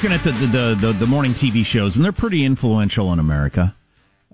looking 0.00 0.12
at 0.12 0.22
the 0.22 0.30
the, 0.30 0.76
the 0.80 0.92
the 0.92 1.06
morning 1.08 1.32
TV 1.32 1.66
shows, 1.66 1.96
and 1.96 2.04
they're 2.04 2.12
pretty 2.12 2.44
influential 2.44 3.12
in 3.12 3.18
America. 3.18 3.74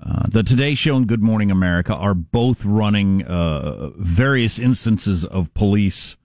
Uh, 0.03 0.27
the 0.29 0.43
Today 0.43 0.75
Show 0.75 0.95
and 0.95 1.07
Good 1.07 1.23
Morning 1.23 1.51
America 1.51 1.95
are 1.95 2.13
both 2.13 2.67
running 2.67 3.23
uh, 3.25 3.89
various 3.97 4.59
instances 4.59 5.25
of 5.25 5.55
police 5.55 6.17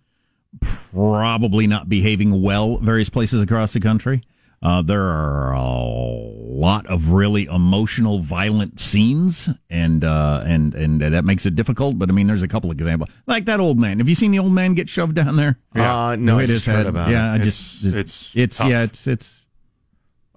probably 0.59 1.67
not 1.67 1.87
behaving 1.87 2.41
well 2.41 2.79
various 2.79 3.07
places 3.07 3.41
across 3.41 3.71
the 3.71 3.79
country. 3.79 4.23
Uh, 4.61 4.81
there 4.81 5.03
are 5.03 5.53
a 5.53 5.63
lot 5.63 6.85
of 6.87 7.11
really 7.11 7.45
emotional, 7.45 8.19
violent 8.19 8.77
scenes, 8.79 9.47
and 9.69 10.03
uh, 10.03 10.43
and 10.45 10.75
and 10.75 10.99
that 11.01 11.23
makes 11.23 11.45
it 11.45 11.55
difficult. 11.55 11.97
But 11.97 12.09
I 12.09 12.11
mean, 12.11 12.27
there's 12.27 12.41
a 12.43 12.47
couple 12.47 12.69
of 12.69 12.75
examples, 12.77 13.09
like 13.25 13.45
that 13.45 13.61
old 13.61 13.79
man. 13.79 13.99
Have 13.99 14.09
you 14.09 14.15
seen 14.15 14.31
the 14.31 14.39
old 14.39 14.51
man 14.51 14.73
get 14.73 14.89
shoved 14.89 15.15
down 15.15 15.37
there? 15.37 15.59
Uh, 15.73 16.17
no, 16.19 16.37
I 16.37 16.41
Hit 16.41 16.47
just 16.47 16.65
his 16.65 16.67
read 16.73 16.77
head. 16.79 16.87
about 16.87 17.09
yeah, 17.09 17.27
it. 17.27 17.31
I 17.31 17.35
It's- 17.35 17.79
just 17.81 17.95
it's 17.95 18.35
it's 18.35 18.57
tough. 18.57 18.69
yeah, 18.69 18.83
it's 18.83 19.07
it's 19.07 19.45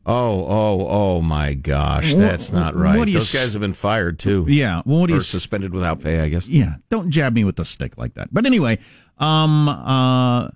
Oh, 0.04 0.44
oh, 0.46 0.86
oh 0.88 1.20
my 1.20 1.54
gosh, 1.54 2.12
that's 2.14 2.50
not 2.50 2.74
right. 2.74 2.98
what 2.98 3.04
do 3.04 3.12
you 3.12 3.18
Those 3.18 3.32
guys 3.32 3.52
have 3.52 3.60
been 3.62 3.72
fired 3.72 4.18
too. 4.18 4.44
yeah. 4.48 4.82
Well, 4.84 4.98
what 5.00 5.06
do 5.06 5.14
Or 5.14 5.16
you 5.18 5.22
suspended 5.22 5.72
without 5.72 6.00
pay, 6.00 6.18
I 6.20 6.28
guess. 6.28 6.46
yeah, 6.48 6.74
don't 6.90 7.10
jab 7.10 7.34
me 7.34 7.44
with 7.44 7.54
the 7.54 7.64
stick 7.64 7.96
like 7.96 8.14
that. 8.14 8.28
But 8.34 8.44
anyway, 8.44 8.78
um, 9.18 9.68
uh, 9.68 10.48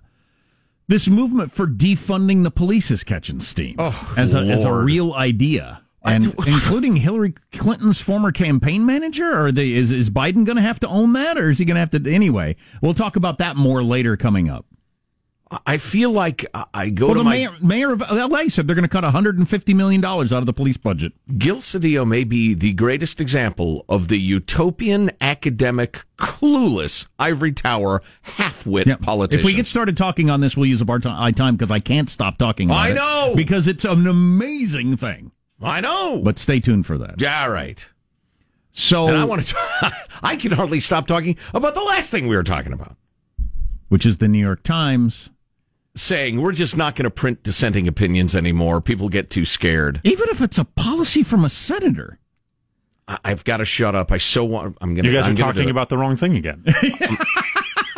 this 0.87 1.07
movement 1.07 1.51
for 1.51 1.67
defunding 1.67 2.43
the 2.43 2.51
police 2.51 2.91
is 2.91 3.03
catching 3.03 3.39
steam 3.39 3.75
Oh, 3.77 4.13
as 4.17 4.33
a 4.33 4.39
as 4.39 4.63
a 4.63 4.73
real 4.73 5.13
idea. 5.13 5.81
And 6.03 6.25
including 6.47 6.97
Hillary 6.97 7.33
Clinton's 7.51 7.99
former 7.99 8.31
campaign 8.31 8.85
manager, 8.85 9.37
or 9.37 9.51
the, 9.51 9.75
is 9.75 9.91
is 9.91 10.09
Biden 10.09 10.45
going 10.45 10.55
to 10.55 10.61
have 10.61 10.79
to 10.81 10.87
own 10.87 11.11
that, 11.13 11.37
or 11.37 11.49
is 11.49 11.57
he 11.57 11.65
going 11.65 11.75
to 11.75 11.81
have 11.81 11.89
to 11.91 12.13
anyway? 12.13 12.55
We'll 12.81 12.93
talk 12.93 13.15
about 13.17 13.39
that 13.39 13.57
more 13.57 13.83
later 13.83 14.15
coming 14.15 14.49
up. 14.49 14.65
I 15.65 15.77
feel 15.77 16.11
like 16.11 16.45
I- 16.73 16.89
go 16.89 17.07
Well, 17.07 17.13
to 17.15 17.19
the 17.19 17.23
my 17.23 17.35
mayor, 17.37 17.51
mayor 17.61 17.91
of 17.93 18.01
LA 18.01 18.49
said 18.49 18.67
they're 18.67 18.75
going 18.75 18.83
to 18.83 18.89
cut 18.89 19.03
150 19.05 19.73
million 19.73 20.01
dollars 20.01 20.33
out 20.33 20.39
of 20.39 20.45
the 20.45 20.51
police 20.53 20.75
budget. 20.77 21.13
Gil 21.37 21.57
Cedillo 21.57 22.05
may 22.05 22.23
be 22.25 22.53
the 22.53 22.73
greatest 22.73 23.21
example 23.21 23.85
of 23.87 24.09
the 24.09 24.19
utopian, 24.19 25.09
academic, 25.21 26.03
clueless 26.17 27.07
ivory 27.17 27.53
tower 27.53 28.01
half-wit 28.23 28.87
Yeah. 28.87 28.95
politician. 28.97 29.39
If 29.39 29.45
we 29.45 29.53
get 29.53 29.67
started 29.67 29.95
talking 29.95 30.29
on 30.29 30.41
this, 30.41 30.57
we'll 30.57 30.65
use 30.65 30.81
up 30.81 30.89
our 30.89 30.99
ti- 30.99 31.31
time 31.33 31.55
because 31.55 31.71
I 31.71 31.79
can't 31.79 32.09
stop 32.09 32.37
talking 32.37 32.69
about 32.69 32.79
I 32.79 32.89
it. 32.89 32.95
know. 32.95 33.33
Because 33.35 33.67
it's 33.67 33.85
an 33.85 34.05
amazing 34.05 34.97
thing. 34.97 35.31
I 35.61 35.79
know, 35.81 36.21
But 36.23 36.37
stay 36.37 36.59
tuned 36.59 36.85
for 36.85 36.97
that. 36.97 37.21
yeah, 37.21 37.43
all 37.43 37.49
right. 37.51 37.87
So, 38.73 39.07
And 39.07 39.17
I 39.17 39.23
want 39.23 39.47
to. 39.47 39.55
I 40.23 40.35
can 40.35 40.51
hardly 40.51 40.79
stop 40.81 41.07
talking 41.07 41.35
about 41.53 41.73
the 41.73 41.81
last 41.81 42.11
thing 42.11 42.27
we 42.27 42.35
were 42.35 42.43
talking 42.43 42.73
about. 42.73 42.95
which 43.89 44.05
is 44.05 44.17
the 44.17 44.27
New 44.27 44.39
York 44.39 44.61
Times. 44.63 45.29
Saying 45.97 46.41
we're 46.41 46.51
just 46.51 46.77
not 46.77 46.95
going 46.95 47.05
to 47.05 47.09
print 47.09 47.41
dissenting 47.43 47.87
opinions 47.87 48.35
anymore. 48.35 48.81
People 48.81 49.09
get 49.09 49.29
too 49.29 49.45
scared. 49.45 49.99
Even 50.03 50.29
if 50.29 50.41
it's 50.41 50.57
a 50.57 50.65
policy 50.65 51.23
from 51.23 51.43
a 51.43 51.49
senator. 51.49 52.19
I- 53.07 53.17
I've 53.25 53.43
got 53.43 53.57
to 53.57 53.65
shut 53.65 53.95
up. 53.95 54.11
I 54.11 54.17
so 54.17 54.45
want. 54.45 54.77
I'm 54.79 54.93
going 54.93 55.03
to. 55.05 55.09
You 55.09 55.15
guys 55.17 55.25
I'm 55.27 55.33
are 55.33 55.37
talking 55.37 55.69
about 55.71 55.89
the 55.89 55.97
wrong 55.97 56.15
thing 56.15 56.35
again. 56.37 56.63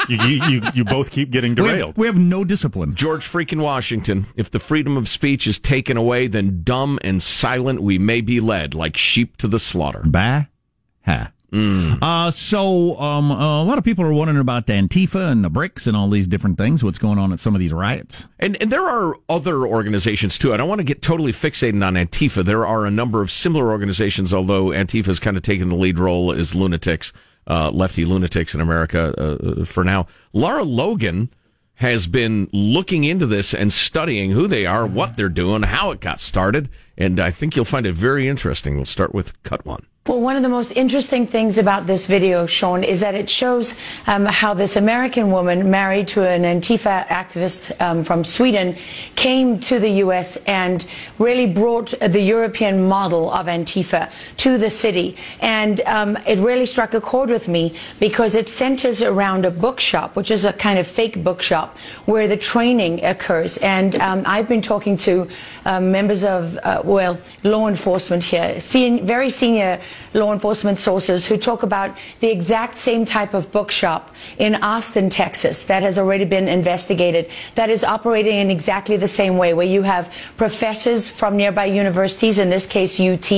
you, 0.07 0.17
you, 0.17 0.43
you, 0.47 0.61
you 0.75 0.85
both 0.85 1.11
keep 1.11 1.29
getting 1.29 1.55
We 1.55 1.63
have, 1.63 1.71
derailed. 1.77 1.97
we 1.97 2.07
have 2.07 2.17
no 2.17 2.43
discipline. 2.45 2.95
George 2.95 3.27
freaking 3.27 3.61
Washington. 3.61 4.27
If 4.35 4.49
the 4.49 4.59
freedom 4.59 4.95
of 4.97 5.09
speech 5.09 5.45
is 5.45 5.59
taken 5.59 5.97
away, 5.97 6.27
then 6.27 6.61
dumb 6.63 6.99
and 7.03 7.21
silent 7.21 7.81
we 7.81 7.99
may 7.99 8.21
be 8.21 8.39
led, 8.39 8.73
like 8.73 8.95
sheep 8.95 9.35
to 9.37 9.47
the 9.47 9.59
slaughter. 9.59 10.03
Bah. 10.05 10.43
Ha. 11.05 11.31
Uh, 11.51 12.31
so 12.31 12.99
um, 12.99 13.31
a 13.31 13.63
lot 13.63 13.77
of 13.77 13.83
people 13.83 14.05
are 14.05 14.13
wondering 14.13 14.39
about 14.39 14.67
Antifa 14.67 15.31
and 15.31 15.43
the 15.43 15.49
bricks 15.49 15.87
and 15.87 15.97
all 15.97 16.09
these 16.09 16.27
different 16.27 16.57
things. 16.57 16.83
What's 16.83 16.99
going 16.99 17.17
on 17.17 17.33
at 17.33 17.39
some 17.39 17.55
of 17.55 17.59
these 17.59 17.73
riots? 17.73 18.27
And, 18.39 18.61
and 18.61 18.71
there 18.71 18.87
are 18.87 19.15
other 19.27 19.65
organizations 19.65 20.37
too. 20.37 20.53
I 20.53 20.57
don't 20.57 20.69
want 20.69 20.79
to 20.79 20.85
get 20.85 21.01
totally 21.01 21.31
fixated 21.31 21.85
on 21.85 21.95
Antifa. 21.95 22.45
There 22.45 22.65
are 22.65 22.85
a 22.85 22.91
number 22.91 23.21
of 23.21 23.31
similar 23.31 23.71
organizations, 23.71 24.33
although 24.33 24.67
Antifa 24.67 24.99
Antifa's 24.99 25.19
kind 25.19 25.37
of 25.37 25.43
taken 25.43 25.69
the 25.69 25.75
lead 25.75 25.99
role 25.99 26.31
as 26.31 26.55
lunatics, 26.55 27.13
uh, 27.47 27.71
lefty 27.71 28.05
lunatics 28.05 28.53
in 28.53 28.61
America 28.61 29.13
uh, 29.17 29.65
for 29.65 29.83
now. 29.83 30.07
Lara 30.33 30.63
Logan 30.63 31.29
has 31.75 32.07
been 32.07 32.49
looking 32.51 33.05
into 33.05 33.25
this 33.25 33.53
and 33.53 33.71
studying 33.71 34.31
who 34.31 34.47
they 34.47 34.65
are, 34.65 34.85
what 34.85 35.15
they're 35.15 35.29
doing, 35.29 35.63
how 35.63 35.91
it 35.91 36.01
got 36.01 36.19
started, 36.19 36.69
and 36.97 37.19
I 37.19 37.31
think 37.31 37.55
you'll 37.55 37.65
find 37.65 37.85
it 37.85 37.93
very 37.93 38.27
interesting. 38.27 38.75
We'll 38.75 38.85
start 38.85 39.13
with 39.13 39.41
cut 39.43 39.65
one. 39.65 39.85
Well, 40.09 40.21
one 40.21 40.35
of 40.35 40.41
the 40.41 40.49
most 40.49 40.71
interesting 40.71 41.27
things 41.27 41.59
about 41.59 41.85
this 41.85 42.07
video, 42.07 42.47
Sean, 42.47 42.83
is 42.83 43.01
that 43.01 43.13
it 43.13 43.29
shows 43.29 43.75
um, 44.07 44.25
how 44.25 44.55
this 44.55 44.75
American 44.75 45.29
woman 45.29 45.69
married 45.69 46.07
to 46.07 46.27
an 46.27 46.41
Antifa 46.45 47.05
activist 47.09 47.79
um, 47.79 48.03
from 48.03 48.23
Sweden 48.23 48.75
came 49.15 49.59
to 49.59 49.77
the 49.77 49.89
U.S. 50.05 50.37
and 50.47 50.83
really 51.19 51.45
brought 51.45 51.93
the 51.99 52.19
European 52.19 52.87
model 52.87 53.29
of 53.29 53.45
Antifa 53.45 54.11
to 54.37 54.57
the 54.57 54.71
city. 54.71 55.15
And 55.41 55.79
um, 55.81 56.17
it 56.25 56.39
really 56.39 56.65
struck 56.65 56.95
a 56.95 57.01
chord 57.01 57.29
with 57.29 57.47
me 57.47 57.75
because 57.99 58.33
it 58.33 58.49
centers 58.49 59.03
around 59.03 59.45
a 59.45 59.51
bookshop, 59.51 60.15
which 60.15 60.31
is 60.31 60.43
a 60.43 60.53
kind 60.53 60.79
of 60.79 60.87
fake 60.87 61.23
bookshop 61.23 61.77
where 62.07 62.27
the 62.27 62.35
training 62.37 63.05
occurs. 63.05 63.59
And 63.59 63.95
um, 63.97 64.23
I've 64.25 64.49
been 64.49 64.63
talking 64.63 64.97
to 65.05 65.27
um, 65.65 65.91
members 65.91 66.23
of, 66.23 66.57
uh, 66.63 66.81
well, 66.83 67.19
law 67.43 67.67
enforcement 67.67 68.23
here, 68.23 68.59
sen- 68.59 69.05
very 69.05 69.29
senior 69.29 69.79
law 70.13 70.33
enforcement 70.33 70.79
sources 70.79 71.27
who 71.27 71.37
talk 71.37 71.63
about 71.63 71.97
the 72.19 72.29
exact 72.29 72.77
same 72.77 73.05
type 73.05 73.33
of 73.33 73.51
bookshop 73.51 74.13
in 74.37 74.55
Austin, 74.55 75.09
Texas, 75.09 75.65
that 75.65 75.83
has 75.83 75.97
already 75.97 76.25
been 76.25 76.47
investigated, 76.47 77.29
that 77.55 77.69
is 77.69 77.83
operating 77.83 78.35
in 78.35 78.49
exactly 78.49 78.97
the 78.97 79.07
same 79.07 79.37
way, 79.37 79.53
where 79.53 79.65
you 79.65 79.81
have 79.81 80.13
professors 80.37 81.09
from 81.09 81.37
nearby 81.37 81.65
universities, 81.65 82.39
in 82.39 82.49
this 82.49 82.65
case 82.65 82.99
UT, 82.99 83.31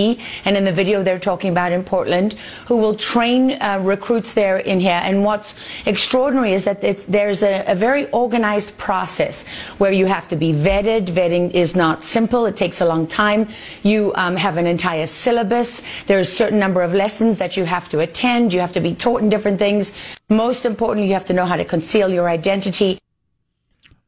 and 0.45 0.57
in 0.57 0.63
the 0.66 0.72
video 0.72 1.03
they're 1.03 1.19
talking 1.19 1.51
about 1.51 1.72
in 1.72 1.83
Portland, 1.83 2.33
who 2.66 2.78
will 2.78 2.95
train 2.95 3.51
uh, 3.61 3.79
recruits 3.81 4.33
there 4.33 4.57
in 4.57 4.79
here. 4.79 4.99
And 5.03 5.23
what's 5.23 5.55
extraordinary 5.85 6.53
is 6.53 6.66
that 6.66 6.81
there's 7.07 7.43
a, 7.43 7.63
a 7.67 7.75
very 7.75 8.09
organized 8.11 8.78
process 8.78 9.45
where 9.78 9.91
you 9.91 10.05
have 10.05 10.28
to 10.29 10.35
be 10.35 10.53
vetted. 10.53 11.07
Vetting 11.07 11.51
is 11.51 11.75
not 11.75 12.03
simple. 12.03 12.45
It 12.45 12.55
takes 12.55 12.81
a 12.81 12.85
long 12.85 13.07
time. 13.07 13.47
You 13.83 14.13
um, 14.16 14.35
have 14.35 14.57
an 14.57 14.67
entire 14.67 15.07
syllabus. 15.07 15.81
There's 16.07 16.29
a 16.29 16.50
certain 16.51 16.59
number 16.59 16.81
of 16.81 16.94
lessons 16.94 17.38
that 17.38 17.56
you 17.56 17.63
have 17.63 17.88
to 17.88 18.01
attend. 18.01 18.53
You 18.53 18.59
have 18.59 18.73
to 18.73 18.81
be 18.81 18.94
taught 18.94 19.22
in 19.22 19.29
different 19.29 19.57
things. 19.57 19.94
Most 20.28 20.66
importantly, 20.66 21.07
you 21.07 21.13
have 21.13 21.25
to 21.28 21.34
know 21.34 21.45
how 21.45 21.56
to 21.56 21.63
conceal 21.63 22.09
your 22.09 22.28
identity. 22.28 23.00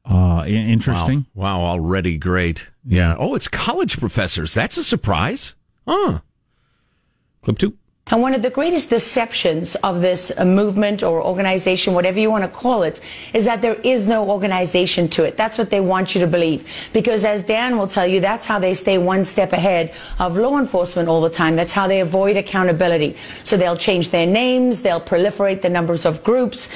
Uh, 0.04 0.44
interesting. 0.46 1.26
Wow, 1.34 1.62
wow 1.62 1.66
already 1.66 2.18
great. 2.18 2.70
Yeah. 2.86 3.16
Oh, 3.18 3.34
it's 3.36 3.48
college 3.48 3.98
professors. 3.98 4.54
That's 4.54 4.76
a 4.76 4.84
surprise. 4.84 5.56
Huh. 5.88 6.20
Clip 7.44 7.58
two. 7.58 7.78
And 8.08 8.22
one 8.22 8.36
of 8.36 8.42
the 8.42 8.50
greatest 8.50 8.90
deceptions 8.90 9.76
of 9.76 10.02
this 10.02 10.30
uh, 10.38 10.44
movement 10.44 11.04
or 11.04 11.24
organization, 11.24 11.94
whatever 11.94 12.20
you 12.20 12.30
want 12.30 12.44
to 12.44 12.50
call 12.50 12.84
it, 12.84 13.00
is 13.34 13.46
that 13.46 13.62
there 13.62 13.76
is 13.76 14.10
no 14.10 14.30
organization 14.30 15.08
to 15.10 15.24
it. 15.24 15.38
That's 15.38 15.58
what 15.58 15.70
they 15.70 15.80
want 15.80 16.14
you 16.14 16.20
to 16.20 16.28
believe. 16.28 16.70
Because 16.92 17.24
as 17.24 17.44
Dan 17.44 17.78
will 17.78 17.88
tell 17.88 18.06
you, 18.06 18.20
that's 18.20 18.46
how 18.46 18.60
they 18.60 18.74
stay 18.74 18.98
one 18.98 19.24
step 19.24 19.54
ahead 19.54 19.96
of 20.20 20.36
law 20.36 20.58
enforcement 20.60 21.08
all 21.08 21.22
the 21.22 21.30
time. 21.30 21.56
That's 21.56 21.72
how 21.72 21.88
they 21.88 22.02
avoid 22.02 22.36
accountability. 22.36 23.16
So 23.44 23.56
they'll 23.56 23.78
change 23.78 24.10
their 24.10 24.28
names, 24.28 24.82
they'll 24.82 25.00
proliferate 25.00 25.62
the 25.62 25.70
numbers 25.70 26.06
of 26.06 26.26
groups. 26.26 26.68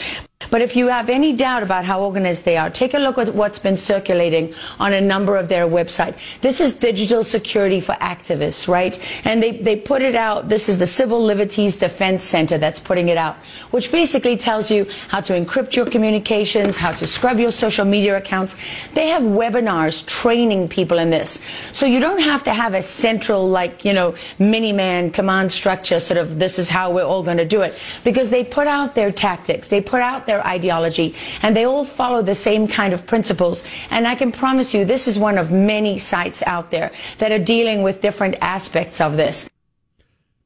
But 0.49 0.61
if 0.61 0.75
you 0.75 0.87
have 0.87 1.09
any 1.09 1.33
doubt 1.33 1.63
about 1.63 1.83
how 1.83 2.01
organized 2.01 2.45
they 2.45 2.57
are, 2.57 2.69
take 2.69 2.93
a 2.93 2.99
look 2.99 3.17
at 3.17 3.33
what's 3.33 3.59
been 3.59 3.75
circulating 3.75 4.53
on 4.79 4.93
a 4.93 5.01
number 5.01 5.35
of 5.35 5.49
their 5.49 5.67
website. 5.67 6.15
This 6.41 6.61
is 6.61 6.73
digital 6.73 7.23
security 7.23 7.81
for 7.81 7.93
activists, 7.93 8.67
right? 8.67 8.97
And 9.25 9.43
they, 9.43 9.57
they 9.57 9.75
put 9.75 10.01
it 10.01 10.15
out. 10.15 10.47
This 10.47 10.69
is 10.69 10.77
the 10.77 10.87
Civil 10.87 11.21
Liberties 11.21 11.75
Defense 11.75 12.23
Center 12.23 12.57
that's 12.57 12.79
putting 12.79 13.09
it 13.09 13.17
out, 13.17 13.35
which 13.71 13.91
basically 13.91 14.37
tells 14.37 14.71
you 14.71 14.85
how 15.09 15.21
to 15.21 15.33
encrypt 15.33 15.75
your 15.75 15.85
communications, 15.85 16.77
how 16.77 16.91
to 16.93 17.07
scrub 17.07 17.39
your 17.39 17.51
social 17.51 17.85
media 17.85 18.15
accounts. 18.15 18.55
They 18.93 19.07
have 19.07 19.23
webinars 19.23 20.05
training 20.05 20.69
people 20.69 20.99
in 20.99 21.09
this. 21.09 21.43
So 21.73 21.85
you 21.85 21.99
don't 21.99 22.21
have 22.21 22.43
to 22.43 22.53
have 22.53 22.73
a 22.73 22.81
central, 22.81 23.49
like, 23.49 23.83
you 23.83 23.91
know, 23.91 24.15
mini-man 24.39 25.11
command 25.11 25.51
structure, 25.51 25.99
sort 25.99 26.19
of, 26.19 26.39
this 26.39 26.57
is 26.57 26.69
how 26.69 26.91
we're 26.91 27.03
all 27.03 27.23
going 27.23 27.37
to 27.37 27.45
do 27.45 27.63
it. 27.63 27.77
Because 28.03 28.29
they 28.29 28.43
put 28.43 28.67
out 28.67 28.95
their 28.95 29.11
tactics. 29.11 29.67
They 29.67 29.81
put 29.81 30.01
out 30.01 30.26
their 30.27 30.45
ideology 30.45 31.15
and 31.41 31.55
they 31.55 31.65
all 31.65 31.83
follow 31.83 32.21
the 32.21 32.35
same 32.35 32.67
kind 32.67 32.93
of 32.93 33.07
principles. 33.07 33.63
And 33.89 34.07
I 34.07 34.15
can 34.15 34.31
promise 34.31 34.73
you 34.73 34.85
this 34.85 35.07
is 35.07 35.17
one 35.17 35.37
of 35.39 35.51
many 35.51 35.97
sites 35.97 36.43
out 36.43 36.69
there 36.69 36.91
that 37.17 37.31
are 37.31 37.39
dealing 37.39 37.81
with 37.81 38.01
different 38.01 38.35
aspects 38.41 39.01
of 39.01 39.17
this. 39.17 39.49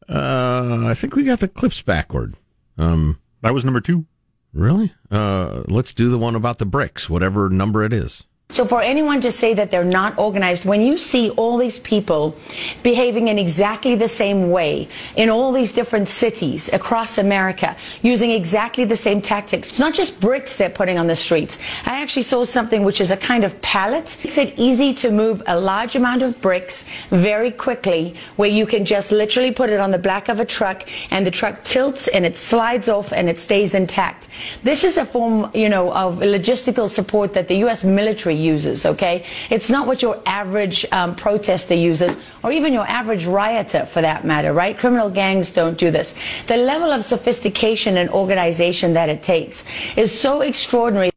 Uh, 0.08 0.86
I 0.88 0.94
think 0.94 1.16
we 1.16 1.24
got 1.24 1.40
the 1.40 1.48
clips 1.48 1.82
backward. 1.82 2.36
Um, 2.78 3.20
That 3.42 3.54
was 3.54 3.66
number 3.66 3.82
two. 3.82 4.06
really? 4.54 4.94
Uh, 5.10 5.64
let's 5.68 5.94
do 5.94 6.10
the 6.10 6.18
one 6.18 6.36
about 6.36 6.58
the 6.58 6.66
bricks, 6.66 7.10
whatever 7.10 7.50
number 7.50 7.84
it 7.84 7.94
is. 7.94 8.24
So 8.52 8.66
for 8.66 8.82
anyone 8.82 9.22
to 9.22 9.32
say 9.32 9.54
that 9.54 9.72
they're 9.72 9.86
not 9.86 10.18
organized, 10.18 10.66
when 10.66 10.82
you 10.82 10.98
see 10.98 11.30
all 11.32 11.58
these 11.58 11.80
people 11.80 12.36
behaving 12.84 13.30
in 13.30 13.40
exactly 13.40 13.96
the 13.96 14.10
same 14.10 14.52
way 14.52 14.90
in 15.16 15.30
all 15.30 15.54
these 15.54 15.72
different 15.72 16.10
cities 16.10 16.68
across 16.74 17.18
America, 17.18 17.78
using 18.02 18.32
exactly 18.32 18.84
the 18.84 18.96
same 18.96 19.22
tactics, 19.22 19.70
it's 19.70 19.80
not 19.80 19.94
just 19.94 20.20
bricks 20.20 20.58
they're 20.58 20.70
putting 20.70 20.98
on 20.98 21.08
the 21.08 21.16
streets. 21.16 21.60
I 21.86 22.02
actually 22.02 22.24
saw 22.24 22.44
something 22.44 22.84
which 22.84 23.00
is 23.00 23.12
a 23.12 23.18
kind 23.18 23.46
of 23.46 23.60
pallet. 23.62 24.18
It's 24.26 24.38
it 24.38 24.54
easy 24.58 24.94
to 24.96 25.12
move 25.12 25.42
a 25.48 25.58
large 25.58 25.96
amount 25.96 26.22
of 26.22 26.40
bricks 26.42 26.84
very 27.10 27.52
quickly 27.52 28.16
where 28.36 28.50
you 28.50 28.66
can 28.66 28.84
just 28.84 29.14
literally 29.14 29.52
put 29.52 29.70
it 29.70 29.80
on 29.80 29.92
the 29.92 29.98
back 29.98 30.28
of 30.28 30.42
a 30.42 30.46
truck 30.46 30.90
and 31.12 31.26
the 31.26 31.32
truck 31.32 31.64
tilts 31.64 32.10
and 32.10 32.26
it 32.26 32.36
slides 32.36 32.90
off 32.90 33.14
and 33.14 33.30
it 33.30 33.40
stays 33.40 33.76
intact. 33.76 34.28
This 34.64 34.84
is 34.84 34.98
a 34.98 35.06
form, 35.06 35.50
you 35.54 35.70
know, 35.70 35.94
of 35.94 36.20
logistical 36.20 36.90
support 36.90 37.32
that 37.34 37.48
the 37.48 37.56
U.S. 37.66 37.86
military 37.86 38.41
uses, 38.42 38.86
okay? 38.86 39.24
It's 39.50 39.70
not 39.70 39.88
what 39.88 40.02
your 40.02 40.22
average 40.26 40.86
um, 40.92 41.16
protester 41.16 41.76
uses, 41.76 42.18
or 42.44 42.52
even 42.52 42.74
your 42.74 42.88
average 42.88 43.26
rioter 43.26 43.86
for 43.86 44.02
that 44.02 44.26
matter, 44.26 44.52
right? 44.54 44.78
Criminal 44.78 45.10
gangs 45.10 45.52
don't 45.52 45.78
do 45.78 45.92
this. 45.92 46.16
The 46.48 46.58
level 46.58 46.92
of 46.92 47.04
sophistication 47.04 47.98
and 47.98 48.10
organization 48.10 48.94
that 48.94 49.10
it 49.10 49.24
takes 49.24 49.64
is 49.96 50.18
so 50.18 50.42
extraordinary. 50.42 51.12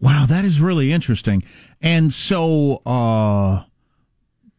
Wow, 0.00 0.26
that 0.26 0.44
is 0.44 0.60
really 0.60 0.92
interesting. 0.92 1.42
And 1.80 2.12
so, 2.12 2.82
uh, 2.86 3.64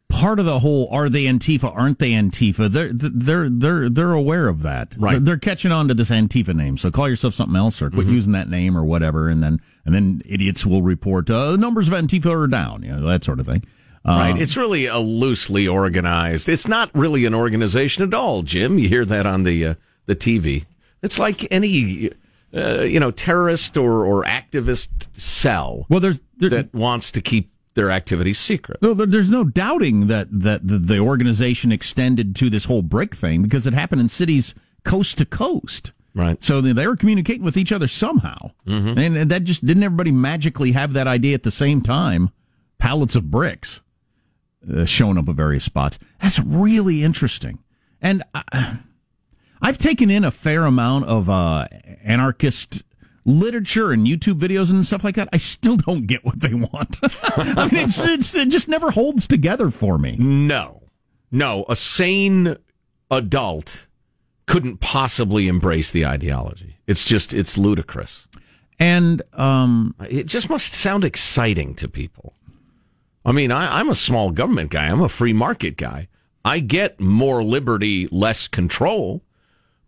part 0.09 0.39
of 0.39 0.45
the 0.45 0.59
whole 0.59 0.87
are 0.91 1.09
they 1.09 1.23
Antifa, 1.23 1.71
aren't 1.75 1.99
they 1.99 2.11
Antifa? 2.11 2.69
They're 2.69 2.91
they're 2.93 3.49
they're 3.49 3.89
they're 3.89 4.13
aware 4.13 4.47
of 4.47 4.61
that. 4.63 4.95
Right. 4.97 5.23
They're, 5.23 5.37
catching 5.37 5.71
on 5.71 5.87
to 5.87 5.93
this 5.93 6.09
Antifa 6.09 6.53
name. 6.55 6.77
So 6.77 6.89
call 6.91 7.07
yourself 7.09 7.33
something 7.33 7.55
else 7.55 7.81
or 7.81 7.89
quit 7.89 8.05
Mm-hmm. 8.07 8.13
using 8.15 8.31
that 8.33 8.49
name 8.49 8.77
or 8.77 8.83
whatever. 8.83 9.29
And 9.29 9.41
then 9.43 9.59
and 9.85 9.93
then 9.93 10.21
idiots 10.25 10.65
will 10.65 10.81
report 10.81 11.29
uh, 11.29 11.55
numbers 11.55 11.87
of 11.87 11.93
Antifa 11.93 12.31
are 12.31 12.47
down. 12.47 12.83
You 12.83 12.95
know 12.95 13.07
that 13.07 13.23
sort 13.23 13.39
of 13.39 13.45
thing. 13.45 13.63
Uh, 14.05 14.11
Right. 14.31 14.41
It's 14.41 14.55
really 14.55 14.85
a 14.85 14.97
loosely 14.99 15.67
organized. 15.67 16.47
It's 16.47 16.67
not 16.67 16.89
really 16.93 17.25
an 17.25 17.33
organization 17.33 18.03
at 18.03 18.13
all, 18.13 18.41
Jim. 18.43 18.79
You 18.79 18.87
hear 18.87 19.03
that 19.05 19.25
on 19.25 19.43
the 19.43 19.65
uh, 19.65 19.73
the 20.05 20.15
TV. 20.15 20.65
It's 21.03 21.19
like 21.19 21.45
any 21.51 22.11
uh, 22.55 22.81
you 22.81 22.99
know 22.99 23.11
terrorist 23.11 23.75
or 23.77 24.05
or 24.05 24.23
activist 24.23 25.09
cell 25.15 25.85
Well, 25.89 25.99
there's 25.99 26.21
there, 26.37 26.49
that 26.49 26.73
wants 26.73 27.11
to 27.11 27.21
keep 27.21 27.51
their 27.77 27.89
activities 27.89 28.37
secret. 28.39 28.81
No, 28.81 28.93
there's 28.93 29.29
no 29.29 29.45
doubting 29.45 30.07
that 30.07 30.27
that 30.31 30.67
the, 30.67 30.99
organization 30.99 31.71
extended 31.71 32.35
to 32.35 32.49
this 32.49 32.65
whole 32.65 32.81
brick 32.81 33.15
thing 33.15 33.41
because 33.43 33.65
it 33.65 33.73
happened 33.73 34.01
in 34.01 34.09
cities 34.09 34.53
coast 34.83 35.17
to 35.19 35.25
coast. 35.25 35.93
Right. 36.13 36.43
So 36.43 36.59
they 36.59 36.87
were 36.87 36.97
communicating 36.97 37.43
with 37.43 37.55
each 37.55 37.71
other 37.71 37.87
somehow, 37.87 38.51
Mm-hmm. 38.67 38.97
and 38.99 39.31
that 39.31 39.43
just 39.45 39.63
didn't 39.65 39.83
everybody 39.83 40.11
magically 40.11 40.71
have 40.73 40.93
that 40.93 41.07
idea 41.07 41.35
at 41.35 41.43
the 41.43 41.51
same 41.51 41.81
time. 41.81 42.31
Pallets 42.79 43.15
of 43.15 43.31
bricks 43.31 43.81
uh, 44.75 44.83
showing 44.85 45.17
up 45.17 45.29
at 45.29 45.35
various 45.35 45.63
spots. 45.63 45.97
That's 46.21 46.39
really 46.39 47.03
interesting, 47.03 47.59
and 48.01 48.23
I, 48.33 48.79
I've 49.61 49.77
taken 49.77 50.09
in 50.09 50.23
a 50.23 50.31
fair 50.31 50.65
amount 50.65 51.05
of 51.05 51.29
uh, 51.29 51.67
anarchist 52.03 52.83
literature 53.27 53.91
and 53.91 54.07
YouTube 54.07 54.39
videos 54.39 54.71
and 54.71 54.83
stuff 54.85 55.03
like 55.03 55.15
that. 55.15 55.29
I 55.31 55.37
still 55.37 55.75
don't 55.87 56.07
get 56.07 56.25
what 56.25 56.39
they 56.39 56.55
want. 56.55 56.97
I 57.03 57.69
mean, 57.71 57.83
it's, 57.85 57.99
it's, 57.99 58.33
it 58.33 58.49
just 58.49 58.67
never 58.67 58.89
holds 58.91 59.27
together 59.27 59.69
for 59.69 59.99
me. 59.99 60.15
No, 60.17 60.81
no, 61.29 61.65
a 61.69 61.75
sane 61.75 62.55
adult 63.11 63.85
couldn't 64.47 64.77
possibly 64.79 65.47
embrace 65.47 65.91
the 65.91 66.05
ideology. 66.05 66.77
It's 66.87 67.05
just 67.05 67.33
it's 67.33 67.57
ludicrous. 67.57 68.27
And 68.79 69.21
um, 69.33 69.95
It 70.09 70.27
just 70.27 70.49
must 70.49 70.73
sound 70.73 71.03
exciting 71.03 71.75
to 71.75 71.87
people. 71.87 72.33
I 73.25 73.33
mean, 73.33 73.51
I, 73.51 73.79
I'm 73.79 73.89
a 73.89 73.95
small 73.95 74.31
government 74.31 74.71
guy. 74.71 74.85
I'm 74.85 75.01
a 75.01 75.09
free 75.09 75.33
market 75.33 75.75
guy. 75.75 76.07
I 76.45 76.59
get 76.59 76.99
more 77.01 77.43
liberty, 77.43 78.07
less 78.09 78.47
control, 78.47 79.21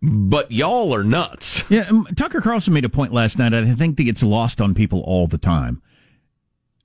but 0.02 0.50
y'all 0.50 0.94
are 0.94 1.04
nuts. 1.04 1.64
yeah, 1.70 1.86
um, 1.88 2.06
Tucker 2.16 2.40
Carlson 2.40 2.72
made 2.74 2.84
a 2.84 2.88
point 2.88 3.12
last 3.12 3.38
night. 3.38 3.52
I 3.54 3.74
think 3.74 3.96
that 3.96 4.04
gets 4.04 4.22
lost 4.22 4.60
on 4.60 4.74
people 4.74 5.00
all 5.02 5.26
the 5.26 5.38
time. 5.38 5.82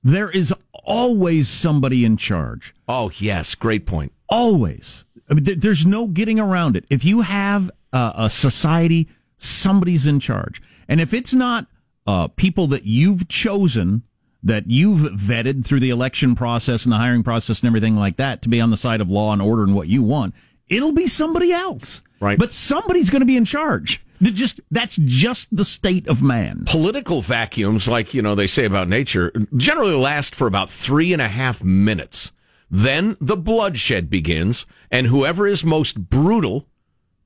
There 0.04 0.30
is 0.30 0.54
always 0.84 1.50
somebody 1.50 2.06
in 2.06 2.18
charge. 2.18 2.76
Oh, 2.88 3.12
yes. 3.18 3.56
Great 3.56 3.86
point. 3.86 4.12
Always. 4.30 5.04
I 5.30 5.34
mean, 5.34 5.44
there- 5.46 5.56
there's 5.56 5.86
no 5.86 6.08
getting 6.08 6.40
around 6.40 6.76
it. 6.76 6.86
If 6.90 7.04
you 7.04 7.22
have 7.22 7.72
a, 7.92 8.12
a 8.16 8.30
society, 8.30 9.08
somebody's 9.38 10.06
in 10.06 10.20
charge. 10.20 10.62
And 10.88 11.02
if 11.02 11.14
it's 11.14 11.34
not 11.34 11.66
uh, 12.06 12.28
people 12.28 12.68
that 12.68 12.84
you've 12.84 13.28
chosen, 13.28 14.04
that 14.44 14.70
you've 14.70 15.12
vetted 15.14 15.66
through 15.66 15.80
the 15.80 15.90
election 15.90 16.36
process 16.36 16.84
and 16.84 16.92
the 16.94 16.98
hiring 16.98 17.24
process 17.24 17.62
and 17.62 17.68
everything 17.68 17.96
like 17.96 18.18
that 18.18 18.44
to 18.44 18.50
be 18.50 18.62
on 18.62 18.70
the 18.70 18.78
side 18.78 19.02
of 19.02 19.10
law 19.10 19.34
and 19.34 19.42
order 19.42 19.64
and 19.64 19.74
what 19.74 19.88
you 19.88 20.04
want, 20.04 20.36
it'll 20.70 20.92
be 20.94 21.08
somebody 21.08 21.52
else. 21.52 22.04
Right. 22.20 22.38
But 22.38 22.54
somebody's 22.54 23.10
going 23.10 23.22
to 23.22 23.26
be 23.26 23.38
in 23.38 23.46
charge. 23.46 24.02
That 24.22 24.32
Just 24.32 24.62
that's 24.72 24.96
just 24.96 25.56
the 25.56 25.66
state 25.66 26.08
of 26.08 26.24
man. 26.24 26.64
Political 26.66 27.22
vacuums, 27.22 27.88
like, 27.88 28.14
you 28.14 28.22
know, 28.22 28.34
they 28.34 28.48
say 28.48 28.66
about 28.66 28.88
nature, 28.88 29.34
generally 29.58 29.96
last 29.96 30.34
for 30.34 30.48
about 30.48 30.70
three 30.70 31.12
and 31.12 31.22
a 31.22 31.28
half 31.28 31.64
minutes. 31.64 32.32
Then 32.72 33.18
the 33.20 33.38
bloodshed 33.38 34.10
begins, 34.10 34.66
and 34.90 35.08
whoever 35.08 35.46
is 35.46 35.64
most 35.64 36.10
brutal 36.10 36.68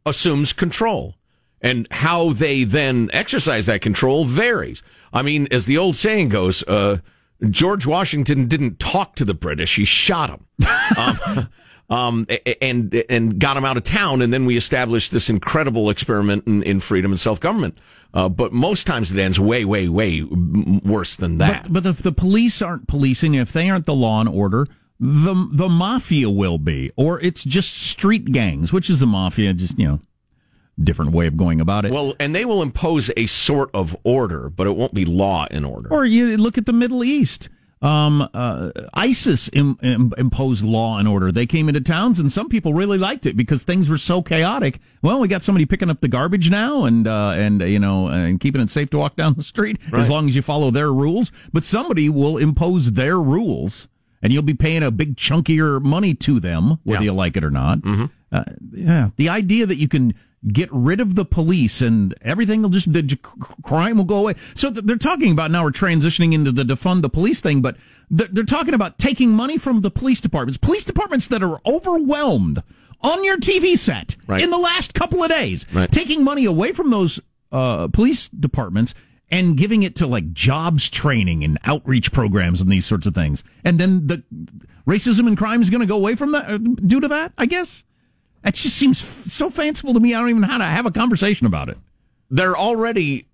assumes 0.06 0.52
control. 0.52 1.16
And 1.62 1.88
how 1.92 2.34
they 2.34 2.64
then 2.64 3.10
exercise 3.14 3.66
that 3.66 3.82
control 3.82 4.26
varies. 4.26 4.82
I 5.12 5.22
mean, 5.22 5.48
as 5.52 5.66
the 5.66 5.78
old 5.78 5.96
saying 5.96 6.30
goes, 6.30 6.64
uh, 6.64 7.00
George 7.50 7.86
Washington 7.86 8.48
didn't 8.48 8.80
talk 8.80 9.16
to 9.16 9.26
the 9.26 9.34
British; 9.34 9.76
he 9.76 9.86
shot 9.86 10.30
them, 10.30 10.68
um, 10.98 11.50
um, 11.90 12.28
and 12.62 12.94
and 13.10 13.40
got 13.40 13.56
them 13.56 13.66
out 13.66 13.78
of 13.78 13.84
town. 13.84 14.22
And 14.22 14.34
then 14.34 14.46
we 14.46 14.58
established 14.58 15.12
this 15.12 15.30
incredible 15.30 15.90
experiment 15.90 16.46
in, 16.48 16.64
in 16.64 16.80
freedom 16.80 17.12
and 17.12 17.20
self 17.20 17.40
government. 17.40 17.78
Uh, 18.14 18.28
but 18.28 18.52
most 18.52 18.88
times 18.88 19.12
it 19.12 19.20
ends 19.20 19.40
way, 19.40 19.64
way, 19.64 19.88
way 19.88 20.24
worse 20.24 21.16
than 21.16 21.38
that. 21.38 21.64
But, 21.64 21.84
but 21.84 21.90
if 21.90 22.02
the 22.02 22.12
police 22.12 22.60
aren't 22.60 22.88
policing, 22.88 23.36
if 23.36 23.54
they 23.54 23.70
aren't 23.70 23.86
the 23.86 23.94
law 23.94 24.20
and 24.20 24.30
order, 24.30 24.68
the 25.00 25.48
the 25.52 25.70
mafia 25.70 26.30
will 26.30 26.58
be, 26.58 26.92
or 26.96 27.20
it's 27.22 27.44
just 27.44 27.76
street 27.76 28.32
gangs, 28.32 28.74
which 28.74 28.90
is 28.90 29.00
the 29.00 29.08
mafia, 29.08 29.54
just 29.54 29.78
you 29.78 29.88
know, 29.88 30.00
different 30.82 31.12
way 31.12 31.28
of 31.28 31.38
going 31.38 31.62
about 31.62 31.86
it. 31.86 31.92
well, 31.92 32.16
and 32.20 32.34
they 32.36 32.46
will 32.46 32.62
impose 32.62 33.12
a 33.16 33.28
sort 33.28 33.70
of 33.74 33.96
order, 34.04 34.50
but 34.50 34.68
it 34.68 34.76
won't 34.76 34.94
be 34.94 35.06
law 35.06 35.48
and 35.52 35.66
order. 35.66 35.90
or 35.92 36.04
you 36.06 36.36
look 36.38 36.58
at 36.58 36.66
the 36.66 36.74
Middle 36.74 37.04
East. 37.04 37.50
Um, 37.82 38.28
uh, 38.34 38.72
ISIS 38.94 39.50
Im- 39.54 39.78
Im- 39.82 40.14
imposed 40.18 40.66
law 40.66 40.98
and 40.98 41.08
order. 41.08 41.32
They 41.32 41.46
came 41.46 41.70
into 41.70 41.80
towns, 41.80 42.20
and 42.20 42.30
some 42.30 42.50
people 42.50 42.74
really 42.74 42.98
liked 42.98 43.26
it 43.26 43.38
because 43.38 43.64
things 43.64 43.90
were 43.90 43.98
so 43.98 44.22
chaotic. 44.22 44.80
Well, 45.02 45.22
we 45.22 45.30
got 45.30 45.44
somebody 45.44 45.66
picking 45.66 45.90
up 45.90 46.02
the 46.02 46.10
garbage 46.10 46.50
now, 46.50 46.84
and 46.84 47.08
uh, 47.08 47.30
and 47.38 47.62
you 47.62 47.80
know, 47.80 48.08
and 48.08 48.38
keeping 48.38 48.60
it 48.62 48.70
safe 48.70 48.90
to 48.90 48.98
walk 48.98 49.16
down 49.16 49.36
the 49.36 49.44
street 49.44 49.78
as 49.94 50.10
long 50.10 50.28
as 50.28 50.36
you 50.36 50.42
follow 50.42 50.72
their 50.72 50.92
rules. 50.92 51.32
But 51.54 51.64
somebody 51.64 52.10
will 52.10 52.38
impose 52.38 52.92
their 52.94 53.18
rules, 53.18 53.88
and 54.22 54.34
you'll 54.34 54.44
be 54.44 54.54
paying 54.54 54.84
a 54.84 54.92
big 54.92 55.16
chunkier 55.16 55.82
money 55.82 56.14
to 56.16 56.42
them, 56.42 56.80
whether 56.84 57.04
Yeah. 57.06 57.12
you 57.12 57.14
like 57.14 57.38
it 57.38 57.46
or 57.46 57.52
not. 57.52 57.80
Uh, 58.32 58.44
yeah, 58.74 59.10
the 59.16 59.30
idea 59.30 59.66
that 59.66 59.78
you 59.78 59.88
can 59.88 60.14
get 60.48 60.70
rid 60.72 61.02
of 61.02 61.16
the 61.16 61.26
police 61.26 61.82
and 61.82 62.14
everything 62.22 62.62
will 62.62 62.70
just 62.70 62.92
the 62.94 63.18
crime 63.64 63.98
will 63.98 64.06
go 64.06 64.18
away. 64.20 64.36
So 64.56 64.70
they're 64.70 64.96
talking 64.98 65.32
about 65.32 65.52
now 65.52 65.64
we're 65.64 65.72
transitioning 65.72 66.34
into 66.34 66.52
the 66.52 66.64
defund 66.64 67.02
the 67.02 67.10
police 67.10 67.42
thing, 67.42 67.62
but 67.62 67.76
they're, 68.10 68.44
talking 68.46 68.74
about 68.74 68.98
taking 68.98 69.32
money 69.32 69.58
from 69.58 69.82
the 69.82 69.92
police 69.92 70.22
departments, 70.22 70.58
police 70.58 70.84
departments 70.86 71.28
that 71.28 71.44
are 71.44 71.60
overwhelmed 71.66 72.64
on 73.02 73.24
your 73.24 73.38
TV 73.38 73.78
set 73.78 74.16
Right. 74.28 74.42
in 74.42 74.50
the 74.50 74.58
last 74.58 74.94
couple 74.94 75.22
of 75.24 75.30
days, 75.30 75.66
Right. 75.74 75.92
taking 75.92 76.24
money 76.24 76.46
away 76.46 76.72
from 76.74 76.90
those 76.90 77.20
uh, 77.52 77.88
police 77.90 78.30
departments 78.30 78.94
and 79.32 79.58
giving 79.58 79.84
it 79.84 79.96
to 79.98 80.08
like 80.08 80.34
jobs 80.34 80.90
training 80.90 81.44
and 81.44 81.58
outreach 81.66 82.12
programs 82.12 82.62
and 82.62 82.72
these 82.72 82.86
sorts 82.86 83.06
of 83.06 83.14
things. 83.14 83.44
And 83.64 83.80
then 83.80 84.08
the 84.08 84.24
racism 84.88 85.28
and 85.28 85.38
crime 85.38 85.62
is 85.62 85.70
going 85.70 85.82
to 85.82 85.86
go 85.88 85.96
away 85.98 86.16
from 86.16 86.32
that 86.32 86.50
uh, 86.50 86.58
due 86.58 87.00
to 87.00 87.08
that, 87.10 87.34
I 87.38 87.46
guess. 87.46 87.84
That 88.44 88.54
just 88.56 88.76
seems 88.76 89.02
f- 89.02 89.26
so 89.26 89.50
fanciful 89.50 89.94
to 89.94 90.00
me. 90.00 90.14
I 90.14 90.20
don't 90.20 90.30
even 90.30 90.42
know 90.42 90.48
how 90.48 90.58
to 90.60 90.66
have 90.66 90.86
a 90.86 90.92
conversation 90.92 91.46
about 91.46 91.70
it. 91.70 91.78
they're 92.30 92.58
already 92.58 93.26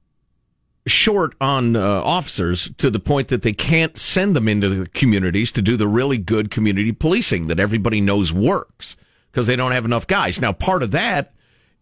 short 0.88 1.34
on 1.42 1.76
uh, 1.76 1.82
officers 2.04 2.70
to 2.78 2.90
the 2.92 3.00
point 3.00 3.30
that 3.30 3.42
they 3.42 3.54
can't 3.54 3.98
send 3.98 4.36
them 4.36 4.48
into 4.48 4.70
the 4.70 4.86
communities 4.90 5.52
to 5.52 5.62
do 5.62 5.76
the 5.76 5.88
really 5.88 6.18
good 6.18 6.52
community 6.52 6.92
policing 6.92 7.48
that 7.48 7.60
everybody 7.60 8.00
knows 8.00 8.32
works 8.32 8.96
because 9.32 9.48
they 9.48 9.56
don't 9.56 9.72
have 9.72 9.84
enough 9.86 10.06
guys. 10.06 10.40
Now, 10.40 10.54
part 10.54 10.84
of 10.84 10.92
that 10.92 11.34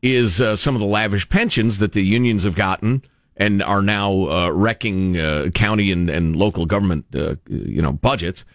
is 0.02 0.40
uh, 0.40 0.56
some 0.56 0.74
of 0.76 0.80
the 0.80 0.88
lavish 0.88 1.28
pensions 1.30 1.80
that 1.80 1.92
the 1.92 2.02
unions 2.04 2.46
have 2.46 2.56
gotten 2.56 3.04
and 3.36 3.62
are 3.62 3.82
now 3.82 4.26
uh, 4.30 4.50
wrecking 4.52 5.18
uh, 5.20 5.50
county 5.54 5.92
and, 5.92 6.10
and 6.10 6.36
local 6.36 6.66
government, 6.66 7.06
uh, 7.14 7.36
you 7.50 7.82
know, 7.82 7.92
budgets. 7.92 8.46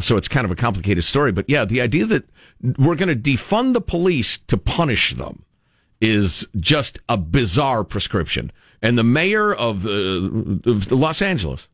So 0.00 0.16
it's 0.16 0.28
kind 0.28 0.44
of 0.44 0.50
a 0.50 0.56
complicated 0.56 1.04
story. 1.04 1.32
But 1.32 1.48
yeah, 1.48 1.64
the 1.64 1.80
idea 1.80 2.06
that 2.06 2.28
we're 2.78 2.96
going 2.96 3.08
to 3.08 3.16
defund 3.16 3.72
the 3.72 3.80
police 3.80 4.38
to 4.38 4.56
punish 4.56 5.14
them 5.14 5.44
is 6.00 6.46
just 6.56 6.98
a 7.08 7.16
bizarre 7.16 7.84
prescription. 7.84 8.52
And 8.80 8.96
the 8.96 9.04
mayor 9.04 9.52
of 9.52 9.82
the 9.82 10.60
of 10.64 10.90
Los 10.92 11.20
Angeles, 11.20 11.68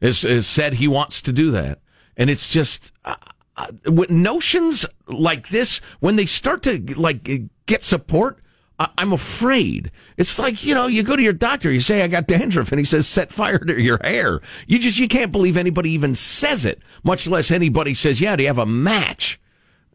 has, 0.00 0.22
has 0.22 0.46
said 0.46 0.74
he 0.74 0.88
wants 0.88 1.20
to 1.22 1.32
do 1.32 1.50
that. 1.50 1.80
And 2.16 2.30
it's 2.30 2.48
just 2.50 2.92
uh, 3.04 3.16
uh, 3.56 3.68
notions 4.08 4.86
like 5.08 5.48
this, 5.48 5.78
when 6.00 6.16
they 6.16 6.26
start 6.26 6.62
to 6.62 6.78
like 6.96 7.28
get 7.66 7.84
support, 7.84 8.40
I'm 8.78 9.12
afraid. 9.12 9.92
It's 10.16 10.38
like, 10.38 10.64
you 10.64 10.74
know, 10.74 10.88
you 10.88 11.04
go 11.04 11.14
to 11.14 11.22
your 11.22 11.32
doctor, 11.32 11.70
you 11.70 11.78
say, 11.78 12.02
I 12.02 12.08
got 12.08 12.26
dandruff, 12.26 12.72
and 12.72 12.78
he 12.80 12.84
says, 12.84 13.06
set 13.06 13.30
fire 13.30 13.58
to 13.58 13.80
your 13.80 14.00
hair. 14.02 14.40
You 14.66 14.80
just, 14.80 14.98
you 14.98 15.06
can't 15.06 15.30
believe 15.30 15.56
anybody 15.56 15.90
even 15.90 16.14
says 16.16 16.64
it, 16.64 16.80
much 17.04 17.28
less 17.28 17.52
anybody 17.52 17.94
says, 17.94 18.20
yeah, 18.20 18.34
do 18.34 18.42
you 18.42 18.48
have 18.48 18.58
a 18.58 18.66
match? 18.66 19.40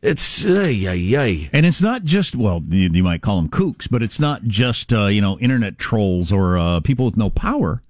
It's, 0.01 0.45
uh, 0.45 0.61
yeah, 0.61 0.93
yeah. 0.93 1.49
And 1.51 1.65
it's 1.65 1.81
not 1.81 2.05
just, 2.05 2.37
well, 2.37 2.61
you, 2.69 2.89
you, 2.91 3.03
might 3.03 3.21
call 3.21 3.35
them 3.35 3.49
kooks, 3.49 3.89
but 3.89 4.01
it's 4.01 4.17
not 4.17 4.43
just, 4.43 4.93
uh, 4.93 5.07
you 5.07 5.19
know, 5.19 5.37
internet 5.39 5.77
trolls 5.77 6.31
or 6.31 6.57
uh, 6.57 6.79
people 6.79 7.05
with 7.05 7.17
no 7.17 7.29
power. 7.29 7.81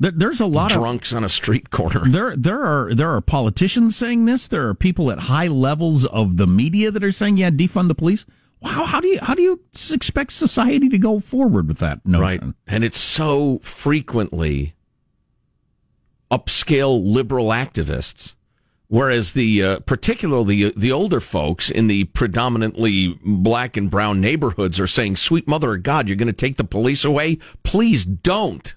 There, 0.00 0.12
there's 0.12 0.40
a 0.40 0.46
lot 0.46 0.70
drunks 0.70 0.76
of 0.76 0.80
drunks 0.80 1.12
on 1.12 1.24
a 1.24 1.28
street 1.28 1.70
corner. 1.70 2.04
There, 2.08 2.36
there 2.36 2.64
are 2.64 2.94
there 2.94 3.10
are 3.10 3.20
politicians 3.20 3.96
saying 3.96 4.24
this. 4.24 4.46
There 4.48 4.68
are 4.68 4.74
people 4.74 5.10
at 5.10 5.18
high 5.18 5.48
levels 5.48 6.06
of 6.06 6.36
the 6.36 6.46
media 6.46 6.90
that 6.92 7.02
are 7.02 7.10
saying, 7.10 7.36
"Yeah, 7.36 7.50
defund 7.50 7.88
the 7.88 7.96
police." 7.96 8.24
Wow, 8.60 8.84
how 8.86 9.00
do 9.00 9.08
you 9.08 9.18
how 9.20 9.34
do 9.34 9.42
you 9.42 9.60
expect 9.92 10.32
society 10.32 10.88
to 10.88 10.98
go 10.98 11.20
forward 11.20 11.68
with 11.68 11.78
that 11.78 12.04
notion? 12.04 12.20
Right, 12.22 12.42
and 12.66 12.84
it's 12.84 12.98
so 12.98 13.58
frequently 13.60 14.74
upscale 16.30 17.00
liberal 17.04 17.46
activists, 17.46 18.34
whereas 18.88 19.32
the 19.32 19.62
uh, 19.62 19.78
particularly 19.80 20.64
uh, 20.64 20.72
the 20.76 20.90
older 20.90 21.20
folks 21.20 21.70
in 21.70 21.86
the 21.86 22.04
predominantly 22.04 23.18
black 23.24 23.76
and 23.76 23.90
brown 23.90 24.20
neighborhoods 24.20 24.80
are 24.80 24.88
saying, 24.88 25.16
"Sweet 25.16 25.46
Mother 25.46 25.74
of 25.74 25.84
God, 25.84 26.08
you're 26.08 26.16
going 26.16 26.26
to 26.26 26.32
take 26.32 26.56
the 26.56 26.64
police 26.64 27.04
away? 27.04 27.38
Please 27.62 28.04
don't." 28.04 28.74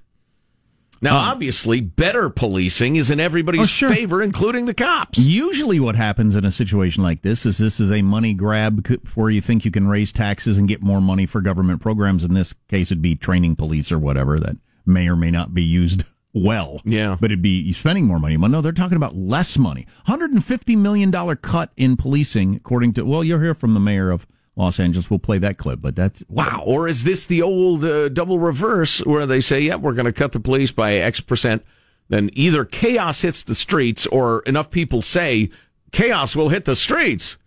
Now, 1.02 1.18
um, 1.18 1.30
obviously, 1.32 1.82
better 1.82 2.30
policing 2.30 2.96
is 2.96 3.10
in 3.10 3.20
everybody's 3.20 3.62
oh, 3.62 3.66
sure. 3.66 3.90
favor, 3.90 4.22
including 4.22 4.66
the 4.66 4.74
cops. 4.74 5.18
Usually, 5.18 5.80
what 5.80 5.96
happens 5.96 6.36
in 6.36 6.46
a 6.46 6.52
situation 6.52 7.02
like 7.02 7.24
this 7.24 7.46
is 7.46 7.58
this 7.58 7.80
is 7.80 7.92
a 7.92 8.04
money 8.04 8.34
grab 8.34 8.88
where 9.16 9.32
you 9.32 9.42
think 9.42 9.66
you 9.66 9.72
can 9.72 9.88
raise 9.88 10.12
taxes 10.12 10.58
and 10.58 10.68
get 10.68 10.84
more 10.84 11.02
money 11.02 11.26
for 11.26 11.42
government 11.42 11.82
programs. 11.82 12.24
In 12.24 12.36
this 12.36 12.54
case, 12.68 12.90
it'd 12.90 13.02
be 13.02 13.16
training 13.16 13.56
police 13.56 13.92
or 13.92 13.98
whatever 13.98 14.40
that 14.40 14.58
may 14.86 15.10
or 15.10 15.16
may 15.16 15.32
not 15.32 15.56
be 15.56 15.64
used 15.64 16.04
well. 16.34 16.82
Yeah. 16.86 17.18
But 17.20 17.32
it'd 17.32 17.42
be 17.42 17.74
spending 17.74 18.06
more 18.06 18.20
money. 18.20 18.38
Well, 18.38 18.50
no, 18.50 18.62
they're 18.62 18.72
talking 18.72 18.98
about 18.98 19.16
less 19.16 19.58
money. 19.58 19.88
$150 20.08 20.78
million 20.78 21.12
cut 21.38 21.72
in 21.78 21.98
policing, 21.98 22.56
according 22.56 22.94
to, 22.94 23.04
well, 23.04 23.24
you'll 23.24 23.40
hear 23.40 23.56
from 23.56 23.74
the 23.74 23.80
mayor 23.80 24.12
of 24.12 24.28
Los 24.56 24.80
Angeles. 24.80 25.10
We'll 25.10 25.20
play 25.20 25.38
that 25.40 25.58
clip, 25.58 25.82
but 25.82 25.96
that's 25.96 26.24
wow. 26.28 26.64
Or 26.66 26.88
is 26.88 27.04
this 27.04 27.26
the 27.26 27.42
old 27.42 27.86
uh, 27.86 28.10
double 28.10 28.40
reverse 28.40 29.00
where 29.00 29.26
they 29.26 29.42
say, 29.42 29.62
"Yeah, 29.62 29.76
we're 29.76 29.94
going 29.94 30.06
to 30.06 30.14
cut 30.14 30.34
the 30.34 30.40
police 30.40 30.72
by 30.72 30.96
X 30.96 31.22
percent"? 31.22 31.64
Then 32.10 32.30
either 32.34 32.66
chaos 32.66 33.22
hits 33.22 33.44
the 33.44 33.56
streets, 33.56 34.06
or 34.08 34.42
enough 34.42 34.70
people 34.70 35.02
say 35.02 35.50
chaos 35.94 36.36
will 36.36 36.50
hit 36.50 36.66
the 36.66 36.76
streets, 36.76 37.38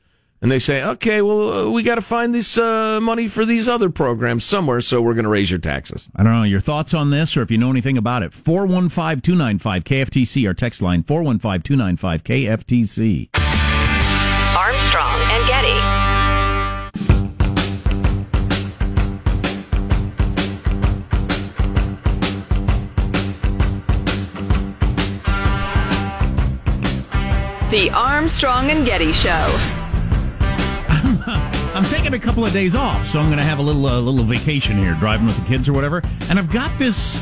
and 0.41 0.51
they 0.51 0.59
say, 0.59 0.83
"Okay, 0.83 1.21
well, 1.21 1.53
uh, 1.53 1.71
we 1.71 1.83
got 1.83 1.97
to 1.97 2.01
find 2.01 2.35
this 2.35 2.57
uh, 2.57 2.99
money 3.03 3.29
for 3.29 3.45
these 3.45 3.69
other 3.69 3.91
programs 3.91 4.45
somewhere, 4.45 4.81
so 4.81 5.03
we're 5.03 5.13
going 5.13 5.25
to 5.25 5.31
raise 5.31 5.51
your 5.51 5.61
taxes." 5.61 6.09
I 6.17 6.23
don't 6.23 6.33
know 6.33 6.45
your 6.45 6.61
thoughts 6.61 6.95
on 6.95 7.11
this, 7.11 7.37
or 7.37 7.43
if 7.43 7.51
you 7.51 7.59
know 7.59 7.71
anything 7.71 7.99
about 7.99 8.23
it. 8.23 8.33
415-295 8.33 9.83
KFTC, 9.85 10.47
our 10.47 10.55
text 10.55 10.81
line 10.81 11.03
415-295 11.03 12.23
KFTC. 12.23 13.44
The 27.75 27.91
Armstrong 27.91 28.71
and 28.71 28.87
Getty 28.87 29.13
Show. 29.15 29.31
I'm 31.75 31.83
taking 31.87 32.15
a 32.15 32.21
couple 32.21 32.47
of 32.47 32.53
days 32.53 32.77
off, 32.77 33.05
so 33.09 33.19
I'm 33.19 33.27
going 33.27 33.39
to 33.39 33.45
have 33.45 33.59
a 33.59 33.63
little 33.63 33.85
uh, 33.87 34.01
little 34.01 34.23
vacation 34.23 34.79
here, 34.79 34.95
driving 35.01 35.27
with 35.27 35.37
the 35.37 35.45
kids 35.49 35.69
or 35.69 35.73
whatever. 35.73 36.01
And 36.31 36.39
I've 36.39 36.53
got 36.53 36.79
this. 36.79 37.21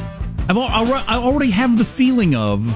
I've 0.50 0.59
I 0.59 1.16
already 1.16 1.52
have 1.52 1.78
the 1.78 1.87
feeling 1.87 2.35
of 2.35 2.68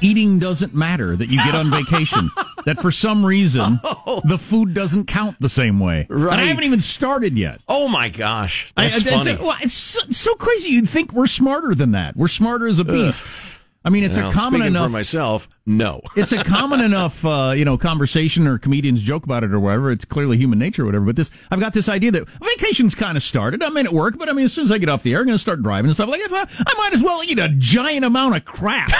eating 0.00 0.38
doesn't 0.38 0.76
matter 0.76 1.16
that 1.16 1.28
you 1.28 1.38
get 1.38 1.56
on 1.56 1.70
vacation. 1.72 2.30
that 2.66 2.80
for 2.80 2.92
some 2.92 3.26
reason 3.26 3.80
oh. 3.82 4.22
the 4.24 4.38
food 4.38 4.72
doesn't 4.72 5.06
count 5.06 5.40
the 5.40 5.48
same 5.48 5.80
way. 5.80 6.06
Right. 6.08 6.34
And 6.34 6.40
I 6.40 6.44
haven't 6.44 6.62
even 6.62 6.80
started 6.80 7.36
yet. 7.36 7.62
Oh 7.68 7.88
my 7.88 8.10
gosh, 8.10 8.72
that's 8.76 9.04
I, 9.04 9.10
funny. 9.10 9.30
It's, 9.32 9.42
well, 9.42 9.56
it's 9.60 9.74
so, 9.74 10.02
so, 10.10 10.36
crazy. 10.36 10.68
You'd 10.68 10.88
think 10.88 11.12
we're 11.12 11.26
smarter 11.26 11.74
than 11.74 11.90
that. 11.90 12.16
We're 12.16 12.28
smarter 12.28 12.68
as 12.68 12.78
a 12.78 12.84
beast. 12.84 13.24
Ugh. 13.26 13.52
I 13.84 13.90
mean, 13.90 14.04
it's 14.04 14.16
well, 14.16 14.30
a 14.30 14.32
common 14.32 14.62
enough. 14.62 14.86
For 14.86 14.90
myself, 14.90 15.48
no. 15.66 16.00
it's 16.16 16.32
a 16.32 16.44
common 16.44 16.80
enough, 16.80 17.24
uh, 17.24 17.52
you 17.56 17.64
know, 17.64 17.76
conversation 17.76 18.46
or 18.46 18.58
comedians 18.58 19.02
joke 19.02 19.24
about 19.24 19.42
it 19.44 19.52
or 19.52 19.58
whatever. 19.60 19.90
It's 19.90 20.04
clearly 20.04 20.36
human 20.36 20.58
nature 20.58 20.82
or 20.82 20.86
whatever. 20.86 21.06
But 21.06 21.16
this, 21.16 21.30
I've 21.50 21.60
got 21.60 21.72
this 21.72 21.88
idea 21.88 22.12
that 22.12 22.28
vacation's 22.28 22.94
kind 22.94 23.16
of 23.16 23.22
started. 23.22 23.62
I'm 23.62 23.76
in 23.76 23.86
at 23.86 23.92
work, 23.92 24.18
but 24.18 24.28
I 24.28 24.32
mean, 24.32 24.44
as 24.44 24.52
soon 24.52 24.64
as 24.64 24.72
I 24.72 24.78
get 24.78 24.88
off 24.88 25.02
the 25.02 25.12
air, 25.12 25.20
I'm 25.20 25.26
going 25.26 25.34
to 25.34 25.42
start 25.42 25.62
driving 25.62 25.88
and 25.88 25.94
stuff 25.94 26.08
like 26.08 26.22
that. 26.28 26.50
I 26.66 26.74
might 26.78 26.92
as 26.92 27.02
well 27.02 27.22
eat 27.24 27.38
a 27.38 27.48
giant 27.58 28.04
amount 28.04 28.36
of 28.36 28.44
crap. 28.44 28.90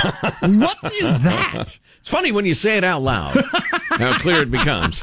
what 0.43 0.77
is 0.95 1.23
that? 1.23 1.79
It's 2.01 2.09
funny 2.09 2.33
when 2.33 2.45
you 2.45 2.55
say 2.55 2.77
it 2.77 2.85
out 2.85 3.03
loud 3.03 3.43
how 3.91 4.19
clear 4.19 4.43
it 4.43 4.51
becomes. 4.51 5.03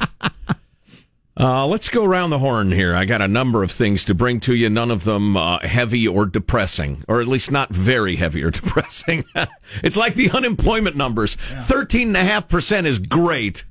Uh, 1.40 1.66
let's 1.66 1.88
go 1.88 2.04
around 2.04 2.32
the 2.32 2.40
horn 2.40 2.70
here. 2.70 2.94
I 2.94 3.06
got 3.06 3.22
a 3.22 3.28
number 3.28 3.64
of 3.64 3.72
things 3.72 4.04
to 4.06 4.14
bring 4.14 4.42
to 4.42 4.54
you, 4.54 4.70
none 4.70 4.92
of 4.92 5.06
them 5.06 5.38
uh, 5.38 5.60
heavy 5.60 6.06
or 6.06 6.26
depressing, 6.26 7.02
or 7.08 7.22
at 7.22 7.28
least 7.28 7.50
not 7.50 7.70
very 7.70 8.18
heavy 8.18 8.44
or 8.44 8.52
depressing. 8.52 9.24
it's 9.82 9.96
like 9.96 10.16
the 10.16 10.32
unemployment 10.32 10.98
numbers. 10.98 11.36
Thirteen 11.36 12.10
and 12.10 12.18
a 12.18 12.24
half 12.26 12.50
percent 12.50 12.88
is 12.88 13.00
great 13.00 13.64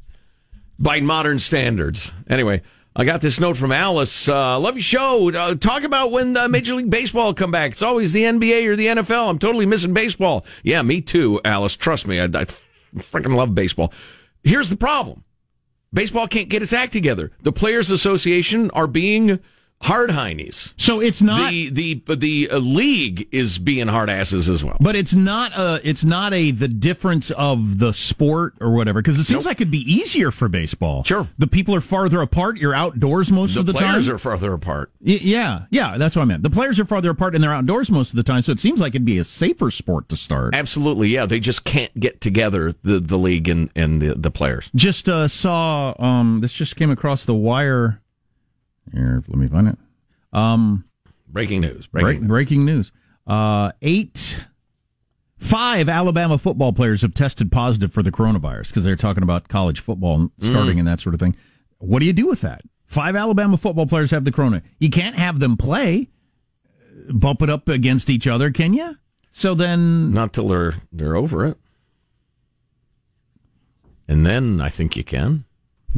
by 0.79 1.01
modern 1.01 1.39
standards. 1.39 2.15
Anyway, 2.27 2.63
I 2.97 3.05
got 3.05 3.21
this 3.21 3.39
note 3.39 3.59
from 3.59 3.73
Alice. 3.73 4.29
Uh, 4.29 4.59
love 4.59 4.77
your 4.77 4.83
show. 4.83 5.31
Uh, 5.31 5.55
talk 5.55 5.83
about 5.83 6.11
when 6.11 6.33
the 6.33 6.49
Major 6.49 6.75
League 6.75 6.89
Baseball 6.89 7.35
come 7.35 7.51
back. 7.51 7.73
It's 7.73 7.83
always 7.83 8.15
the 8.15 8.23
NBA 8.23 8.65
or 8.67 8.77
the 8.77 8.87
NFL. 8.87 9.29
I'm 9.29 9.39
totally 9.39 9.67
missing 9.67 9.93
baseball. 9.93 10.47
Yeah, 10.63 10.81
me 10.81 11.03
too, 11.03 11.39
Alice. 11.45 11.77
Trust 11.77 12.07
me, 12.07 12.19
I, 12.19 12.25
I 12.25 12.47
freaking 13.13 13.37
love 13.37 13.55
baseball. 13.55 13.93
Here's 14.43 14.71
the 14.71 14.77
problem 14.79 15.23
Baseball 15.93 16.29
can't 16.29 16.49
get 16.49 16.63
its 16.63 16.73
act 16.73 16.93
together. 16.93 17.33
The 17.43 17.53
Players 17.53 17.91
Association 17.91 18.71
are 18.73 18.87
being 18.87 19.41
hard 19.83 20.11
heinies. 20.11 20.73
So 20.77 21.01
it's 21.01 21.23
not 21.23 21.51
the 21.51 21.71
the 21.71 22.17
the 22.17 22.51
uh, 22.51 22.59
league 22.59 23.29
is 23.33 23.59
being 23.59 23.89
hard 23.89 24.11
asses 24.11 24.49
as 24.49 24.65
well. 24.65 24.77
But 24.81 24.97
it's 24.97 25.15
not 25.15 25.53
a 25.57 25.81
it's 25.89 26.05
not 26.05 26.35
a 26.35 26.51
the 26.51 26.69
difference 26.69 27.31
of 27.33 27.79
the 27.79 27.93
sport 27.93 28.55
or 28.61 28.73
whatever 28.73 29.01
because 29.01 29.19
it 29.19 29.25
seems 29.25 29.45
nope. 29.45 29.51
like 29.51 29.61
it'd 29.61 29.71
be 29.71 29.91
easier 29.91 30.31
for 30.31 30.49
baseball. 30.49 31.05
Sure, 31.05 31.29
the 31.39 31.47
people 31.47 31.75
are 31.75 31.81
farther 31.81 32.21
apart. 32.21 32.59
You're 32.59 32.75
outdoors 32.75 33.31
most 33.31 33.55
the 33.55 33.61
of 33.61 33.67
the 33.67 33.73
time. 33.73 33.83
The 33.83 33.89
players 33.89 34.09
are 34.09 34.19
farther 34.19 34.53
apart. 34.53 34.93
Y- 35.01 35.19
yeah, 35.21 35.67
yeah, 35.71 35.97
that's 35.99 36.17
what 36.17 36.23
I 36.23 36.27
meant. 36.27 36.43
The 36.43 36.51
players 36.51 36.79
are 36.81 36.85
farther 36.85 37.11
apart 37.11 37.35
and 37.35 37.43
they're 37.43 37.55
outdoors 37.55 37.91
most 37.91 38.11
of 38.11 38.17
the 38.17 38.23
time. 38.23 38.43
So 38.43 38.53
it 38.53 38.61
seems 38.61 38.81
like 38.81 38.93
it'd 38.95 39.05
be 39.05 39.19
a 39.19 39.25
safer 39.25 39.71
sport 39.71 40.09
to 40.09 40.17
start. 40.17 40.55
Absolutely, 40.55 41.09
yeah. 41.09 41.27
They 41.27 41.41
just 41.41 41.65
can't 41.65 41.99
get 41.99 42.21
together 42.21 42.75
the 42.83 43.01
the 43.01 43.19
league 43.19 43.49
and 43.49 43.71
and 43.77 44.03
the 44.03 44.15
the 44.15 44.31
players. 44.31 44.71
Just 44.75 45.09
uh, 45.09 45.29
saw 45.29 45.95
um 45.99 46.41
this 46.41 46.53
just 46.53 46.77
came 46.77 46.91
across 46.91 47.25
the 47.25 47.35
wire. 47.35 48.01
Here, 48.93 49.23
let 49.27 49.39
me 49.39 49.49
find 49.49 49.69
it. 49.69 49.79
Um, 50.33 50.85
breaking 51.29 51.61
news. 51.61 51.87
Breaking 51.87 52.21
break. 52.21 52.29
Breaking 52.29 52.65
news. 52.65 52.93
Uh, 53.27 53.73
eight, 53.83 54.43
five 55.37 55.89
Alabama 55.89 56.39
football 56.39 56.73
players 56.73 57.03
have 57.03 57.15
tested 57.15 57.53
positive 57.53 57.93
for 57.93 58.03
the 58.03 58.11
coronavirus 58.11 58.69
because 58.69 58.85
they're 58.85 58.97
talking 58.97 59.23
about 59.23 59.49
college 59.49 59.81
football 59.81 60.31
starting 60.39 60.77
mm. 60.77 60.81
and 60.81 60.89
that 60.89 61.01
sort 61.01 61.15
of 61.15 61.21
thing. 61.21 61.37
What 61.79 62.01
do 62.01 62.07
you 62.07 62.13
do 62.13 62.27
with 62.27 62.41
that? 62.41 62.63
Five 62.87 63.17
Alabama 63.17 63.59
football 63.59 63.87
players 63.87 64.11
have 64.11 64.25
the 64.25 64.33
corona. 64.33 64.63
You 64.79 64.89
can't 64.89 65.17
have 65.17 65.41
them 65.41 65.57
play, 65.59 66.09
bump 67.11 67.43
it 67.43 67.51
up 67.51 67.69
against 67.69 68.09
each 68.09 68.27
other, 68.27 68.51
can 68.51 68.73
you? 68.73 68.97
So 69.31 69.55
then, 69.55 70.11
not 70.11 70.33
till 70.33 70.49
they're 70.49 70.77
they're 70.91 71.15
over 71.15 71.47
it, 71.47 71.59
and 74.09 74.25
then 74.25 74.61
I 74.61 74.71
think 74.71 74.97
you 74.97 75.05
can. 75.05 75.45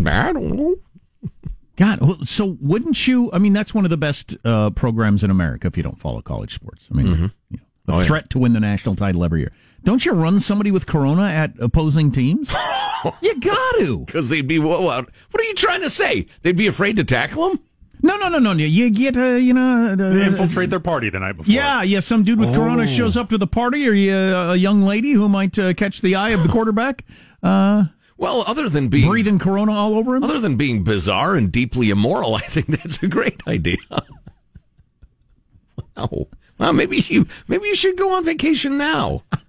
I 0.05 0.33
don't 0.33 0.57
know. 0.57 0.77
God, 1.81 2.29
so 2.29 2.59
wouldn't 2.61 3.09
you? 3.09 3.31
I 3.33 3.39
mean, 3.39 3.55
that's 3.55 3.73
one 3.73 3.85
of 3.85 3.91
the 3.91 3.97
best 3.97 4.37
uh, 4.45 4.69
programs 4.69 5.25
in 5.25 5.31
America. 5.31 5.67
If 5.67 5.79
you 5.79 5.83
don't 5.83 5.99
follow 5.99 6.21
college 6.21 6.55
sports, 6.55 6.87
I 6.93 6.95
mean, 6.95 7.07
mm-hmm. 7.07 7.27
you 7.51 7.59
know, 7.89 7.95
a 7.95 8.01
oh, 8.01 8.03
threat 8.03 8.25
yeah. 8.25 8.33
to 8.33 8.39
win 8.39 8.53
the 8.53 8.61
national 8.61 8.97
title 8.97 9.25
every 9.25 9.41
year. 9.41 9.53
Don't 9.83 10.05
you 10.05 10.13
run 10.13 10.41
somebody 10.41 10.71
with 10.71 10.85
corona 10.85 11.23
at 11.23 11.55
opposing 11.59 12.13
teams? 12.13 12.53
you 13.23 13.41
got 13.41 13.79
to, 13.79 14.01
because 14.01 14.29
they'd 14.29 14.47
be 14.47 14.59
what? 14.59 14.83
What 14.83 15.07
are 15.39 15.43
you 15.43 15.55
trying 15.55 15.81
to 15.81 15.89
say? 15.89 16.27
They'd 16.43 16.55
be 16.55 16.67
afraid 16.67 16.97
to 16.97 17.05
tackle 17.05 17.49
them? 17.49 17.61
No, 18.03 18.19
no, 18.19 18.29
no, 18.29 18.39
no. 18.39 18.53
You 18.53 18.91
get, 18.91 19.17
uh, 19.17 19.37
you 19.37 19.55
know, 19.55 19.97
the, 19.97 20.05
they 20.05 20.27
infiltrate 20.27 20.69
their 20.69 20.81
party 20.81 21.09
the 21.09 21.21
night 21.21 21.39
before. 21.39 21.51
Yeah, 21.51 21.83
yeah. 21.83 22.01
Some 22.01 22.25
dude 22.25 22.39
with 22.39 22.51
oh. 22.51 22.57
corona 22.57 22.87
shows 22.87 23.17
up 23.17 23.31
to 23.31 23.39
the 23.39 23.47
party, 23.47 23.89
or 23.89 23.93
you, 23.93 24.13
uh, 24.13 24.53
a 24.53 24.57
young 24.57 24.83
lady 24.83 25.13
who 25.13 25.31
might 25.31 25.59
uh, 25.59 25.73
catch 25.73 26.03
the 26.03 26.15
eye 26.15 26.31
of 26.31 26.43
the 26.43 26.49
quarterback. 26.53 27.05
Uh, 27.43 27.85
well, 28.21 28.45
other 28.47 28.69
than 28.69 28.89
being 28.89 29.09
breathing 29.09 29.39
corona 29.39 29.73
all 29.73 29.97
over 29.97 30.15
him, 30.15 30.23
other 30.23 30.39
than 30.39 30.57
being 30.57 30.85
bizarre 30.85 31.37
and 31.37 31.51
deeply 31.51 31.89
immoral, 31.89 32.35
I 32.37 32.43
think 32.43 32.67
that's 32.67 33.03
a 33.03 33.09
great 33.09 33.41
idea. 33.49 33.79
wow. 35.97 36.27
Well, 36.59 36.75
maybe 36.75 36.99
you 36.99 37.27
maybe 37.49 37.69
you 37.69 37.75
should 37.75 37.97
go 37.97 38.13
on 38.13 38.25
vacation 38.25 38.79
now. 38.79 39.25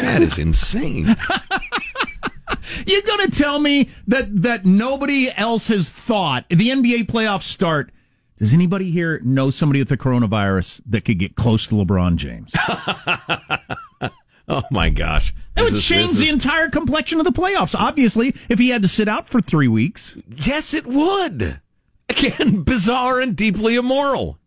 That 0.00 0.22
is 0.22 0.38
insane. 0.38 1.14
You're 2.86 3.02
going 3.02 3.30
to 3.30 3.30
tell 3.30 3.60
me 3.60 3.90
that 4.08 4.42
that 4.42 4.66
nobody 4.66 5.30
else 5.36 5.68
has 5.68 5.88
thought 5.88 6.48
the 6.48 6.70
NBA 6.70 7.04
playoffs 7.04 7.44
start. 7.44 7.92
Does 8.38 8.52
anybody 8.52 8.90
here 8.90 9.20
know 9.20 9.50
somebody 9.50 9.78
with 9.78 9.88
the 9.88 9.96
coronavirus 9.96 10.80
that 10.86 11.04
could 11.04 11.20
get 11.20 11.36
close 11.36 11.68
to 11.68 11.76
LeBron 11.76 12.16
James? 12.16 12.52
Oh 14.56 14.62
my 14.70 14.90
gosh. 14.90 15.32
That 15.54 15.64
would 15.64 15.72
This 15.74 15.86
change 15.86 16.12
the 16.12 16.28
entire 16.28 16.68
complexion 16.68 17.18
of 17.18 17.24
the 17.24 17.32
playoffs. 17.32 17.74
Obviously, 17.74 18.34
if 18.50 18.58
he 18.58 18.68
had 18.68 18.82
to 18.82 18.88
sit 18.88 19.08
out 19.08 19.26
for 19.28 19.40
three 19.40 19.68
weeks. 19.68 20.16
Yes, 20.36 20.74
it 20.74 20.86
would. 20.86 21.60
Again, 22.08 22.62
bizarre 22.64 23.18
and 23.20 23.34
deeply 23.34 23.76
immoral. 23.76 24.38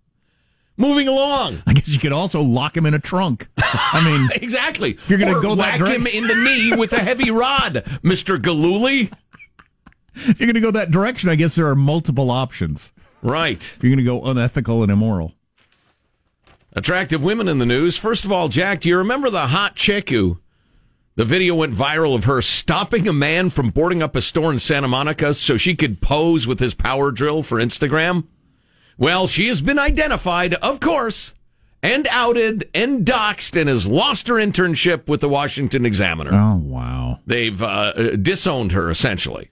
Moving 0.77 1.07
along. 1.07 1.63
I 1.65 1.73
guess 1.73 1.87
you 1.87 1.99
could 1.99 2.11
also 2.11 2.41
lock 2.41 2.75
him 2.75 2.85
in 2.85 2.93
a 2.93 2.99
trunk. 2.99 3.47
I 3.57 4.03
mean, 4.05 4.29
Exactly. 4.43 4.91
If 4.91 5.09
you're 5.09 5.17
gonna 5.19 5.37
Or 5.37 5.41
go 5.41 5.55
that 5.55 5.79
whack 5.79 5.79
direct- 5.79 5.95
him 5.95 6.07
in 6.07 6.27
the 6.27 6.35
knee 6.35 6.75
with 6.75 6.91
a 6.93 6.99
heavy 6.99 7.31
rod, 7.31 7.83
Mr. 8.03 8.39
Gillooly. 8.41 9.09
if 10.15 10.39
you're 10.39 10.47
going 10.47 10.55
to 10.55 10.61
go 10.61 10.71
that 10.71 10.91
direction, 10.91 11.29
I 11.29 11.35
guess 11.35 11.55
there 11.55 11.67
are 11.67 11.75
multiple 11.75 12.29
options. 12.31 12.91
Right. 13.21 13.57
If 13.61 13.79
you're 13.83 13.89
going 13.89 13.97
to 13.97 14.03
go 14.03 14.23
unethical 14.23 14.83
and 14.83 14.91
immoral. 14.91 15.33
Attractive 16.77 17.23
women 17.23 17.47
in 17.47 17.57
the 17.57 17.65
news. 17.65 17.97
First 17.97 18.25
of 18.25 18.33
all, 18.33 18.49
Jack, 18.49 18.81
do 18.81 18.89
you 18.89 18.97
remember 18.97 19.29
the 19.29 19.47
hot 19.47 19.75
chick 19.75 20.09
who 20.09 20.39
the 21.15 21.23
video 21.23 21.55
went 21.55 21.73
viral 21.73 22.13
of 22.13 22.25
her 22.25 22.41
stopping 22.41 23.07
a 23.07 23.13
man 23.13 23.49
from 23.49 23.69
boarding 23.69 24.03
up 24.03 24.13
a 24.13 24.21
store 24.21 24.51
in 24.51 24.59
Santa 24.59 24.89
Monica 24.89 25.33
so 25.33 25.55
she 25.55 25.73
could 25.73 26.01
pose 26.01 26.45
with 26.45 26.59
his 26.59 26.73
power 26.73 27.11
drill 27.11 27.43
for 27.43 27.59
Instagram? 27.59 28.25
Well, 28.97 29.25
she 29.25 29.47
has 29.47 29.61
been 29.61 29.79
identified, 29.79 30.55
of 30.55 30.81
course, 30.81 31.33
and 31.81 32.07
outed 32.11 32.69
and 32.73 33.05
doxxed 33.05 33.57
and 33.57 33.69
has 33.69 33.87
lost 33.87 34.27
her 34.27 34.35
internship 34.35 35.07
with 35.07 35.21
the 35.21 35.29
Washington 35.29 35.85
Examiner. 35.85 36.33
Oh, 36.33 36.57
wow. 36.57 37.19
They've 37.25 37.61
uh, 37.61 38.17
disowned 38.17 38.73
her 38.73 38.91
essentially 38.91 39.49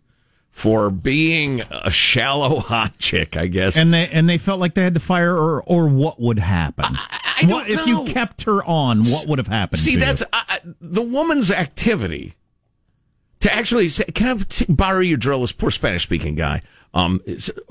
for 0.54 0.92
being 0.92 1.62
a 1.72 1.92
shallow 1.92 2.60
hot 2.60 2.98
chick, 3.00 3.36
I 3.36 3.48
guess. 3.48 3.76
And 3.76 3.94
they 3.94 4.08
and 4.08 4.30
they 4.30 4.38
felt 4.38 4.62
like 4.62 4.76
they 4.76 4.84
had 4.84 4.94
to 4.94 5.00
fire 5.02 5.36
her, 5.36 5.62
or 5.62 5.88
what 5.90 6.22
would 6.22 6.40
happen? 6.40 6.86
I 6.88 7.42
don't 7.42 7.50
what 7.50 7.70
if 7.70 7.86
you 7.86 8.06
kept 8.06 8.44
her 8.44 8.64
on? 8.64 9.04
What 9.04 9.28
would 9.28 9.40
have 9.40 9.48
happened? 9.48 9.80
See, 9.80 9.98
that's 9.98 10.24
uh, 10.32 10.44
the 10.80 11.02
woman's 11.02 11.52
activity 11.52 12.36
to 13.44 13.54
actually 13.54 13.90
say, 13.90 14.06
"Can 14.06 14.40
I 14.40 14.44
t- 14.44 14.66
borrow 14.68 15.00
your 15.00 15.18
drill?" 15.18 15.42
This 15.42 15.52
poor 15.52 15.72
Spanish-speaking 15.72 16.36
guy. 16.36 16.62
Um, 16.96 17.22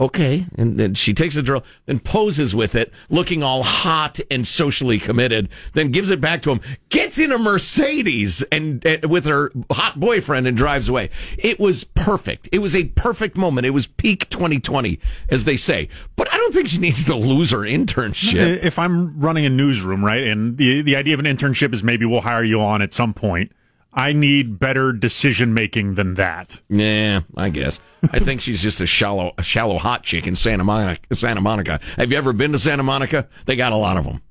okay, 0.00 0.46
and 0.56 0.78
then 0.80 0.94
she 0.94 1.14
takes 1.14 1.36
the 1.36 1.42
drill, 1.42 1.62
then 1.86 2.00
poses 2.00 2.56
with 2.56 2.74
it, 2.74 2.92
looking 3.08 3.42
all 3.44 3.62
hot 3.62 4.18
and 4.32 4.46
socially 4.46 4.98
committed. 4.98 5.48
Then 5.74 5.92
gives 5.92 6.10
it 6.10 6.20
back 6.20 6.42
to 6.42 6.50
him, 6.50 6.60
gets 6.88 7.20
in 7.20 7.30
a 7.30 7.38
Mercedes 7.38 8.42
and, 8.50 8.84
and 8.84 9.08
with 9.08 9.26
her 9.26 9.52
hot 9.70 10.00
boyfriend 10.00 10.48
and 10.48 10.56
drives 10.56 10.88
away. 10.88 11.08
It 11.38 11.60
was 11.60 11.84
perfect. 11.84 12.48
It 12.50 12.58
was 12.58 12.74
a 12.74 12.86
perfect 12.86 13.36
moment. 13.36 13.64
It 13.64 13.70
was 13.70 13.86
peak 13.86 14.28
2020, 14.28 14.98
as 15.28 15.44
they 15.44 15.56
say. 15.56 15.88
But 16.16 16.32
I 16.32 16.36
don't 16.36 16.52
think 16.52 16.68
she 16.68 16.78
needs 16.78 17.04
to 17.04 17.14
lose 17.14 17.52
her 17.52 17.58
internship. 17.58 18.64
If 18.64 18.76
I'm 18.76 19.20
running 19.20 19.46
a 19.46 19.50
newsroom, 19.50 20.04
right, 20.04 20.24
and 20.24 20.56
the 20.58 20.82
the 20.82 20.96
idea 20.96 21.14
of 21.14 21.20
an 21.20 21.26
internship 21.26 21.72
is 21.72 21.84
maybe 21.84 22.04
we'll 22.06 22.22
hire 22.22 22.42
you 22.42 22.60
on 22.60 22.82
at 22.82 22.92
some 22.92 23.14
point, 23.14 23.52
I 23.94 24.14
need 24.14 24.58
better 24.58 24.92
decision 24.92 25.52
making 25.52 25.94
than 25.94 26.14
that. 26.14 26.60
Yeah, 26.68 27.20
I 27.36 27.50
guess. 27.50 27.80
I 28.10 28.20
think 28.20 28.40
she's 28.40 28.62
just 28.62 28.80
a 28.80 28.86
shallow, 28.86 29.32
a 29.36 29.42
shallow 29.42 29.78
hot 29.78 30.02
chick 30.02 30.26
in 30.26 30.34
Santa 30.34 30.64
Monica. 30.64 31.14
Santa 31.14 31.42
Monica. 31.42 31.78
Have 31.96 32.10
you 32.10 32.16
ever 32.16 32.32
been 32.32 32.52
to 32.52 32.58
Santa 32.58 32.82
Monica? 32.82 33.28
They 33.44 33.54
got 33.54 33.72
a 33.72 33.76
lot 33.76 33.98
of 33.98 34.04
them. 34.04 34.22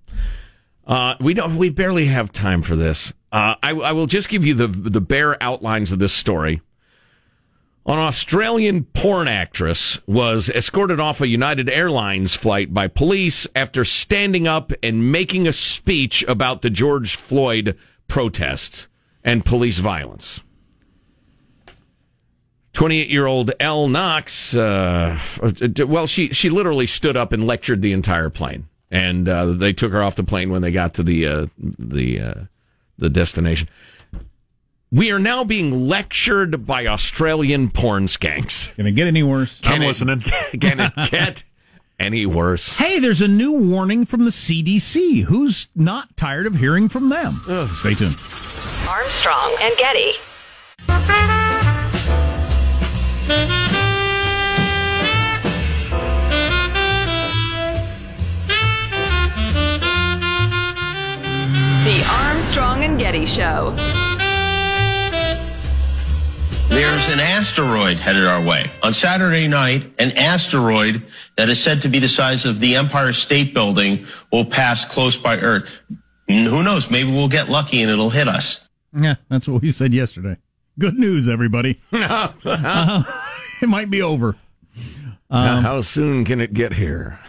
Uh, 0.88 1.16
we 1.20 1.36
don't. 1.36 1.58
We 1.58 1.70
barely 1.70 2.08
have 2.08 2.32
time 2.32 2.64
for 2.64 2.76
this. 2.76 3.14
Uh, 3.32 3.56
I, 3.62 3.72
I 3.72 3.92
will 3.92 4.08
just 4.08 4.30
give 4.30 4.44
you 4.44 4.56
the 4.56 4.68
the 4.68 5.00
bare 5.02 5.42
outlines 5.42 5.92
of 5.92 6.00
this 6.00 6.14
story. 6.14 6.62
An 7.86 7.98
Australian 7.98 8.84
porn 8.86 9.28
actress 9.28 10.00
was 10.06 10.50
escorted 10.50 11.00
off 11.00 11.22
a 11.22 11.28
United 11.28 11.68
Airlines 11.70 12.36
flight 12.36 12.74
by 12.74 12.88
police 12.88 13.48
after 13.56 13.84
standing 13.84 14.48
up 14.48 14.72
and 14.84 15.12
making 15.12 15.48
a 15.48 15.54
speech 15.54 16.24
about 16.28 16.62
the 16.62 16.70
George 16.70 17.16
Floyd 17.16 17.76
protests 18.08 18.88
and 19.24 19.46
police 19.46 19.80
violence. 19.80 20.42
28 22.74 23.10
year 23.10 23.26
old 23.28 23.52
Elle 23.60 23.88
Knox, 23.90 24.56
uh, 24.56 25.20
well, 25.86 26.08
she, 26.08 26.30
she 26.30 26.50
literally 26.50 26.88
stood 26.88 27.18
up 27.18 27.34
and 27.34 27.46
lectured 27.46 27.82
the 27.82 27.92
entire 27.92 28.30
plane. 28.30 28.68
And 28.90 29.28
uh, 29.28 29.46
they 29.54 29.74
took 29.74 29.92
her 29.92 30.02
off 30.04 30.16
the 30.16 30.24
plane 30.24 30.50
when 30.52 30.62
they 30.62 30.72
got 30.72 30.94
to 30.96 31.04
the, 31.04 31.26
uh, 31.28 31.48
the, 31.58 32.20
uh, 32.20 32.34
the 32.98 33.10
destination. 33.10 33.68
We 34.92 35.12
are 35.12 35.20
now 35.20 35.44
being 35.46 35.88
lectured 35.88 36.66
by 36.66 36.88
Australian 36.88 37.70
porn 37.70 38.08
skanks. 38.08 38.74
Can 38.76 38.88
it 38.88 38.92
get 38.92 39.08
any 39.08 39.24
worse? 39.24 39.60
I'm 39.64 39.72
Can 39.74 39.82
it- 39.84 39.88
listening. 39.88 40.20
Can 40.60 40.80
it 40.82 40.94
get 41.10 41.44
any 42.00 42.26
worse? 42.26 42.78
Hey, 42.78 43.00
there's 43.00 43.22
a 43.22 43.28
new 43.28 43.54
warning 43.54 44.06
from 44.06 44.26
the 44.26 44.32
CDC. 44.32 45.24
Who's 45.24 45.70
not 45.76 46.18
tired 46.18 46.46
of 46.46 46.56
hearing 46.56 46.90
from 46.90 47.08
them? 47.10 47.34
Stay 47.76 47.94
tuned. 47.94 48.18
Armstrong 48.92 49.56
and 49.62 49.78
Getty. 49.78 50.12
The 61.86 62.06
Armstrong 62.10 62.84
and 62.84 63.00
Getty 63.00 63.28
Show. 63.38 63.72
There's 66.68 67.08
an 67.08 67.22
asteroid 67.22 67.96
headed 67.96 68.26
our 68.26 68.44
way. 68.44 68.70
On 68.84 68.92
Saturday 68.92 69.48
night, 69.48 69.90
an 70.00 70.18
asteroid 70.18 71.02
that 71.38 71.48
is 71.48 71.64
said 71.64 71.84
to 71.84 71.88
be 71.88 72.00
the 72.00 72.10
size 72.10 72.44
of 72.44 72.60
the 72.60 72.76
Empire 72.76 73.14
State 73.14 73.54
Building 73.54 74.06
will 74.34 74.44
pass 74.44 74.84
close 74.84 75.16
by 75.16 75.38
Earth. 75.38 75.80
Who 76.28 76.62
knows? 76.62 76.92
Maybe 76.92 77.10
we'll 77.10 77.30
get 77.30 77.48
lucky 77.48 77.82
and 77.84 77.90
it'll 77.90 78.10
hit 78.10 78.28
us. 78.28 78.68
Yeah, 78.94 79.16
that's 79.30 79.48
what 79.48 79.62
we 79.62 79.72
said 79.72 79.94
yesterday. 79.94 80.38
Good 80.80 80.98
news, 80.98 81.28
everybody. 81.28 81.82
Uh, 81.94 83.04
it 83.62 83.70
might 83.70 83.90
be 83.90 84.02
over. 84.02 84.36
Now, 85.30 85.62
how 85.62 85.82
soon 85.82 86.26
can 86.26 86.42
it 86.42 86.54
get 86.54 86.74
here? 86.74 87.20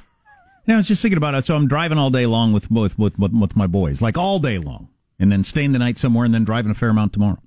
Yeah, 0.67 0.75
I 0.75 0.77
was 0.79 0.89
just 0.89 1.03
thinking 1.03 1.19
about 1.19 1.35
it. 1.35 1.45
So 1.45 1.55
I'm 1.55 1.69
driving 1.69 1.99
all 1.99 2.11
day 2.11 2.27
long 2.27 2.53
with 2.53 2.71
with, 2.71 2.99
with 2.99 3.19
with 3.19 3.33
with 3.33 3.57
my 3.57 3.67
boys, 3.67 4.01
like 4.01 4.17
all 4.17 4.39
day 4.39 4.59
long, 4.59 4.89
and 5.19 5.31
then 5.31 5.45
staying 5.45 5.73
the 5.73 5.79
night 5.79 5.99
somewhere, 5.99 6.25
and 6.25 6.33
then 6.33 6.45
driving 6.45 6.71
a 6.71 6.75
fair 6.75 6.89
amount 6.89 7.13
tomorrow. 7.13 7.39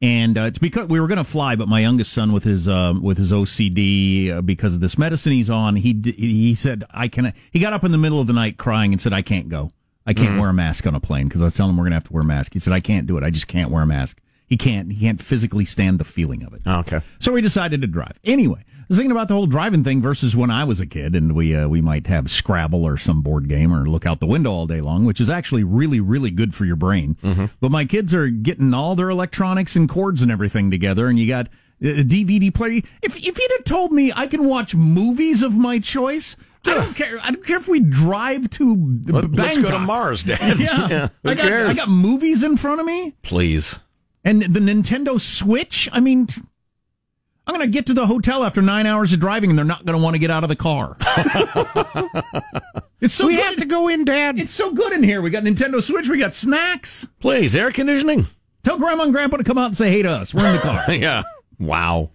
And 0.00 0.36
uh, 0.36 0.42
it's 0.42 0.58
because 0.58 0.88
we 0.88 1.00
were 1.00 1.06
going 1.06 1.18
to 1.18 1.24
fly, 1.24 1.56
but 1.56 1.68
my 1.68 1.80
youngest 1.80 2.12
son, 2.12 2.32
with 2.32 2.44
his 2.44 2.68
um, 2.68 3.02
with 3.02 3.16
his 3.18 3.32
OCD, 3.32 4.30
uh, 4.30 4.42
because 4.42 4.74
of 4.74 4.80
this 4.80 4.98
medicine 4.98 5.32
he's 5.32 5.50
on, 5.50 5.76
he 5.76 6.00
he 6.16 6.54
said 6.54 6.84
I 6.90 7.08
can. 7.08 7.32
He 7.50 7.58
got 7.58 7.72
up 7.72 7.84
in 7.84 7.92
the 7.92 7.98
middle 7.98 8.20
of 8.20 8.26
the 8.26 8.32
night 8.32 8.58
crying 8.58 8.92
and 8.92 9.00
said 9.00 9.12
I 9.12 9.22
can't 9.22 9.48
go. 9.48 9.70
I 10.06 10.12
can't 10.12 10.30
mm-hmm. 10.30 10.40
wear 10.40 10.50
a 10.50 10.54
mask 10.54 10.86
on 10.86 10.94
a 10.94 11.00
plane 11.00 11.28
because 11.28 11.40
I 11.40 11.46
was 11.46 11.54
telling 11.54 11.70
him 11.70 11.76
we're 11.78 11.84
going 11.84 11.92
to 11.92 11.96
have 11.96 12.04
to 12.04 12.12
wear 12.12 12.22
a 12.22 12.26
mask. 12.26 12.52
He 12.52 12.58
said 12.58 12.72
I 12.72 12.80
can't 12.80 13.06
do 13.06 13.16
it. 13.16 13.24
I 13.24 13.30
just 13.30 13.48
can't 13.48 13.70
wear 13.70 13.82
a 13.82 13.86
mask. 13.86 14.20
He 14.46 14.56
can't. 14.56 14.92
He 14.92 15.00
can't 15.00 15.22
physically 15.22 15.64
stand 15.64 15.98
the 15.98 16.04
feeling 16.04 16.42
of 16.42 16.52
it. 16.52 16.62
Oh, 16.66 16.80
okay. 16.80 17.00
So 17.18 17.32
we 17.32 17.40
decided 17.40 17.80
to 17.80 17.86
drive. 17.86 18.20
Anyway, 18.24 18.64
I 18.84 18.84
was 18.88 18.98
thinking 18.98 19.12
about 19.12 19.28
the 19.28 19.34
whole 19.34 19.46
driving 19.46 19.82
thing 19.82 20.02
versus 20.02 20.36
when 20.36 20.50
I 20.50 20.64
was 20.64 20.80
a 20.80 20.86
kid, 20.86 21.16
and 21.16 21.34
we 21.34 21.56
uh, 21.56 21.66
we 21.66 21.80
might 21.80 22.06
have 22.08 22.30
Scrabble 22.30 22.84
or 22.84 22.98
some 22.98 23.22
board 23.22 23.48
game 23.48 23.72
or 23.72 23.88
look 23.88 24.04
out 24.04 24.20
the 24.20 24.26
window 24.26 24.52
all 24.52 24.66
day 24.66 24.82
long, 24.82 25.06
which 25.06 25.20
is 25.20 25.30
actually 25.30 25.64
really 25.64 26.00
really 26.00 26.30
good 26.30 26.54
for 26.54 26.66
your 26.66 26.76
brain. 26.76 27.16
Mm-hmm. 27.22 27.46
But 27.60 27.70
my 27.70 27.86
kids 27.86 28.12
are 28.12 28.28
getting 28.28 28.74
all 28.74 28.94
their 28.94 29.08
electronics 29.08 29.74
and 29.74 29.88
cords 29.88 30.20
and 30.20 30.30
everything 30.30 30.70
together, 30.70 31.08
and 31.08 31.18
you 31.18 31.26
got 31.26 31.46
uh, 31.82 31.88
a 31.88 32.04
DVD 32.04 32.54
player. 32.54 32.82
If 33.00 33.16
if 33.16 33.38
you'd 33.38 33.52
have 33.52 33.64
told 33.64 33.92
me 33.92 34.12
I 34.14 34.26
can 34.26 34.44
watch 34.44 34.74
movies 34.74 35.42
of 35.42 35.56
my 35.56 35.78
choice. 35.78 36.36
I 36.66 36.74
don't 36.74 36.94
care. 36.94 37.18
I 37.22 37.30
don't 37.30 37.44
care 37.44 37.58
if 37.58 37.68
we 37.68 37.80
drive 37.80 38.48
to 38.50 39.00
Let, 39.06 39.38
us 39.38 39.58
go 39.58 39.70
to 39.70 39.78
Mars, 39.78 40.22
Dad. 40.22 40.58
Yeah, 40.64 41.08
Who 41.22 41.30
I 41.30 41.34
got 41.34 41.42
cares? 41.42 41.68
I 41.68 41.74
got 41.74 41.88
movies 41.88 42.42
in 42.42 42.56
front 42.56 42.80
of 42.80 42.86
me. 42.86 43.14
Please. 43.22 43.78
And 44.24 44.42
the 44.42 44.60
Nintendo 44.60 45.20
Switch, 45.20 45.88
I 45.92 46.00
mean, 46.00 46.26
I'm 47.46 47.54
going 47.54 47.60
to 47.60 47.72
get 47.72 47.86
to 47.86 47.94
the 47.94 48.06
hotel 48.06 48.42
after 48.42 48.62
nine 48.62 48.86
hours 48.86 49.12
of 49.12 49.20
driving 49.20 49.50
and 49.50 49.58
they're 49.58 49.66
not 49.66 49.84
going 49.84 49.98
to 49.98 50.02
want 50.02 50.14
to 50.14 50.18
get 50.18 50.30
out 50.30 50.44
of 50.44 50.48
the 50.48 50.56
car. 50.56 50.96
it's 53.00 53.12
so 53.12 53.26
we 53.26 53.34
have 53.34 53.56
to 53.56 53.66
go 53.66 53.88
in, 53.88 54.06
Dad. 54.06 54.38
It's 54.38 54.54
so 54.54 54.72
good 54.72 54.92
in 54.92 55.02
here. 55.02 55.20
We 55.20 55.28
got 55.28 55.42
Nintendo 55.42 55.82
Switch, 55.82 56.08
we 56.08 56.18
got 56.18 56.34
snacks. 56.34 57.06
Please, 57.20 57.54
air 57.54 57.70
conditioning. 57.70 58.28
Tell 58.62 58.78
Grandma 58.78 59.04
and 59.04 59.12
Grandpa 59.12 59.36
to 59.36 59.44
come 59.44 59.58
out 59.58 59.66
and 59.66 59.76
say 59.76 59.90
hey 59.90 60.02
to 60.02 60.10
us. 60.10 60.32
We're 60.32 60.46
in 60.46 60.54
the 60.54 60.62
car. 60.62 60.82
yeah. 60.88 61.24
Wow. 61.58 62.10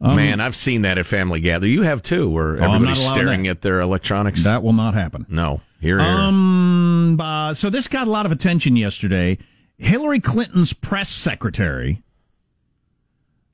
Man, 0.00 0.40
I've 0.40 0.54
seen 0.56 0.82
that 0.82 0.96
at 0.98 1.06
family 1.06 1.40
gather. 1.40 1.66
You 1.66 1.82
have 1.82 2.02
too, 2.02 2.30
where 2.30 2.62
Oh, 2.62 2.72
everybody's 2.74 3.04
staring 3.04 3.42
that. 3.44 3.48
at 3.50 3.62
their 3.62 3.80
electronics. 3.80 4.44
that 4.44 4.62
will 4.62 4.72
not 4.72 4.94
happen. 4.94 5.26
no, 5.28 5.60
here, 5.80 5.98
here. 5.98 6.06
Um, 6.06 7.20
uh, 7.20 7.54
so 7.54 7.68
this 7.68 7.88
got 7.88 8.06
a 8.06 8.10
lot 8.10 8.24
of 8.26 8.30
attention 8.32 8.76
yesterday. 8.76 9.38
Hillary 9.76 10.20
Clinton's 10.20 10.72
press 10.72 11.08
secretary 11.08 12.02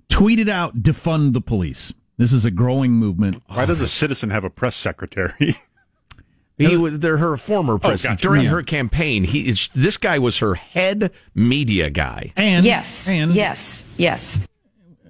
tweeted 0.09 0.49
out 0.49 0.83
defund 0.83 1.33
the 1.33 1.41
police. 1.41 1.93
This 2.17 2.33
is 2.33 2.45
a 2.45 2.51
growing 2.51 2.93
movement. 2.93 3.43
Why 3.49 3.67
does 3.67 3.81
a 3.81 3.87
citizen 3.87 4.31
have 4.31 4.45
a 4.45 4.51
press 4.51 4.77
secretary? 4.77 5.57
He 6.57 6.77
was 6.77 7.01
they're 7.01 7.17
her 7.17 7.37
former 7.37 7.81
president 7.81 8.21
gotcha. 8.21 8.29
during 8.29 8.43
Yeah. 8.45 8.51
her 8.51 8.63
campaign. 8.63 9.25
He 9.25 9.49
is 9.49 9.71
this 9.75 9.97
guy 9.97 10.21
was 10.21 10.39
her 10.39 10.55
head 10.55 11.11
media 11.35 11.91
guy. 11.91 12.33
And 12.37 12.65
Yes. 12.65 13.09
and 13.09 13.33
yes. 13.33 13.85
Yes. 13.97 14.47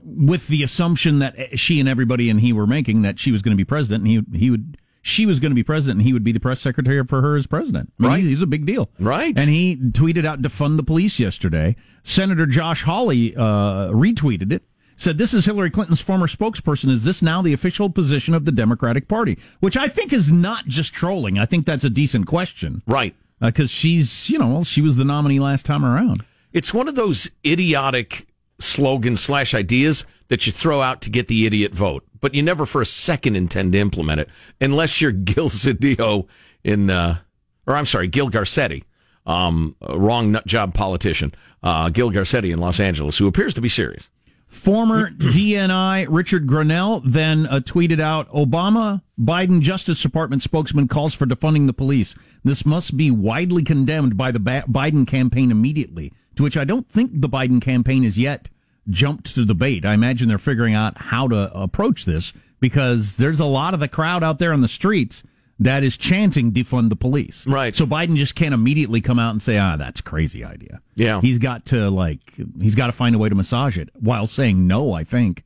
With 0.04 0.48
the 0.48 0.62
assumption 0.62 1.18
that 1.20 1.58
she 1.58 1.80
and 1.80 1.88
everybody 1.88 2.28
and 2.30 2.40
he 2.40 2.52
were 2.52 2.66
making 2.66 3.02
that 3.02 3.18
she 3.18 3.32
was 3.32 3.42
going 3.42 3.52
to 3.52 3.56
be 3.56 3.64
president, 3.64 4.04
and 4.06 4.26
he 4.32 4.38
he 4.38 4.50
would 4.50 4.76
she 5.02 5.26
was 5.26 5.38
going 5.40 5.50
to 5.50 5.54
be 5.56 5.62
president, 5.62 5.98
and 6.00 6.06
he 6.06 6.12
would 6.12 6.24
be 6.24 6.32
the 6.32 6.40
press 6.40 6.60
secretary 6.60 7.04
for 7.04 7.20
her 7.20 7.36
as 7.36 7.46
president. 7.46 7.92
I 7.98 8.02
mean, 8.02 8.10
Right. 8.10 8.18
he's, 8.20 8.28
he's 8.28 8.42
a 8.42 8.46
big 8.46 8.64
deal, 8.66 8.88
Right. 8.98 9.38
And 9.38 9.50
he 9.50 9.76
tweeted 9.76 10.24
out 10.24 10.40
defund 10.40 10.76
the 10.78 10.82
police 10.82 11.18
yesterday. 11.18 11.76
Senator 12.02 12.46
Josh 12.46 12.82
Hawley 12.84 13.34
uh, 13.36 13.88
retweeted 13.90 14.50
it. 14.52 14.62
Said 14.96 15.18
this 15.18 15.34
is 15.34 15.44
Hillary 15.44 15.70
Clinton's 15.70 16.00
former 16.00 16.26
spokesperson. 16.28 16.88
Is 16.88 17.04
this 17.04 17.20
now 17.20 17.42
the 17.42 17.52
official 17.52 17.90
position 17.90 18.32
of 18.32 18.44
the 18.44 18.52
Democratic 18.52 19.08
Party? 19.08 19.36
Which 19.60 19.76
I 19.76 19.88
think 19.88 20.12
is 20.12 20.30
not 20.30 20.66
just 20.66 20.92
trolling. 20.94 21.38
I 21.38 21.46
think 21.46 21.66
that's 21.66 21.82
a 21.84 21.90
decent 21.90 22.26
question, 22.26 22.82
Right. 22.86 23.14
Because 23.40 23.70
she's, 23.70 24.30
you 24.30 24.38
know, 24.38 24.46
well, 24.48 24.64
she 24.64 24.80
was 24.80 24.96
the 24.96 25.04
nominee 25.04 25.40
last 25.40 25.66
time 25.66 25.84
around. 25.84 26.24
It's 26.52 26.72
one 26.72 26.86
of 26.88 26.94
those 26.94 27.30
idiotic 27.44 28.26
slogans 28.64 29.20
slash 29.20 29.54
ideas 29.54 30.04
that 30.28 30.46
you 30.46 30.52
throw 30.52 30.80
out 30.80 31.00
to 31.02 31.10
get 31.10 31.28
the 31.28 31.46
idiot 31.46 31.72
vote, 31.72 32.04
but 32.20 32.34
you 32.34 32.42
never 32.42 32.66
for 32.66 32.80
a 32.80 32.86
second 32.86 33.36
intend 33.36 33.72
to 33.72 33.78
implement 33.78 34.20
it 34.20 34.28
unless 34.60 35.00
you're 35.00 35.12
Gil 35.12 35.50
Cedillo 35.50 36.26
in, 36.62 36.90
uh, 36.90 37.18
or 37.66 37.76
I'm 37.76 37.86
sorry, 37.86 38.08
Gil 38.08 38.30
Garcetti, 38.30 38.84
um, 39.26 39.76
wrong 39.80 40.32
nut 40.32 40.46
job 40.46 40.74
politician, 40.74 41.34
uh, 41.62 41.90
Gil 41.90 42.10
Garcetti 42.10 42.52
in 42.52 42.58
Los 42.58 42.80
Angeles, 42.80 43.18
who 43.18 43.26
appears 43.26 43.54
to 43.54 43.60
be 43.60 43.68
serious. 43.68 44.10
Former 44.46 45.10
DNI 45.18 46.06
Richard 46.08 46.46
Grenell 46.46 47.02
then 47.04 47.46
uh, 47.46 47.60
tweeted 47.60 48.00
out 48.00 48.28
Obama 48.30 49.02
Biden 49.18 49.60
Justice 49.60 50.00
Department 50.00 50.42
spokesman 50.42 50.88
calls 50.88 51.12
for 51.12 51.26
defunding 51.26 51.66
the 51.66 51.72
police. 51.72 52.14
This 52.44 52.64
must 52.64 52.96
be 52.96 53.10
widely 53.10 53.64
condemned 53.64 54.16
by 54.16 54.30
the 54.30 54.38
ba- 54.38 54.64
Biden 54.68 55.06
campaign 55.06 55.50
immediately. 55.50 56.12
To 56.36 56.42
which 56.42 56.56
I 56.56 56.64
don't 56.64 56.88
think 56.88 57.20
the 57.20 57.28
Biden 57.28 57.60
campaign 57.60 58.04
is 58.04 58.18
yet 58.18 58.48
jumped 58.88 59.34
to 59.34 59.44
the 59.44 59.54
bait. 59.54 59.84
I 59.84 59.94
imagine 59.94 60.28
they're 60.28 60.38
figuring 60.38 60.74
out 60.74 60.98
how 60.98 61.28
to 61.28 61.52
approach 61.54 62.04
this 62.04 62.32
because 62.60 63.16
there's 63.16 63.40
a 63.40 63.44
lot 63.44 63.74
of 63.74 63.80
the 63.80 63.88
crowd 63.88 64.22
out 64.22 64.38
there 64.38 64.52
on 64.52 64.60
the 64.60 64.68
streets 64.68 65.22
that 65.58 65.84
is 65.84 65.96
chanting 65.96 66.52
defund 66.52 66.88
the 66.88 66.96
police. 66.96 67.46
Right. 67.46 67.74
So 67.74 67.86
Biden 67.86 68.16
just 68.16 68.34
can't 68.34 68.54
immediately 68.54 69.00
come 69.00 69.18
out 69.18 69.30
and 69.30 69.42
say, 69.42 69.56
ah, 69.58 69.76
that's 69.76 70.00
a 70.00 70.02
crazy 70.02 70.44
idea. 70.44 70.80
Yeah. 70.96 71.20
He's 71.20 71.38
got 71.38 71.66
to 71.66 71.90
like, 71.90 72.20
he's 72.60 72.74
got 72.74 72.86
to 72.86 72.92
find 72.92 73.14
a 73.14 73.18
way 73.18 73.28
to 73.28 73.34
massage 73.34 73.78
it 73.78 73.90
while 73.94 74.26
saying 74.26 74.66
no, 74.66 74.92
I 74.92 75.04
think. 75.04 75.44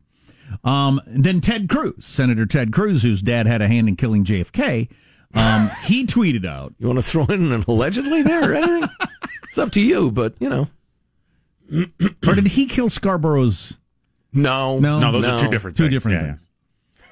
Um, 0.65 1.01
then 1.07 1.41
Ted 1.41 1.69
Cruz, 1.69 2.07
Senator 2.07 2.47
Ted 2.47 2.73
Cruz, 2.73 3.03
whose 3.03 3.21
dad 3.21 3.47
had 3.47 3.61
a 3.61 3.69
hand 3.69 3.89
in 3.89 3.97
killing 3.97 4.25
JFK, 4.25 4.89
um, 5.35 5.71
he 5.85 6.07
tweeted 6.07 6.47
out, 6.47 6.75
You 6.79 6.87
want 6.87 6.99
to 6.99 7.03
throw 7.03 7.27
in 7.27 7.53
an 7.53 7.65
allegedly 7.69 8.23
there 8.23 8.53
or 8.53 8.55
anything? 8.55 8.89
it's 9.49 9.59
up 9.59 9.73
to 9.73 9.81
you, 9.81 10.11
but 10.11 10.35
you 10.39 10.49
know, 10.49 10.69
or 12.27 12.35
did 12.35 12.49
he 12.49 12.67
kill 12.67 12.89
Scarborough's? 12.89 13.77
no, 14.33 14.79
No. 14.79 14.99
No, 14.99 15.13
those 15.13 15.25
no. 15.25 15.37
are 15.37 15.39
two 15.39 15.49
different 15.51 15.77
Two 15.77 15.85
things. 15.85 15.95
different 15.95 16.21
Yeah, 16.23 16.27
things. 16.35 16.47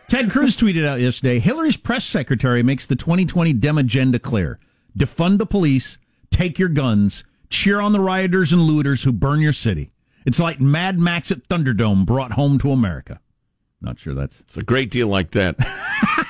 Ted 0.09 0.31
Cruz 0.31 0.57
tweeted 0.59 0.87
out 0.87 1.01
yesterday 1.01 1.39
Hillary's 1.39 1.77
press 1.77 2.05
secretary 2.05 2.63
makes 2.63 2.87
the 2.87 2.97
2020 2.97 3.53
Dem 3.55 3.79
agenda 3.79 4.19
clear. 4.19 4.59
Defund 4.99 5.39
the 5.39 5.47
police, 5.47 5.99
take 6.31 6.59
your 6.59 6.69
guns, 6.69 7.25
cheer 7.51 7.81
on 7.81 7.93
the 7.93 8.01
rioters 8.01 8.53
and 8.53 8.63
looters 8.63 9.03
who 9.03 9.13
burn 9.13 9.41
your 9.41 9.53
city. 9.53 9.91
It's 10.25 10.41
like 10.41 10.61
Mad 10.61 10.99
Max 10.99 11.31
at 11.31 11.43
Thunderdome 11.45 12.05
brought 12.07 12.33
home 12.33 12.59
to 12.59 12.73
America. 12.73 13.21
Not 13.81 13.99
sure 13.99 14.15
that's. 14.15 14.41
It's 14.41 14.57
a 14.57 14.63
great 14.63 14.91
deal 14.91 15.07
like 15.09 15.33
that. 15.33 15.57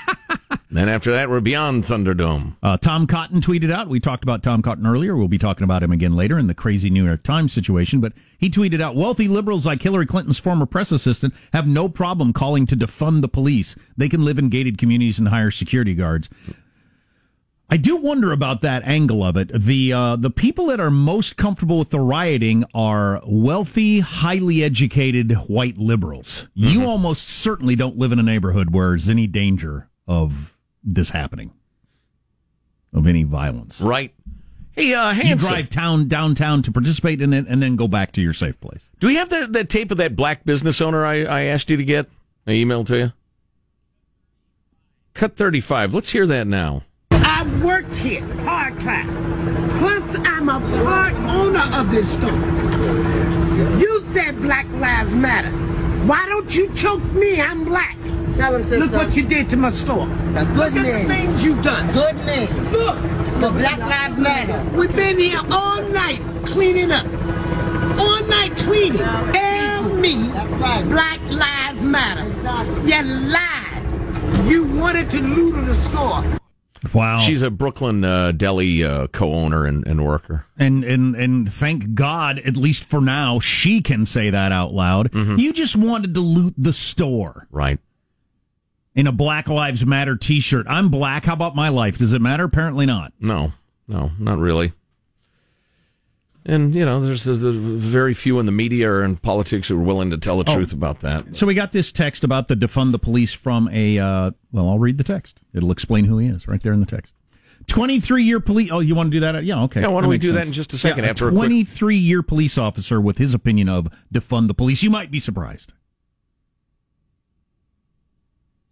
then 0.77 0.89
after 0.89 1.13
that, 1.13 1.31
we're 1.31 1.41
beyond 1.41 1.85
Thunderdome. 1.85 2.57
Uh, 2.63 2.77
Tom 2.77 3.07
Cotton 3.07 3.41
tweeted 3.41 3.73
out. 3.73 3.89
We 3.89 4.01
talked 4.01 4.25
about 4.25 4.43
Tom 4.43 4.63
Cotton 4.63 4.87
earlier. 4.87 5.17
We'll 5.17 5.29
be 5.29 5.39
talking 5.39 5.65
about 5.65 5.83
him 5.83 5.93
again 5.93 6.15
later 6.15 6.39
in 6.39 6.47
the 6.47 6.55
crazy 6.55 6.91
New 6.91 7.05
York 7.05 7.23
Times 7.23 7.53
situation. 7.53 8.01
But 8.01 8.13
he 8.39 8.51
tweeted 8.51 8.81
out 8.81 8.97
wealthy 8.97 9.29
liberals 9.29 9.65
like 9.65 9.83
Hillary 9.83 10.07
Clinton's 10.07 10.39
former 10.39 10.67
press 10.67 10.91
assistant 10.91 11.35
have 11.53 11.67
no 11.67 11.89
problem 11.89 12.33
calling 12.33 12.67
to 12.67 12.77
defund 12.77 13.23
the 13.23 13.29
police. 13.29 13.77
They 13.97 14.09
can 14.09 14.25
live 14.25 14.39
in 14.39 14.49
gated 14.49 14.77
communities 14.77 15.19
and 15.19 15.29
hire 15.29 15.51
security 15.51 15.95
guards. 15.95 16.29
I 17.69 17.77
do 17.77 17.97
wonder 17.97 18.31
about 18.31 18.61
that 18.61 18.85
angle 18.85 19.25
of 19.25 19.37
it. 19.37 19.51
The 19.53 19.93
uh, 19.93 20.17
the 20.17 20.31
people 20.31 20.67
that 20.67 20.79
are 20.79 20.91
most 20.91 21.37
comfortable 21.37 21.81
with 21.81 21.91
the 21.91 22.01
rioting 22.01 22.65
are 22.75 23.21
wealthy, 23.27 24.01
highly 24.01 24.63
educated 24.63 25.33
white 25.49 25.77
liberals. 25.77 26.47
You 26.55 26.87
almost 26.87 27.29
certainly 27.29 27.75
don't 27.75 27.99
live 27.99 28.13
in 28.13 28.21
a 28.21 28.23
neighborhood 28.23 28.73
where 28.73 28.91
there's 28.91 29.09
any 29.09 29.27
danger 29.27 29.89
of 30.07 30.56
this 30.87 31.11
happening, 31.11 31.53
of 32.95 33.07
any 33.07 33.25
violence. 33.25 33.81
Right. 33.81 34.15
Hey, 34.73 34.93
uh, 34.95 35.13
You 35.13 35.35
drive 35.37 35.71
town 35.71 36.07
downtown 36.07 36.63
to 36.63 36.73
participate 36.73 37.21
in 37.23 37.33
it, 37.33 37.47
and 37.49 37.63
then 37.63 37.77
go 37.77 37.89
back 37.89 38.13
to 38.13 38.21
your 38.21 38.33
safe 38.35 38.61
place. 38.61 38.89
do 39.01 39.07
we 39.07 39.17
have 39.17 39.31
that, 39.31 39.53
that 39.55 39.69
tape 39.71 39.91
of 39.91 39.97
that 39.97 40.15
black 40.17 40.45
business 40.45 40.81
owner 40.81 41.05
I, 41.05 41.25
I 41.25 41.43
asked 41.45 41.71
you 41.71 41.77
to 41.77 41.85
get? 41.85 42.09
I 42.47 42.51
emailed 42.53 42.87
to 42.87 42.99
you? 42.99 43.13
Cut 45.15 45.35
35. 45.37 45.95
Let's 45.95 46.11
hear 46.11 46.27
that 46.27 46.47
now. 46.47 46.83
I 47.11 47.45
worked 47.65 47.97
here 47.97 48.21
part 48.45 48.79
time. 48.81 49.09
Plus, 49.79 50.15
I'm 50.25 50.49
a 50.51 50.61
part 50.85 51.15
owner 51.15 51.63
of 51.75 51.91
this 51.91 52.13
store. 52.13 52.31
You 53.81 54.05
said 54.11 54.41
Black 54.43 54.69
Lives 54.73 55.15
Matter. 55.15 55.49
Why 56.07 56.25
don't 56.27 56.55
you 56.55 56.73
choke 56.75 57.03
me? 57.15 57.41
I'm 57.41 57.65
black. 57.65 57.97
Tell 58.37 58.55
him, 58.55 58.63
sister. 58.63 58.79
Look 58.79 58.93
what 58.93 59.17
you 59.17 59.27
did 59.27 59.51
to 59.51 59.57
my 59.57 59.71
store. 59.71 60.07
That's 60.07 60.49
Look 60.57 60.73
good 60.75 60.87
at 60.87 61.03
the 61.03 61.09
things 61.09 61.45
you've 61.45 61.63
done. 61.65 61.93
Good 61.93 62.15
name. 62.25 62.49
Look, 62.71 62.97
The 63.41 63.51
Black 63.51 63.79
Lives 63.79 64.19
Matter. 64.19 64.77
we've 64.77 64.95
been 64.95 65.19
here 65.19 65.41
all 65.51 65.83
night 65.83 66.21
cleaning 66.45 66.93
up. 66.93 67.07
All 67.99 68.23
night 68.27 68.53
cleaning. 68.59 68.99
Tell 68.99 69.95
me 69.95 70.29
That's 70.29 70.51
right. 70.53 70.85
Black 70.85 71.21
Lives 71.23 71.83
Matter. 71.85 72.29
Exactly. 72.31 72.93
You 72.93 73.03
lied. 73.03 74.47
You 74.49 74.65
wanted 74.65 75.11
to 75.11 75.21
loot 75.21 75.67
the 75.67 75.75
store. 75.75 76.23
Wow. 76.93 77.19
She's 77.19 77.43
a 77.43 77.51
Brooklyn 77.51 78.05
uh, 78.05 78.33
deli 78.33 78.85
uh, 78.85 79.07
co-owner 79.09 79.65
and, 79.65 79.87
and 79.87 80.05
worker. 80.05 80.47
and 80.59 80.85
and 80.85 81.15
and 81.17 81.53
thank 81.53 81.95
God, 81.95 82.39
at 82.41 82.57
least 82.57 82.85
for 82.85 83.01
now, 83.01 83.39
she 83.41 83.81
can 83.81 84.05
say 84.07 84.31
that 84.31 84.53
out 84.53 84.73
loud. 84.73 85.15
You 85.15 85.53
just 85.53 85.77
wanted 85.77 86.15
to 86.15 86.21
loot 86.21 86.55
the 86.59 86.73
store 86.73 87.47
Right. 87.51 87.79
in 88.95 89.07
a 89.07 89.13
Black 89.13 89.49
Lives 89.49 89.85
Matter 89.87 90.17
T-shirt. 90.17 90.67
I'm 90.69 90.89
black. 90.91 91.25
How 91.25 91.33
about 91.35 91.55
my 91.57 91.69
life? 91.69 91.99
Does 91.99 92.13
it 92.13 92.21
matter? 92.23 92.45
Apparently 92.45 92.87
not. 92.87 93.13
No, 93.21 93.53
no, 93.89 94.11
not 94.19 94.39
really. 94.39 94.73
And, 96.49 96.77
you 96.77 96.85
know, 96.85 97.01
there's, 97.01 97.25
there's 97.25 97.41
very 97.41 98.15
few 98.15 98.39
in 98.39 98.47
the 98.47 98.53
media 98.53 98.89
or 98.89 99.03
in 99.03 99.17
politics 99.17 99.67
who 99.67 99.77
are 99.77 99.83
willing 99.83 100.11
to 100.11 100.17
tell 100.17 100.39
the 100.39 100.45
truth 100.45 100.73
about 100.73 101.01
that. 101.01 101.35
So 101.35 101.45
we 101.45 101.55
got 101.55 101.73
this 101.73 101.91
text 101.91 102.23
about 102.23 102.47
the 102.47 102.55
defund 102.55 102.93
the 102.93 103.01
police 103.01 103.35
from 103.35 103.69
a. 103.73 103.99
Uh, 103.99 104.31
well, 104.53 104.69
I'll 104.69 104.79
read 104.79 104.97
the 104.97 105.05
text. 105.05 105.41
It'll 105.53 105.73
explain 105.73 106.05
who 106.05 106.19
he 106.19 106.29
is 106.29 106.47
right 106.47 106.63
there 106.63 106.73
in 106.73 106.79
the 106.79 106.87
text. 106.87 107.13
23 107.67 108.23
year 108.23 108.39
police. 108.39 108.71
Oh, 108.71 108.79
you 108.79 108.95
want 108.95 109.09
to 109.09 109.11
do 109.11 109.21
that? 109.21 109.43
Yeah, 109.45 109.65
okay. 109.65 109.81
Yeah, 109.81 109.89
why 109.89 110.03
don't 110.03 110.09
we 110.09 110.19
do 110.19 110.31
that 110.33 110.47
in 110.47 110.53
just 110.53 110.73
a 110.73 110.79
second 110.79 111.03
Yeah, 111.03 111.11
after 111.11 111.27
a 111.27 111.31
quick- 111.33 111.41
23 111.41 111.97
year 111.97 112.23
police 112.23 112.57
officer 112.57 113.01
with 113.01 113.19
his 113.19 113.35
opinion 113.35 113.69
of 113.69 113.89
defund 114.15 114.47
the 114.47 114.55
police. 114.55 114.85
You 114.85 114.91
might 114.91 115.11
be 115.11 115.19
surprised. 115.19 115.73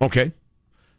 Okay. 0.01 0.33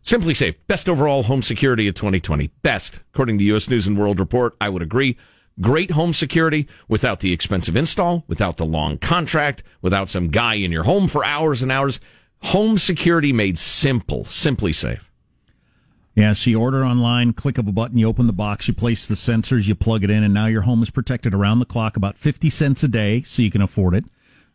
SimpliSafe, 0.04 0.56
best 0.68 0.90
overall 0.90 1.24
home 1.24 1.42
security 1.42 1.88
of 1.88 1.96
2020. 1.96 2.48
Best, 2.62 3.02
according 3.14 3.38
to 3.38 3.44
U.S. 3.46 3.70
News 3.70 3.88
and 3.88 3.98
World 3.98 4.20
Report. 4.20 4.56
I 4.60 4.68
would 4.68 4.82
agree. 4.82 5.18
Great 5.62 5.92
home 5.92 6.14
security 6.14 6.68
without 6.90 7.22
the 7.22 7.32
expensive 7.32 7.78
install, 7.78 8.26
without 8.28 8.58
the 8.58 8.66
long 8.66 8.98
contract, 8.98 9.64
without 9.82 10.10
some 10.10 10.28
guy 10.28 10.56
in 10.56 10.72
your 10.72 10.84
home 10.84 11.08
for 11.08 11.24
hours 11.24 11.62
and 11.62 11.72
hours. 11.72 12.00
Home 12.44 12.78
security 12.78 13.32
made 13.32 13.58
simple. 13.58 14.26
SimpliSafe. 14.26 15.00
Yeah, 16.14 16.34
so 16.34 16.50
you 16.50 16.60
order 16.60 16.86
online, 16.86 17.34
click 17.34 17.58
of 17.58 17.68
a 17.68 17.72
button, 17.72 17.98
you 17.98 18.08
open 18.08 18.28
the 18.28 18.34
box, 18.34 18.68
you 18.68 18.74
place 18.74 19.06
the 19.06 19.16
sensors, 19.16 19.68
you 19.68 19.76
plug 19.76 20.04
it 20.04 20.10
in, 20.10 20.24
and 20.24 20.34
now 20.34 20.46
your 20.46 20.62
home 20.62 20.82
is 20.82 20.90
protected 20.90 21.34
around 21.34 21.60
the 21.60 21.66
clock, 21.66 21.98
about 21.98 22.18
50 22.18 22.50
cents 22.50 22.84
a 22.84 22.88
day, 22.88 23.22
so 23.24 23.42
you 23.42 23.52
can 23.52 23.62
afford 23.62 23.96
it. 23.96 24.06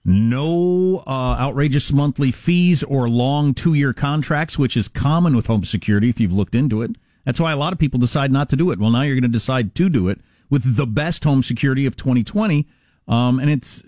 No 0.02 1.02
uh, 1.06 1.36
outrageous 1.38 1.92
monthly 1.92 2.32
fees 2.32 2.82
or 2.82 3.10
long 3.10 3.52
two 3.52 3.74
year 3.74 3.92
contracts, 3.92 4.58
which 4.58 4.76
is 4.76 4.88
common 4.88 5.36
with 5.36 5.46
home 5.46 5.64
security 5.64 6.08
if 6.08 6.18
you've 6.18 6.32
looked 6.32 6.54
into 6.54 6.80
it. 6.80 6.92
That's 7.24 7.40
why 7.40 7.52
a 7.52 7.56
lot 7.56 7.74
of 7.74 7.78
people 7.78 8.00
decide 8.00 8.32
not 8.32 8.48
to 8.50 8.56
do 8.56 8.70
it. 8.70 8.78
Well, 8.78 8.90
now 8.90 9.02
you're 9.02 9.14
going 9.14 9.22
to 9.22 9.28
decide 9.28 9.74
to 9.74 9.90
do 9.90 10.08
it 10.08 10.20
with 10.50 10.76
the 10.76 10.86
best 10.86 11.24
home 11.24 11.42
security 11.42 11.86
of 11.86 11.96
2020. 11.96 12.66
Um, 13.08 13.38
and 13.38 13.48
it's 13.48 13.82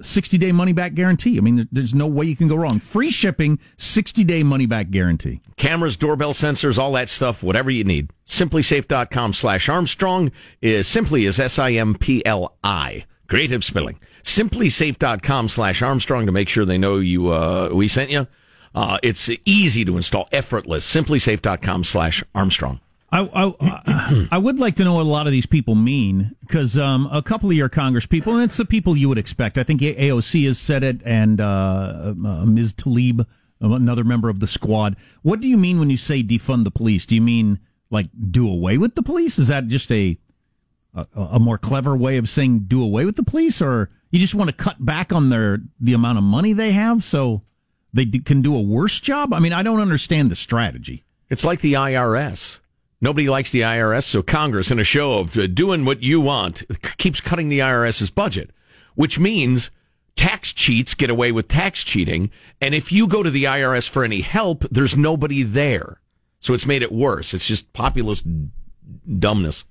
60 0.00 0.38
day 0.38 0.52
money 0.52 0.72
back 0.72 0.94
guarantee. 0.94 1.38
I 1.38 1.40
mean, 1.40 1.68
there's 1.72 1.94
no 1.94 2.06
way 2.06 2.26
you 2.26 2.36
can 2.36 2.48
go 2.48 2.56
wrong. 2.56 2.78
Free 2.78 3.10
shipping, 3.10 3.58
60 3.76 4.24
day 4.24 4.42
money 4.42 4.66
back 4.66 4.90
guarantee. 4.90 5.40
cameras, 5.56 5.96
doorbell 5.96 6.34
sensors, 6.34 6.78
all 6.78 6.92
that 6.92 7.08
stuff, 7.08 7.42
whatever 7.42 7.70
you 7.70 7.84
need. 7.84 8.10
SimpliSafe.com 8.26 9.32
slash 9.32 9.68
Armstrong 9.68 10.30
is 10.60 10.86
simply 10.86 11.24
is 11.24 11.40
S-I-M-P-L-I. 11.40 13.04
Creative 13.28 13.64
spelling. 13.64 13.98
SimpliSafe.com 14.22 15.48
slash 15.48 15.82
Armstrong 15.82 16.26
to 16.26 16.32
make 16.32 16.48
sure 16.48 16.64
they 16.64 16.78
know 16.78 16.96
you, 16.96 17.28
uh, 17.28 17.70
we 17.72 17.88
sent 17.88 18.10
you. 18.10 18.26
Uh, 18.74 18.98
it's 19.02 19.28
easy 19.44 19.84
to 19.84 19.96
install, 19.96 20.28
effortless. 20.32 20.86
SimpliSafe.com 20.94 21.84
slash 21.84 22.22
Armstrong. 22.34 22.80
I, 23.10 23.28
I, 23.32 24.28
I 24.32 24.38
would 24.38 24.58
like 24.58 24.76
to 24.76 24.84
know 24.84 24.94
what 24.94 25.02
a 25.02 25.04
lot 25.04 25.26
of 25.26 25.32
these 25.32 25.46
people 25.46 25.74
mean 25.74 26.36
because 26.40 26.76
um, 26.76 27.08
a 27.10 27.22
couple 27.22 27.48
of 27.48 27.56
your 27.56 27.70
Congress 27.70 28.04
people, 28.04 28.34
and 28.34 28.44
it's 28.44 28.58
the 28.58 28.66
people 28.66 28.96
you 28.96 29.08
would 29.08 29.18
expect. 29.18 29.56
I 29.56 29.64
think 29.64 29.80
AOC 29.80 30.46
has 30.46 30.58
said 30.58 30.84
it, 30.84 31.00
and 31.04 31.40
uh, 31.40 32.14
uh, 32.24 32.44
Ms. 32.46 32.74
Tlaib, 32.74 33.24
another 33.60 34.04
member 34.04 34.28
of 34.28 34.40
the 34.40 34.46
squad. 34.46 34.96
What 35.22 35.40
do 35.40 35.48
you 35.48 35.56
mean 35.56 35.78
when 35.78 35.88
you 35.88 35.96
say 35.96 36.22
defund 36.22 36.64
the 36.64 36.70
police? 36.70 37.06
Do 37.06 37.14
you 37.14 37.22
mean 37.22 37.60
like 37.90 38.08
do 38.30 38.48
away 38.48 38.76
with 38.76 38.94
the 38.94 39.02
police? 39.02 39.38
Is 39.38 39.48
that 39.48 39.68
just 39.68 39.90
a 39.90 40.18
a, 40.94 41.06
a 41.14 41.38
more 41.38 41.58
clever 41.58 41.96
way 41.96 42.16
of 42.16 42.28
saying 42.28 42.60
do 42.66 42.82
away 42.82 43.04
with 43.04 43.16
the 43.16 43.22
police, 43.22 43.62
or 43.62 43.90
you 44.10 44.20
just 44.20 44.34
want 44.34 44.50
to 44.50 44.56
cut 44.56 44.84
back 44.84 45.12
on 45.12 45.30
their 45.30 45.60
the 45.80 45.94
amount 45.94 46.18
of 46.18 46.24
money 46.24 46.52
they 46.52 46.72
have 46.72 47.02
so 47.02 47.42
they 47.92 48.04
d- 48.04 48.20
can 48.20 48.42
do 48.42 48.54
a 48.54 48.60
worse 48.60 49.00
job? 49.00 49.32
I 49.32 49.38
mean, 49.38 49.52
I 49.52 49.62
don't 49.62 49.80
understand 49.80 50.30
the 50.30 50.36
strategy. 50.36 51.04
It's 51.30 51.44
like 51.44 51.60
the 51.60 51.74
IRS. 51.74 52.60
Nobody 53.00 53.28
likes 53.28 53.50
the 53.52 53.60
IRS, 53.60 54.04
so 54.04 54.22
Congress, 54.22 54.70
in 54.70 54.80
a 54.80 54.84
show 54.84 55.18
of 55.20 55.36
uh, 55.36 55.46
doing 55.46 55.84
what 55.84 56.02
you 56.02 56.20
want, 56.20 56.58
c- 56.58 56.94
keeps 56.98 57.20
cutting 57.20 57.48
the 57.48 57.60
IRS's 57.60 58.10
budget, 58.10 58.50
which 58.96 59.18
means 59.20 59.70
tax 60.16 60.52
cheats 60.52 60.94
get 60.94 61.08
away 61.08 61.30
with 61.30 61.46
tax 61.46 61.84
cheating. 61.84 62.30
And 62.60 62.74
if 62.74 62.90
you 62.90 63.06
go 63.06 63.22
to 63.22 63.30
the 63.30 63.44
IRS 63.44 63.88
for 63.88 64.02
any 64.02 64.22
help, 64.22 64.64
there's 64.70 64.96
nobody 64.96 65.44
there. 65.44 66.00
So 66.40 66.54
it's 66.54 66.66
made 66.66 66.82
it 66.82 66.90
worse. 66.90 67.34
It's 67.34 67.46
just 67.46 67.72
populist 67.72 68.26
dumbness. 69.18 69.64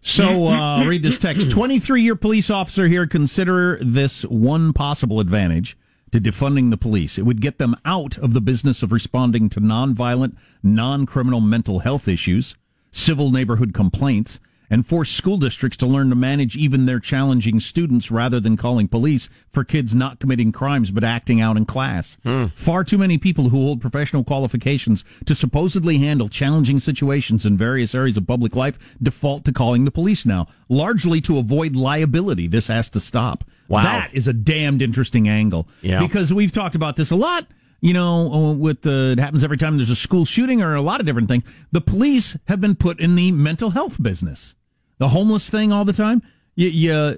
So, 0.00 0.46
uh, 0.46 0.84
read 0.84 1.02
this 1.02 1.18
text. 1.18 1.50
23 1.50 2.02
year 2.02 2.16
police 2.16 2.50
officer 2.50 2.86
here. 2.86 3.06
Consider 3.06 3.78
this 3.82 4.22
one 4.22 4.72
possible 4.72 5.20
advantage 5.20 5.76
to 6.12 6.20
defunding 6.20 6.70
the 6.70 6.76
police. 6.76 7.18
It 7.18 7.22
would 7.22 7.40
get 7.40 7.58
them 7.58 7.76
out 7.84 8.16
of 8.18 8.32
the 8.32 8.40
business 8.40 8.82
of 8.82 8.92
responding 8.92 9.48
to 9.50 9.60
nonviolent, 9.60 10.36
non 10.62 11.04
criminal 11.04 11.40
mental 11.40 11.80
health 11.80 12.08
issues, 12.08 12.56
civil 12.90 13.30
neighborhood 13.30 13.72
complaints, 13.74 14.40
and 14.70 14.86
force 14.86 15.10
school 15.10 15.36
districts 15.36 15.76
to 15.76 15.86
learn 15.86 16.08
to 16.10 16.14
manage 16.14 16.56
even 16.56 16.86
their 16.86 17.00
challenging 17.00 17.58
students 17.58 18.10
rather 18.10 18.38
than 18.38 18.56
calling 18.56 18.86
police 18.86 19.28
for 19.52 19.64
kids 19.64 19.94
not 19.94 20.20
committing 20.20 20.52
crimes 20.52 20.92
but 20.92 21.02
acting 21.02 21.40
out 21.40 21.56
in 21.56 21.66
class. 21.66 22.16
Hmm. 22.22 22.46
Far 22.54 22.84
too 22.84 22.96
many 22.96 23.18
people 23.18 23.48
who 23.48 23.58
hold 23.62 23.80
professional 23.80 24.22
qualifications 24.22 25.04
to 25.26 25.34
supposedly 25.34 25.98
handle 25.98 26.28
challenging 26.28 26.78
situations 26.78 27.44
in 27.44 27.56
various 27.56 27.94
areas 27.94 28.16
of 28.16 28.26
public 28.26 28.54
life 28.54 28.96
default 29.02 29.44
to 29.46 29.52
calling 29.52 29.84
the 29.84 29.90
police 29.90 30.24
now, 30.24 30.46
largely 30.68 31.20
to 31.22 31.38
avoid 31.38 31.74
liability. 31.74 32.46
This 32.46 32.68
has 32.68 32.88
to 32.90 33.00
stop. 33.00 33.42
Wow. 33.66 33.82
That 33.82 34.14
is 34.14 34.28
a 34.28 34.32
damned 34.32 34.82
interesting 34.82 35.28
angle. 35.28 35.68
Yeah. 35.82 36.00
Because 36.00 36.32
we've 36.32 36.52
talked 36.52 36.74
about 36.74 36.96
this 36.96 37.10
a 37.10 37.16
lot. 37.16 37.46
You 37.82 37.94
know, 37.94 38.32
uh, 38.32 38.52
with 38.52 38.82
the, 38.82 39.12
it 39.12 39.18
happens 39.18 39.42
every 39.42 39.56
time 39.56 39.76
there's 39.78 39.88
a 39.90 39.96
school 39.96 40.24
shooting 40.26 40.60
or 40.60 40.74
a 40.74 40.82
lot 40.82 41.00
of 41.00 41.06
different 41.06 41.28
things. 41.28 41.44
The 41.72 41.80
police 41.80 42.36
have 42.46 42.60
been 42.60 42.74
put 42.74 43.00
in 43.00 43.14
the 43.14 43.32
mental 43.32 43.70
health 43.70 44.02
business. 44.02 44.54
The 44.98 45.08
homeless 45.08 45.48
thing 45.48 45.72
all 45.72 45.86
the 45.86 45.94
time. 45.94 46.22
You, 46.56 46.68
you 46.68 47.16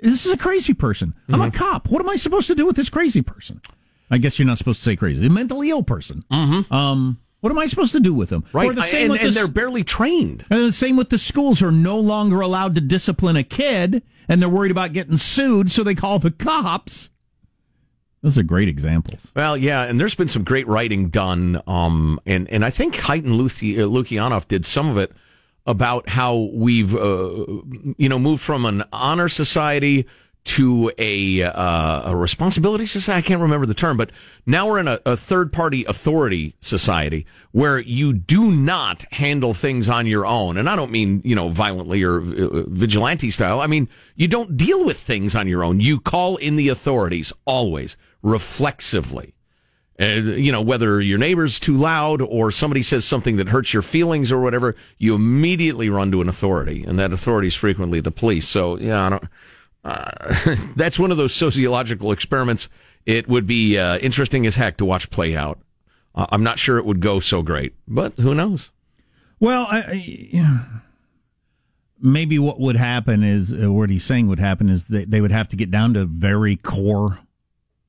this 0.00 0.26
is 0.26 0.32
a 0.32 0.36
crazy 0.38 0.74
person. 0.74 1.14
I'm 1.28 1.34
Mm-hmm. 1.34 1.42
a 1.48 1.50
cop. 1.50 1.88
What 1.90 2.00
am 2.00 2.08
I 2.08 2.16
supposed 2.16 2.46
to 2.48 2.54
do 2.54 2.66
with 2.66 2.76
this 2.76 2.88
crazy 2.90 3.20
person? 3.22 3.60
I 4.10 4.18
guess 4.18 4.38
you're 4.38 4.46
not 4.48 4.58
supposed 4.58 4.80
to 4.80 4.84
say 4.84 4.96
crazy. 4.96 5.26
A 5.26 5.30
mentally 5.30 5.70
ill 5.70 5.82
person. 5.82 6.24
Mm-hmm. 6.30 6.72
Um, 6.72 7.18
what 7.40 7.50
am 7.50 7.58
I 7.58 7.66
supposed 7.66 7.92
to 7.92 8.00
do 8.00 8.14
with 8.14 8.30
them? 8.30 8.44
Right. 8.52 8.74
The 8.74 8.82
same 8.82 9.02
and 9.02 9.12
with 9.12 9.20
and 9.20 9.30
the- 9.30 9.34
they're 9.34 9.48
barely 9.48 9.84
trained. 9.84 10.44
and 10.50 10.60
the 10.66 10.72
same 10.72 10.96
with 10.96 11.10
the 11.10 11.18
schools 11.18 11.62
are 11.62 11.72
no 11.72 11.98
longer 11.98 12.40
allowed 12.40 12.74
to 12.76 12.80
discipline 12.80 13.36
a 13.36 13.44
kid, 13.44 14.02
and 14.28 14.40
they're 14.40 14.48
worried 14.48 14.70
about 14.70 14.92
getting 14.92 15.16
sued, 15.16 15.70
so 15.70 15.82
they 15.84 15.94
call 15.94 16.18
the 16.18 16.30
cops. 16.30 17.10
Those 18.22 18.38
are 18.38 18.44
great 18.44 18.68
examples. 18.68 19.32
Well, 19.34 19.56
yeah, 19.56 19.82
and 19.82 19.98
there's 19.98 20.14
been 20.14 20.28
some 20.28 20.44
great 20.44 20.68
writing 20.68 21.08
done, 21.08 21.60
um, 21.66 22.20
and 22.24 22.48
and 22.50 22.64
I 22.64 22.70
think 22.70 22.94
Haidt 22.94 23.24
and 23.24 23.34
Luthi- 23.34 23.76
uh, 23.78 23.88
Lukianoff 23.88 24.46
did 24.46 24.64
some 24.64 24.88
of 24.88 24.96
it 24.96 25.12
about 25.66 26.08
how 26.08 26.50
we've, 26.52 26.94
uh, 26.94 27.46
you 27.96 28.08
know, 28.08 28.18
moved 28.18 28.42
from 28.42 28.64
an 28.64 28.84
honor 28.92 29.28
society 29.28 30.06
to 30.44 30.90
a 30.98 31.42
uh, 31.42 32.10
a 32.10 32.16
responsibility 32.16 32.86
society. 32.86 33.18
I 33.18 33.26
can't 33.26 33.40
remember 33.40 33.66
the 33.66 33.74
term, 33.74 33.96
but 33.96 34.10
now 34.44 34.68
we're 34.68 34.78
in 34.78 34.88
a, 34.88 35.00
a 35.06 35.16
third 35.16 35.52
party 35.52 35.84
authority 35.84 36.56
society 36.60 37.26
where 37.52 37.78
you 37.78 38.12
do 38.12 38.50
not 38.50 39.04
handle 39.12 39.54
things 39.54 39.88
on 39.88 40.06
your 40.06 40.26
own, 40.26 40.56
and 40.56 40.68
I 40.68 40.76
don't 40.76 40.90
mean 40.90 41.22
you 41.24 41.36
know 41.36 41.48
violently 41.48 42.02
or 42.02 42.18
uh, 42.20 42.64
vigilante 42.68 43.30
style. 43.30 43.60
I 43.60 43.66
mean 43.66 43.88
you 44.16 44.26
don't 44.26 44.56
deal 44.56 44.84
with 44.84 44.98
things 44.98 45.36
on 45.36 45.46
your 45.46 45.62
own. 45.62 45.80
You 45.80 46.00
call 46.00 46.36
in 46.36 46.56
the 46.56 46.68
authorities 46.68 47.32
always 47.44 47.96
reflexively. 48.22 49.34
Uh, 50.00 50.06
you 50.06 50.50
know, 50.50 50.62
whether 50.62 51.00
your 51.00 51.18
neighbor's 51.18 51.60
too 51.60 51.76
loud 51.76 52.22
or 52.22 52.50
somebody 52.50 52.82
says 52.82 53.04
something 53.04 53.36
that 53.36 53.50
hurts 53.50 53.72
your 53.72 53.82
feelings 53.82 54.32
or 54.32 54.40
whatever, 54.40 54.74
you 54.98 55.14
immediately 55.14 55.90
run 55.90 56.10
to 56.10 56.20
an 56.22 56.28
authority, 56.28 56.82
and 56.84 56.98
that 56.98 57.12
authority 57.12 57.48
is 57.48 57.54
frequently 57.54 58.00
the 58.00 58.10
police. 58.10 58.48
So, 58.48 58.78
yeah, 58.78 59.18
uh, 59.84 60.56
that's 60.76 60.98
one 60.98 61.10
of 61.10 61.18
those 61.18 61.34
sociological 61.34 62.10
experiments. 62.10 62.68
It 63.04 63.28
would 63.28 63.46
be 63.46 63.78
uh, 63.78 63.98
interesting 63.98 64.46
as 64.46 64.56
heck 64.56 64.78
to 64.78 64.84
watch 64.84 65.10
play 65.10 65.36
out. 65.36 65.60
Uh, 66.14 66.26
I'm 66.30 66.42
not 66.42 66.58
sure 66.58 66.78
it 66.78 66.86
would 66.86 67.00
go 67.00 67.20
so 67.20 67.42
great, 67.42 67.74
but 67.86 68.14
who 68.14 68.34
knows? 68.34 68.70
Well, 69.40 69.66
I, 69.68 70.30
I, 70.34 70.66
maybe 72.00 72.38
what 72.38 72.60
would 72.60 72.76
happen 72.76 73.22
is, 73.22 73.52
uh, 73.52 73.70
what 73.70 73.90
he's 73.90 74.04
saying 74.04 74.26
would 74.28 74.38
happen 74.38 74.68
is 74.68 74.86
that 74.86 75.10
they 75.10 75.20
would 75.20 75.32
have 75.32 75.48
to 75.48 75.56
get 75.56 75.70
down 75.70 75.94
to 75.94 76.06
very 76.06 76.56
core 76.56 77.18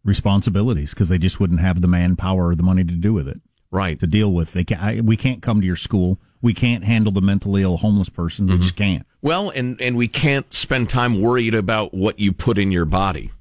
responsibilities 0.03 0.93
because 0.93 1.09
they 1.09 1.17
just 1.17 1.39
wouldn't 1.39 1.59
have 1.59 1.81
the 1.81 1.87
manpower 1.87 2.49
or 2.49 2.55
the 2.55 2.63
money 2.63 2.83
to 2.83 2.93
do 2.93 3.13
with 3.13 3.27
it. 3.27 3.41
Right. 3.71 3.99
To 3.99 4.07
deal 4.07 4.31
with, 4.31 4.53
they 4.53 4.63
can, 4.63 4.79
I, 4.79 5.01
we 5.01 5.17
can't 5.17 5.41
come 5.41 5.61
to 5.61 5.65
your 5.65 5.75
school. 5.75 6.19
We 6.41 6.53
can't 6.53 6.83
handle 6.83 7.11
the 7.11 7.21
mentally 7.21 7.63
ill 7.63 7.77
homeless 7.77 8.09
person. 8.09 8.47
We 8.47 8.57
just 8.59 8.75
can't. 8.75 9.05
Well, 9.21 9.49
and, 9.49 9.81
and 9.81 9.95
we 9.95 10.07
can't 10.09 10.53
spend 10.53 10.89
time 10.89 11.21
worried 11.21 11.55
about 11.55 11.93
what 11.93 12.19
you 12.19 12.33
put 12.33 12.57
in 12.57 12.71
your 12.71 12.85
body. 12.85 13.31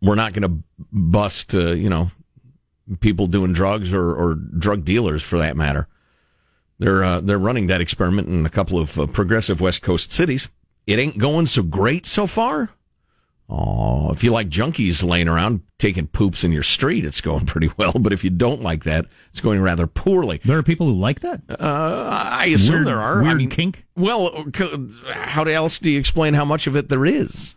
We're 0.00 0.14
not 0.14 0.32
going 0.32 0.50
to 0.50 0.64
bust, 0.90 1.54
uh, 1.54 1.72
you 1.72 1.90
know, 1.90 2.10
people 3.00 3.26
doing 3.26 3.52
drugs 3.52 3.92
or, 3.92 4.14
or 4.14 4.34
drug 4.34 4.84
dealers 4.84 5.22
for 5.22 5.38
that 5.38 5.56
matter. 5.56 5.88
They're 6.78 7.02
uh, 7.04 7.20
they're 7.20 7.38
running 7.38 7.66
that 7.66 7.80
experiment 7.80 8.28
in 8.28 8.46
a 8.46 8.50
couple 8.50 8.78
of 8.78 8.98
uh, 8.98 9.06
progressive 9.06 9.60
West 9.60 9.82
Coast 9.82 10.12
cities. 10.12 10.48
It 10.86 10.98
ain't 10.98 11.18
going 11.18 11.46
so 11.46 11.62
great 11.62 12.06
so 12.06 12.26
far. 12.26 12.70
Oh, 13.50 14.12
if 14.12 14.22
you 14.22 14.30
like 14.30 14.50
junkies 14.50 15.02
laying 15.02 15.26
around 15.26 15.62
taking 15.78 16.06
poops 16.06 16.44
in 16.44 16.52
your 16.52 16.62
street, 16.62 17.04
it's 17.06 17.20
going 17.22 17.46
pretty 17.46 17.70
well. 17.78 17.92
But 17.92 18.12
if 18.12 18.22
you 18.22 18.30
don't 18.30 18.62
like 18.62 18.84
that, 18.84 19.06
it's 19.30 19.40
going 19.40 19.60
rather 19.62 19.86
poorly. 19.86 20.40
There 20.44 20.58
are 20.58 20.62
people 20.62 20.86
who 20.86 20.92
like 20.94 21.20
that. 21.20 21.40
Uh, 21.48 22.08
I 22.12 22.46
assume 22.46 22.74
Weird- 22.76 22.86
there 22.88 23.00
are. 23.00 23.20
I 23.20 23.22
weird 23.22 23.36
mean, 23.38 23.48
kink? 23.50 23.86
Well, 23.96 24.44
how 25.10 25.44
else 25.44 25.78
do 25.78 25.90
you 25.90 25.98
explain 25.98 26.34
how 26.34 26.44
much 26.44 26.66
of 26.66 26.76
it 26.76 26.88
there 26.90 27.06
is? 27.06 27.56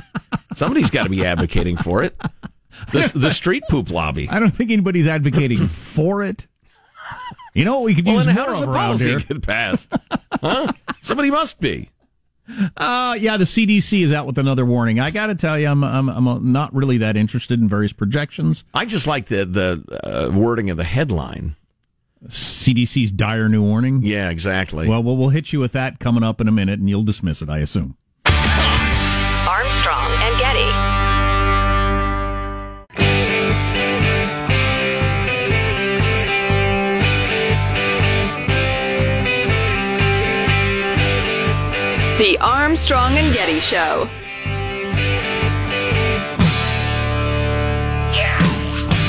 Somebody's 0.54 0.90
got 0.90 1.04
to 1.04 1.10
be 1.10 1.24
advocating 1.26 1.76
for 1.76 2.02
it. 2.04 2.16
The, 2.92 3.10
the 3.14 3.32
street 3.32 3.64
poop 3.68 3.90
lobby. 3.90 4.28
I 4.28 4.38
don't 4.38 4.54
think 4.54 4.70
anybody's 4.70 5.06
advocating 5.08 5.66
for 5.66 6.22
it. 6.22 6.46
You 7.54 7.64
know 7.64 7.74
what 7.74 7.84
we 7.84 7.94
could 7.94 8.06
Well, 8.06 8.16
use 8.16 8.26
more 8.26 8.34
how 8.34 8.46
does 8.46 8.60
the 8.60 8.66
policy 8.66 9.10
here? 9.10 9.20
get 9.20 9.42
passed? 9.42 9.92
Huh? 10.40 10.72
Somebody 11.00 11.30
must 11.30 11.60
be. 11.60 11.90
Uh, 12.76 13.16
yeah, 13.18 13.36
the 13.36 13.44
CDC 13.44 14.02
is 14.02 14.12
out 14.12 14.26
with 14.26 14.38
another 14.38 14.64
warning. 14.66 15.00
I 15.00 15.10
got 15.10 15.26
to 15.28 15.34
tell 15.34 15.58
you, 15.58 15.66
I'm 15.66 15.82
I'm 15.82 16.08
I'm 16.08 16.52
not 16.52 16.74
really 16.74 16.98
that 16.98 17.16
interested 17.16 17.60
in 17.60 17.68
various 17.68 17.92
projections. 17.92 18.64
I 18.74 18.84
just 18.84 19.06
like 19.06 19.26
the 19.26 19.44
the 19.44 20.00
uh, 20.04 20.30
wording 20.30 20.70
of 20.70 20.76
the 20.76 20.84
headline. 20.84 21.56
CDC's 22.26 23.10
dire 23.10 23.48
new 23.48 23.62
warning. 23.62 24.02
Yeah, 24.02 24.30
exactly. 24.30 24.88
Well, 24.88 25.02
we'll 25.02 25.16
we'll 25.16 25.28
hit 25.30 25.52
you 25.52 25.60
with 25.60 25.72
that 25.72 25.98
coming 26.00 26.22
up 26.22 26.40
in 26.40 26.48
a 26.48 26.52
minute, 26.52 26.80
and 26.80 26.88
you'll 26.88 27.02
dismiss 27.02 27.42
it, 27.42 27.48
I 27.48 27.58
assume. 27.58 27.96
Armstrong 42.44 43.16
and 43.16 43.32
Getty 43.32 43.58
Show. 43.58 44.06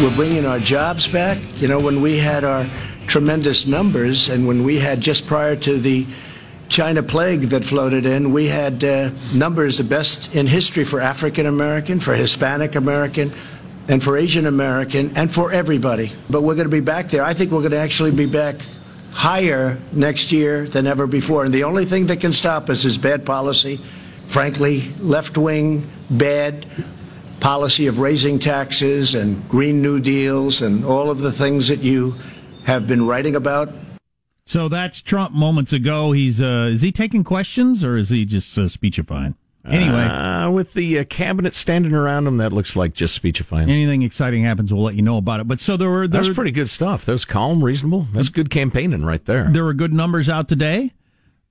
We're 0.01 0.15
bringing 0.15 0.45
our 0.45 0.59
jobs 0.59 1.05
back. 1.09 1.37
You 1.57 1.67
know, 1.67 1.77
when 1.77 1.99
we 1.99 2.17
had 2.17 2.45
our 2.45 2.65
tremendous 3.07 3.67
numbers 3.67 4.29
and 4.29 4.47
when 4.47 4.63
we 4.63 4.79
had 4.79 5.01
just 5.01 5.27
prior 5.27 5.57
to 5.57 5.77
the 5.77 6.05
China 6.69 7.03
plague 7.03 7.41
that 7.49 7.65
floated 7.65 8.05
in, 8.05 8.31
we 8.31 8.47
had 8.47 8.81
uh, 8.85 9.09
numbers 9.33 9.79
the 9.79 9.83
best 9.83 10.33
in 10.33 10.47
history 10.47 10.85
for 10.85 11.01
African 11.01 11.45
American, 11.45 11.99
for 11.99 12.15
Hispanic 12.15 12.75
American, 12.75 13.33
and 13.89 14.01
for 14.01 14.17
Asian 14.17 14.45
American, 14.45 15.11
and 15.17 15.29
for 15.29 15.51
everybody. 15.51 16.09
But 16.29 16.43
we're 16.43 16.55
going 16.55 16.69
to 16.69 16.71
be 16.71 16.79
back 16.79 17.09
there. 17.09 17.25
I 17.25 17.33
think 17.33 17.51
we're 17.51 17.59
going 17.59 17.71
to 17.71 17.79
actually 17.79 18.11
be 18.11 18.27
back 18.27 18.55
higher 19.15 19.79
next 19.93 20.33
year 20.33 20.65
than 20.65 20.85
ever 20.85 21.07
before. 21.07 21.45
And 21.45 21.53
the 21.53 21.63
only 21.63 21.85
thing 21.85 22.07
that 22.07 22.19
can 22.19 22.33
stop 22.33 22.69
us 22.69 22.83
is 22.83 22.97
bad 22.97 23.25
policy, 23.25 23.79
frankly, 24.27 24.81
left 24.99 25.37
wing, 25.37 25.89
bad 26.09 26.65
policy 27.39 27.87
of 27.87 27.99
raising 27.99 28.39
taxes 28.39 29.15
and 29.15 29.47
Green 29.47 29.81
New 29.81 30.01
Deals 30.01 30.61
and 30.61 30.83
all 30.83 31.09
of 31.09 31.19
the 31.19 31.31
things 31.31 31.69
that 31.69 31.79
you 31.79 32.15
have 32.65 32.87
been 32.87 33.07
writing 33.07 33.37
about. 33.37 33.69
So 34.43 34.67
that's 34.67 35.01
Trump 35.01 35.31
moments 35.31 35.71
ago. 35.71 36.11
He's 36.11 36.41
uh, 36.41 36.69
is 36.69 36.81
he 36.81 36.91
taking 36.91 37.23
questions 37.23 37.85
or 37.85 37.95
is 37.95 38.09
he 38.09 38.25
just 38.25 38.57
uh, 38.57 38.67
speechifying? 38.67 39.35
Anyway, 39.67 40.03
Uh, 40.03 40.49
with 40.51 40.73
the 40.73 40.99
uh, 40.99 41.03
cabinet 41.05 41.55
standing 41.55 41.93
around 41.93 42.27
him, 42.27 42.37
that 42.37 42.53
looks 42.53 42.75
like 42.75 42.93
just 42.93 43.15
speechifying. 43.15 43.69
anything 43.69 44.01
exciting 44.03 44.43
happens, 44.43 44.71
we'll 44.73 44.83
let 44.83 44.95
you 44.95 45.01
know 45.01 45.17
about 45.17 45.39
it. 45.39 45.47
But 45.47 45.59
so 45.59 45.75
there 45.77 45.89
were 45.89 46.07
there, 46.07 46.21
That's 46.21 46.33
pretty 46.35 46.51
good 46.51 46.69
stuff. 46.69 47.05
That 47.05 47.13
was 47.13 47.25
calm, 47.25 47.63
reasonable. 47.63 48.07
That's 48.13 48.29
good 48.29 48.49
campaigning 48.49 49.03
right 49.05 49.23
there. 49.25 49.49
there 49.51 49.63
were 49.63 49.73
good 49.73 49.93
numbers 49.93 50.29
out 50.29 50.47
today. 50.47 50.91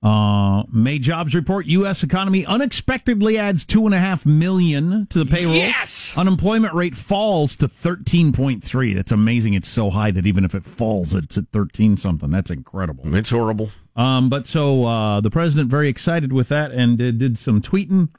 Uh, 0.03 0.63
May 0.71 0.99
jobs 0.99 1.33
report: 1.33 1.65
U.S. 1.65 2.03
economy 2.03 2.45
unexpectedly 2.45 3.39
adds 3.39 3.65
two 3.65 3.85
and 3.87 3.95
a 3.95 3.99
half 3.99 4.23
million 4.23 5.07
to 5.07 5.17
the 5.17 5.25
payroll. 5.25 5.55
Yes! 5.55 6.13
Unemployment 6.15 6.75
rate 6.75 6.95
falls 6.95 7.55
to 7.55 7.67
thirteen 7.67 8.31
point 8.31 8.63
three. 8.63 8.93
That's 8.93 9.11
amazing. 9.11 9.55
It's 9.55 9.69
so 9.69 9.89
high 9.89 10.11
that 10.11 10.27
even 10.27 10.45
if 10.45 10.53
it 10.53 10.63
falls, 10.63 11.15
it's 11.15 11.39
at 11.39 11.45
thirteen 11.51 11.97
something. 11.97 12.29
That's 12.29 12.51
incredible. 12.51 13.15
It's 13.15 13.31
horrible. 13.31 13.71
Um, 13.95 14.29
but 14.29 14.45
so 14.47 14.85
uh, 14.85 15.21
the 15.21 15.31
president 15.31 15.69
very 15.69 15.87
excited 15.87 16.33
with 16.33 16.49
that 16.49 16.71
and 16.71 17.01
uh, 17.01 17.11
did 17.11 17.37
some 17.37 17.61
tweeting. 17.61 18.09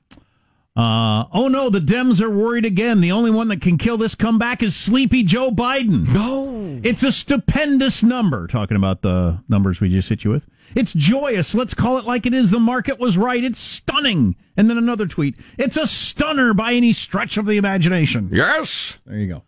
Uh, 0.75 1.25
oh 1.33 1.49
no, 1.49 1.71
the 1.71 1.81
Dems 1.81 2.21
are 2.21 2.31
worried 2.31 2.67
again. 2.67 3.01
The 3.01 3.13
only 3.13 3.31
one 3.31 3.49
that 3.49 3.63
can 3.63 3.79
kill 3.79 3.97
this 3.97 4.15
comeback 4.15 4.63
is 4.63 4.77
sleepy 4.77 5.23
Joe 5.23 5.51
Biden. 5.51 6.09
No. 6.09 6.81
It's 6.83 7.03
a 7.03 7.11
stupendous 7.11 8.03
number. 8.03 8.47
Talking 8.47 8.77
about 8.77 9.01
the 9.01 9.43
numbers 9.49 9.81
we 9.81 9.89
just 9.89 10.11
hit 10.11 10.25
you 10.25 10.31
with. 10.31 10.45
It's 10.75 10.93
joyous. 10.93 11.55
Let's 11.55 11.73
call 11.73 11.97
it 11.97 12.05
like 12.05 12.27
it 12.27 12.35
is. 12.35 12.51
The 12.51 12.61
market 12.61 12.99
was 12.99 13.17
right. 13.17 13.43
It's 13.43 13.59
stunning. 13.59 14.37
And 14.57 14.69
then 14.69 14.77
another 14.77 15.07
tweet. 15.07 15.37
It's 15.57 15.79
a 15.79 15.87
stunner 15.87 16.53
by 16.53 16.75
any 16.75 16.93
stretch 16.93 17.39
of 17.39 17.47
the 17.47 17.57
imagination. 17.57 18.29
Yes. 18.31 18.99
There 19.07 19.17
you 19.17 19.29
go. 19.29 19.43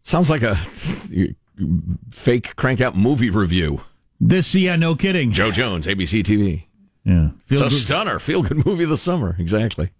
Sounds 0.00 0.30
like 0.30 0.42
a 0.42 0.54
fake 2.10 2.56
crank 2.56 2.80
out 2.80 2.96
movie 2.96 3.28
review. 3.28 3.82
This, 4.20 4.54
yeah, 4.54 4.76
no 4.76 4.94
kidding. 4.94 5.30
Joe 5.30 5.50
Jones, 5.50 5.86
ABC 5.86 6.22
TV. 6.22 6.64
Yeah. 7.04 7.30
It's 7.42 7.48
Feel 7.48 7.60
a 7.60 7.64
good. 7.64 7.72
stunner. 7.72 8.18
Feel 8.18 8.42
good 8.42 8.64
movie 8.66 8.84
of 8.84 8.90
the 8.90 8.96
summer. 8.96 9.36
Exactly. 9.38 9.90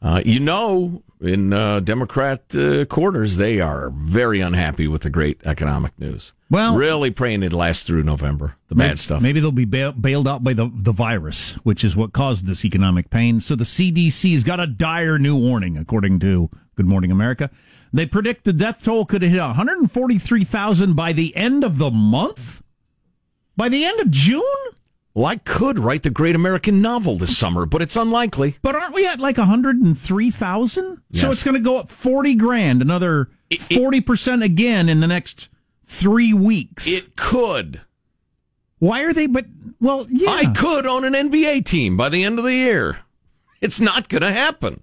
uh, 0.00 0.22
you 0.24 0.40
know, 0.40 1.02
in 1.20 1.52
uh, 1.52 1.80
Democrat 1.80 2.54
uh, 2.56 2.84
quarters, 2.86 3.36
they 3.36 3.60
are 3.60 3.90
very 3.90 4.40
unhappy 4.40 4.88
with 4.88 5.02
the 5.02 5.10
great 5.10 5.40
economic 5.44 5.96
news. 5.98 6.32
Well- 6.50 6.76
really 6.76 7.10
praying 7.10 7.42
it 7.42 7.52
lasts 7.52 7.84
through 7.84 8.02
November. 8.04 8.56
The 8.68 8.74
bad 8.74 8.98
stuff. 8.98 9.20
Maybe 9.22 9.40
they'll 9.40 9.52
be 9.52 9.64
bail- 9.64 9.92
bailed 9.92 10.26
out 10.28 10.42
by 10.42 10.54
the, 10.54 10.70
the 10.74 10.92
virus, 10.92 11.52
which 11.64 11.84
is 11.84 11.94
what 11.96 12.12
caused 12.12 12.46
this 12.46 12.64
economic 12.64 13.10
pain. 13.10 13.40
So 13.40 13.54
the 13.54 13.64
CDC's 13.64 14.44
got 14.44 14.60
a 14.60 14.66
dire 14.66 15.18
new 15.18 15.36
warning, 15.36 15.76
according 15.76 16.20
to 16.20 16.50
Good 16.76 16.86
Morning 16.86 17.10
America. 17.10 17.50
They 17.92 18.06
predict 18.06 18.44
the 18.44 18.54
death 18.54 18.82
toll 18.82 19.04
could 19.04 19.20
hit 19.22 19.38
143,000 19.38 20.94
by 20.94 21.12
the 21.12 21.36
end 21.36 21.62
of 21.64 21.76
the 21.78 21.90
month? 21.90 22.61
By 23.56 23.68
the 23.68 23.84
end 23.84 24.00
of 24.00 24.10
June? 24.10 24.42
Well, 25.14 25.26
I 25.26 25.36
could 25.36 25.78
write 25.78 26.04
the 26.04 26.10
great 26.10 26.34
American 26.34 26.80
novel 26.80 27.18
this 27.18 27.36
summer, 27.36 27.66
but 27.66 27.82
it's 27.82 27.96
unlikely. 27.96 28.56
But 28.62 28.74
aren't 28.74 28.94
we 28.94 29.06
at 29.06 29.20
like 29.20 29.36
103,000? 29.36 31.02
Yes. 31.10 31.20
So 31.20 31.30
it's 31.30 31.42
going 31.44 31.54
to 31.54 31.60
go 31.60 31.76
up 31.78 31.90
40 31.90 32.34
grand, 32.36 32.80
another 32.80 33.28
It- 33.50 33.60
it- 33.70 33.78
40% 33.78 34.42
again 34.42 34.88
in 34.88 35.00
the 35.00 35.06
next 35.06 35.50
three 35.86 36.32
weeks. 36.32 36.86
It 36.88 37.14
could. 37.16 37.82
Why 38.78 39.02
are 39.02 39.12
they, 39.12 39.26
but, 39.26 39.44
well, 39.80 40.06
yeah. 40.10 40.30
I 40.30 40.46
could 40.46 40.86
own 40.86 41.04
an 41.04 41.14
NBA 41.14 41.64
team 41.66 41.96
by 41.96 42.08
the 42.08 42.24
end 42.24 42.38
of 42.38 42.44
the 42.44 42.54
year. 42.54 43.00
It's 43.60 43.80
not 43.80 44.08
going 44.08 44.22
to 44.22 44.32
happen. 44.32 44.80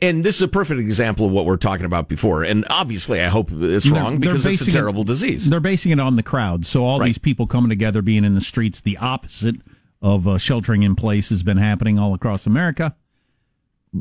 And 0.00 0.24
this 0.24 0.36
is 0.36 0.42
a 0.42 0.48
perfect 0.48 0.80
example 0.80 1.26
of 1.26 1.32
what 1.32 1.44
we're 1.46 1.56
talking 1.56 1.86
about 1.86 2.08
before. 2.08 2.42
And 2.44 2.64
obviously, 2.70 3.20
I 3.20 3.28
hope 3.28 3.50
it's 3.52 3.84
They're- 3.86 3.94
wrong 3.94 4.20
they're 4.20 4.32
because 4.32 4.46
it's 4.46 4.60
a 4.60 4.64
basing 4.64 4.68
it- 4.68 4.78
terrible 4.78 5.04
disease. 5.04 5.48
They're 5.48 5.60
basing 5.60 5.92
it 5.92 5.98
on 6.00 6.16
the 6.16 6.22
crowd. 6.22 6.64
So 6.64 6.84
all 6.84 7.00
Right. 7.00 7.06
these 7.06 7.18
people 7.18 7.46
coming 7.46 7.68
together, 7.68 8.02
being 8.02 8.24
in 8.24 8.34
the 8.34 8.40
streets, 8.40 8.80
the 8.80 8.96
opposite 8.98 9.56
of 10.00 10.28
uh, 10.28 10.38
sheltering 10.38 10.82
in 10.84 10.94
place 10.94 11.28
has 11.30 11.42
been 11.42 11.56
happening 11.56 11.98
all 11.98 12.14
across 12.14 12.46
America. 12.46 12.94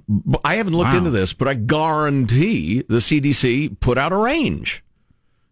But 0.08 0.42
I 0.44 0.56
haven't 0.56 0.74
looked 0.76 0.92
Wow. 0.92 0.98
into 0.98 1.10
this, 1.12 1.34
but 1.34 1.48
I 1.48 1.54
guarantee 1.56 2.84
the 2.88 3.00
CDC 3.02 3.70
put 3.80 3.98
out 3.98 4.12
a 4.12 4.18
range. 4.18 4.84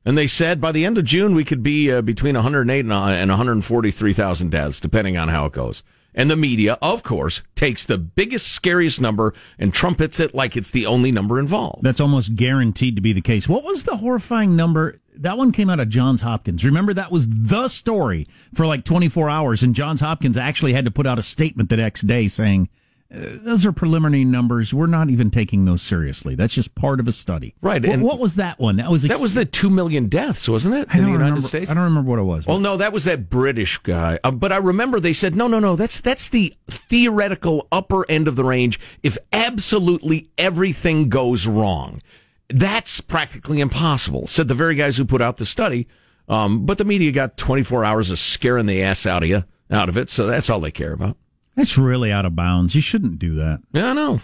And 0.06 0.16
they 0.18 0.28
said 0.28 0.62
by 0.62 0.72
the 0.72 0.86
end 0.86 0.98
of 1.00 1.06
June, 1.06 1.34
we 1.34 1.44
could 1.44 1.64
be 1.64 1.92
uh, 1.92 2.02
between 2.02 2.36
108 2.36 2.92
uh, 2.92 3.06
and 3.08 3.32
143,000 3.32 4.52
deaths, 4.52 4.80
depending 4.80 5.18
on 5.18 5.30
how 5.30 5.46
it 5.48 5.54
goes. 5.54 5.82
And 6.16 6.32
the 6.32 6.38
media, 6.38 6.78
of 6.82 7.04
course, 7.04 7.44
takes 7.56 7.86
the 7.86 7.98
biggest, 7.98 8.48
scariest 8.48 9.02
number 9.02 9.34
and 9.60 9.74
trumpets 9.74 10.20
it 10.20 10.34
like 10.34 10.56
it's 10.56 10.72
the 10.72 10.86
only 10.86 11.12
number 11.12 11.38
involved. 11.38 11.84
That's 11.84 12.00
almost 12.00 12.36
guaranteed 12.36 12.96
to 12.96 13.02
be 13.02 13.12
the 13.12 13.22
case. 13.22 13.50
What 13.50 13.66
was 13.66 13.84
the 13.84 13.98
horrifying 13.98 14.56
number? 14.56 15.02
That 15.14 15.38
one 15.38 15.52
came 15.52 15.70
out 15.70 15.82
of 15.82 15.90
Johns 15.90 16.22
Hopkins. 16.22 16.64
Remember, 16.64 16.94
that 16.94 17.12
was 17.12 17.28
the 17.28 17.68
story 17.68 18.28
for 18.54 18.66
like 18.66 18.86
24 18.86 19.30
hours, 19.30 19.62
and 19.62 19.76
Johns 19.76 20.00
Hopkins 20.00 20.38
actually 20.38 20.74
had 20.74 20.86
to 20.86 20.92
put 20.92 21.06
out 21.06 21.20
a 21.20 21.24
statement 21.24 21.70
the 21.70 21.78
next 21.78 22.02
day 22.08 22.30
saying, 22.30 22.70
those 23.10 23.66
are 23.66 23.72
preliminary 23.72 24.26
numbers. 24.26 24.74
We're 24.74 24.88
not 24.88 25.10
even 25.10 25.30
taking 25.30 25.66
those 25.66 25.82
seriously. 25.82 26.36
That's 26.36 26.54
just 26.54 26.74
part 26.76 27.00
of 27.00 27.08
a 27.08 27.12
study. 27.12 27.54
Right, 27.62 27.84
and- 27.86 28.02
what 28.02 28.20
was 28.20 28.36
that 28.36 28.60
one? 28.60 28.78
That 28.78 28.90
was 28.90 29.06
a, 29.06 29.08
That 29.08 29.20
was 29.20 29.36
the 29.36 29.46
2 29.46 29.70
million 29.70 30.08
deaths, 30.08 30.50
wasn't 30.50 30.76
it? 30.76 30.90
In 30.94 31.06
the 31.06 31.12
United 31.12 31.20
remember, 31.20 31.42
States? 31.42 31.70
I 31.70 31.76
don't 31.76 31.84
remember 31.84 32.10
what 32.10 32.20
it 32.20 32.24
was. 32.24 32.48
Well, 32.48 32.60
no, 32.60 32.78
that 32.78 32.92
was 32.92 33.04
that 33.04 33.30
British 33.30 33.78
guy. 33.80 34.20
Uh, 34.24 34.32
but 34.32 34.52
I 34.52 34.58
remember 34.58 35.00
they 35.00 35.14
said, 35.14 35.36
no, 35.36 35.48
no, 35.48 35.60
no, 35.60 35.76
that's 35.76 36.00
that's 36.00 36.30
the 36.30 36.54
theoretical 36.68 37.68
upper 37.72 38.10
end 38.10 38.28
of 38.28 38.36
the 38.36 38.44
range. 38.44 38.80
If 39.04 39.18
absolutely 39.32 40.30
everything 40.38 41.10
goes 41.10 41.48
wrong, 41.48 42.02
that's 42.50 43.02
practically 43.02 43.60
impossible. 43.60 44.28
Said 44.28 44.48
the 44.48 44.56
very 44.56 44.76
guys 44.76 44.98
who 44.98 45.06
put 45.06 45.22
out 45.22 45.38
the 45.38 45.46
study. 45.46 45.88
Um, 46.28 46.66
but 46.66 46.80
the 46.80 46.86
media 46.86 47.12
got 47.12 47.38
24 47.38 47.86
hours 47.86 48.10
of 48.10 48.18
scaring 48.18 48.66
the 48.66 48.82
ass 48.82 49.06
out 49.06 49.22
of 49.22 49.30
you, 49.30 49.44
out 49.70 49.90
of 49.90 49.98
it. 49.98 50.10
So 50.10 50.26
that's 50.26 50.50
all 50.50 50.60
they 50.60 50.72
care 50.72 50.94
about. 50.94 51.18
That's 51.56 51.78
really 51.78 52.12
out 52.12 52.26
of 52.26 52.36
bounds. 52.36 52.76
You 52.76 52.82
shouldn't 52.82 53.18
do 53.20 53.36
that. 53.36 53.62
Yeah, 53.72 53.92
I 53.92 53.94
know. 53.94 54.22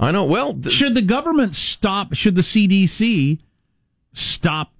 I 0.00 0.10
know. 0.10 0.24
Well, 0.24 0.54
th- 0.54 0.74
Should 0.74 0.94
the 0.94 1.02
government 1.02 1.54
stop? 1.54 2.14
Should 2.14 2.34
the 2.34 2.42
CDC 2.42 3.38
stop 4.12 4.72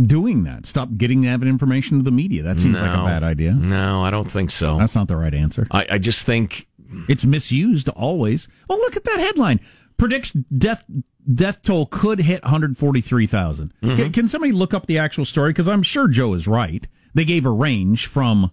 doing 0.00 0.44
that? 0.44 0.66
Stop 0.66 0.90
getting 0.96 1.22
that 1.22 1.42
information 1.42 1.98
to 1.98 2.04
the 2.04 2.10
media? 2.10 2.42
That 2.42 2.58
seems 2.58 2.76
like 2.80 2.90
a 2.90 3.04
bad 3.04 3.22
idea. 3.22 3.52
no, 3.52 4.02
I 4.02 4.10
don't 4.10 4.30
think 4.30 4.50
so. 4.50 4.78
That's 4.78 4.94
not 4.94 5.08
the 5.08 5.16
right 5.16 5.34
answer. 5.34 5.66
I, 5.70 5.86
I 5.92 5.98
just 5.98 6.26
think 6.26 6.66
It's 7.08 7.24
misused 7.24 7.88
always. 7.90 8.48
Well, 8.68 8.78
look 8.78 8.96
at 8.96 9.04
that 9.04 9.18
headline. 9.18 9.60
Predicts 9.96 10.32
death 10.32 10.84
death 11.32 11.62
toll 11.62 11.86
could 11.86 12.18
hit 12.18 12.42
143,000. 12.42 13.72
Mm-hmm. 13.82 13.96
Can, 13.96 14.12
can 14.12 14.28
somebody 14.28 14.52
look 14.52 14.74
up 14.74 14.86
the 14.86 14.98
actual 14.98 15.24
story? 15.24 15.50
Because 15.50 15.68
I'm 15.68 15.82
sure 15.82 16.06
Joe 16.08 16.34
is 16.34 16.46
right. 16.46 16.86
They 17.14 17.24
gave 17.24 17.46
a 17.46 17.50
range 17.50 18.06
from 18.06 18.50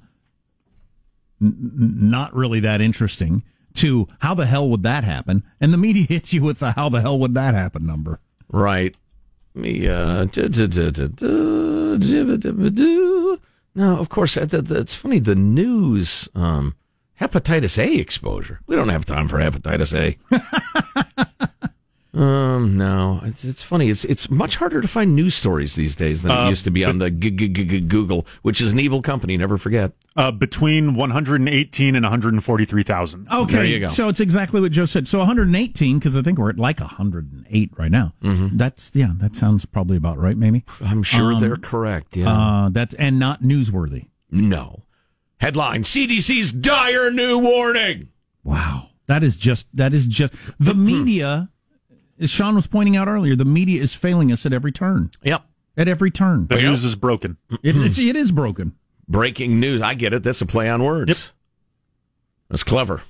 n- 1.42 1.56
not 1.72 2.36
really 2.36 2.60
that 2.60 2.82
interesting 2.82 3.44
to 3.76 4.08
how 4.20 4.34
the 4.34 4.46
hell 4.46 4.70
would 4.70 4.84
that 4.84 5.04
happen? 5.04 5.44
And 5.60 5.74
the 5.74 5.78
media 5.78 6.04
hits 6.10 6.34
you 6.34 6.44
with 6.44 6.60
the 6.60 6.72
how 6.74 6.90
the 6.90 7.02
hell 7.02 7.20
would 7.20 7.34
that 7.34 7.54
happen 7.54 7.86
number. 7.86 8.20
Right. 8.50 8.96
Me, 9.54 9.88
uh, 9.88 10.26
now 13.76 14.00
of 14.00 14.10
course, 14.10 14.36
that, 14.36 14.50
that, 14.52 14.66
that's 14.66 14.94
funny. 14.94 15.20
The 15.20 15.36
news, 15.36 16.30
um, 16.36 16.76
hepatitis 17.20 17.78
A 17.78 18.00
exposure. 18.00 18.62
We 18.68 18.78
don't 18.78 18.90
have 18.90 19.06
time 19.06 19.28
for 19.28 19.40
hepatitis 19.40 19.94
A. 19.98 20.18
um, 22.14 22.76
no, 22.76 23.22
it's, 23.24 23.46
it's 23.46 23.64
funny. 23.64 23.90
It's, 23.90 24.04
it's 24.04 24.30
much 24.30 24.58
harder 24.58 24.82
to 24.82 24.88
find 24.88 25.16
news 25.16 25.34
stories 25.36 25.76
these 25.76 25.96
days 25.96 26.22
than 26.24 26.32
it 26.32 26.36
Uh, 26.38 26.50
used 26.50 26.66
to 26.66 26.72
be 26.72 26.84
on 26.84 26.98
the 26.98 27.10
g- 27.10 27.32
g- 27.32 27.48
g- 27.48 27.64
g- 27.64 27.80
Google, 27.80 28.26
which 28.42 28.60
is 28.60 28.74
an 28.74 28.80
evil 28.80 29.02
company. 29.02 29.38
Never 29.38 29.58
forget. 29.58 29.94
Uh, 30.18 30.30
between 30.32 30.96
118 30.96 31.96
and 31.96 32.04
143,000. 32.04 33.28
Okay, 33.32 33.54
There 33.54 33.64
you 33.66 33.80
go. 33.80 33.88
so 33.88 34.10
it's 34.10 34.20
exactly 34.20 34.60
what 34.60 34.74
Joe 34.74 34.84
said. 34.84 35.08
So 35.08 35.20
118, 35.20 36.00
because 36.00 36.18
I 36.18 36.22
think 36.22 36.38
we're 36.38 36.50
at 36.50 36.58
like 36.60 36.82
108 36.82 37.72
right 37.78 37.92
now. 37.92 38.14
Mm-hmm. 38.22 38.58
That's 38.58 38.92
yeah, 38.94 39.12
that 39.18 39.36
sounds 39.36 39.66
probably 39.66 39.96
about 39.96 40.18
right. 40.18 40.36
Maybe. 40.36 40.66
I'm 40.82 41.04
sure 41.04 41.34
Um, 41.34 41.40
they're 41.40 41.56
correct. 41.56 42.18
Yeah. 42.18 42.30
Uh, 42.32 42.70
that's 42.70 42.94
and 42.96 43.20
not 43.20 43.42
newsworthy. 43.42 44.08
no. 44.30 44.84
Headline 45.40 45.84
CDC's 45.84 46.52
dire 46.52 47.10
new 47.10 47.40
warning. 47.40 48.10
Wow, 48.44 48.90
that 49.08 49.24
is 49.24 49.36
just 49.36 49.66
that 49.76 49.92
is 49.94 50.06
just 50.08 50.34
the 50.60 50.76
media. 50.76 51.50
As 52.22 52.30
Sean 52.30 52.56
was 52.56 52.68
pointing 52.68 52.96
out 52.96 53.08
earlier, 53.08 53.36
the 53.36 53.44
media 53.46 53.82
is 53.82 53.94
failing 53.96 54.32
us 54.32 54.46
at 54.46 54.54
every 54.54 54.72
turn. 54.72 55.10
Yep. 55.24 55.44
At 55.76 55.88
every 55.88 56.12
turn, 56.12 56.48
The 56.48 56.62
news 56.62 56.86
is 56.86 56.96
broken. 56.96 57.38
it, 57.64 57.76
it's, 57.76 57.98
it 57.98 58.16
is 58.16 58.32
broken. 58.32 58.76
breaking 59.08 59.60
news. 59.60 59.82
I 59.82 59.94
get 59.96 60.14
it. 60.14 60.22
That's 60.22 60.42
a 60.42 60.46
play 60.46 60.70
on 60.70 60.84
words. 60.84 61.10
Yep. 61.10 61.36
That's 62.50 62.64
clever. 62.64 63.02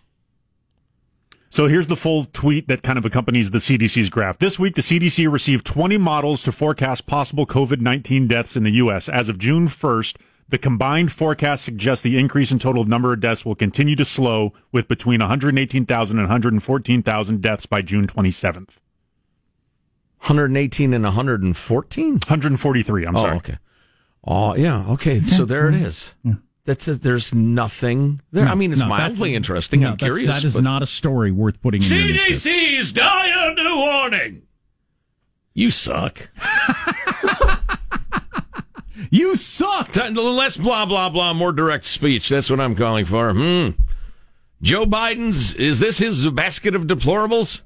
So 1.50 1.68
here's 1.68 1.88
the 1.88 1.98
full 1.98 2.26
tweet 2.26 2.70
that 2.70 2.82
kind 2.84 2.98
of 2.98 3.04
accompanies 3.04 3.52
the 3.52 3.58
CDC's 3.58 4.10
graph. 4.10 4.38
This 4.40 4.58
week, 4.58 4.76
the 4.76 4.82
CDC 4.82 5.30
received 5.30 5.66
20 5.66 5.98
models 5.98 6.44
to 6.44 6.52
forecast 6.54 7.08
possible 7.08 7.46
COVID 7.46 7.82
19 7.82 8.28
deaths 8.28 8.56
in 8.56 8.64
the 8.64 8.72
U.S. 8.74 9.10
As 9.10 9.28
of 9.28 9.38
June 9.38 9.68
1st, 9.68 10.16
the 10.48 10.58
combined 10.58 11.12
forecast 11.12 11.66
suggests 11.66 12.04
the 12.04 12.18
increase 12.18 12.52
in 12.52 12.60
total 12.60 12.86
number 12.86 13.12
of 13.12 13.20
deaths 13.20 13.44
will 13.44 13.56
continue 13.56 13.96
to 13.98 14.06
slow 14.06 14.54
with 14.72 14.88
between 14.88 15.20
118,000 15.20 16.18
and 16.20 16.28
114,000 16.28 17.42
deaths 17.42 17.66
by 17.66 17.82
June 17.82 18.08
27th. 18.08 18.78
118 20.22 20.94
and 20.94 21.04
114? 21.04 22.12
143, 22.14 23.06
I'm 23.06 23.16
oh, 23.16 23.20
sorry. 23.20 23.38
okay. 23.38 23.58
Oh, 24.24 24.56
yeah. 24.56 24.86
Okay. 24.90 25.20
So 25.22 25.46
there 25.46 25.68
it 25.68 25.76
is. 25.76 26.14
That's 26.66 26.88
it. 26.88 27.02
There's 27.02 27.34
nothing 27.34 28.20
there. 28.32 28.46
I 28.48 28.54
mean, 28.54 28.72
it's 28.72 28.82
No, 28.82 28.88
mildly 28.88 29.34
interesting. 29.34 29.82
no, 29.82 29.92
I'm 29.92 29.98
curious. 29.98 30.30
That 30.30 30.44
is 30.44 30.54
but- 30.54 30.64
not 30.64 30.84
a 30.84 30.86
story 30.86 31.32
worth 31.32 31.60
putting 31.62 31.82
in 31.82 31.90
your. 31.90 32.18
CDC's 32.18 32.92
dire 32.92 33.56
new 33.56 33.76
warning. 33.76 34.44
You 35.54 35.72
suck. 35.72 36.30
You 39.10 39.36
sucked. 39.36 39.96
T- 39.96 40.10
Less 40.10 40.56
blah 40.56 40.86
blah 40.86 41.10
blah, 41.10 41.34
more 41.34 41.52
direct 41.52 41.84
speech. 41.84 42.30
That's 42.30 42.50
what 42.50 42.62
I'm 42.62 42.76
calling 42.76 43.04
for. 43.06 43.34
Hmm. 43.34 43.70
Joe 44.62 44.86
Biden's 44.86 45.54
is 45.56 45.80
this 45.80 45.98
his 45.98 46.30
basket 46.30 46.76
of 46.76 46.84
deplorables? 46.84 47.62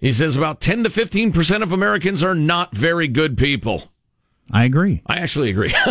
He 0.00 0.12
says 0.12 0.36
about 0.36 0.60
10 0.60 0.84
to 0.84 0.90
15 0.90 1.32
percent 1.32 1.62
of 1.62 1.72
Americans 1.72 2.22
are 2.22 2.34
not 2.34 2.74
very 2.76 3.08
good 3.08 3.36
people. 3.38 3.90
I 4.52 4.64
agree. 4.64 5.02
I 5.06 5.18
actually 5.18 5.50
agree. 5.50 5.74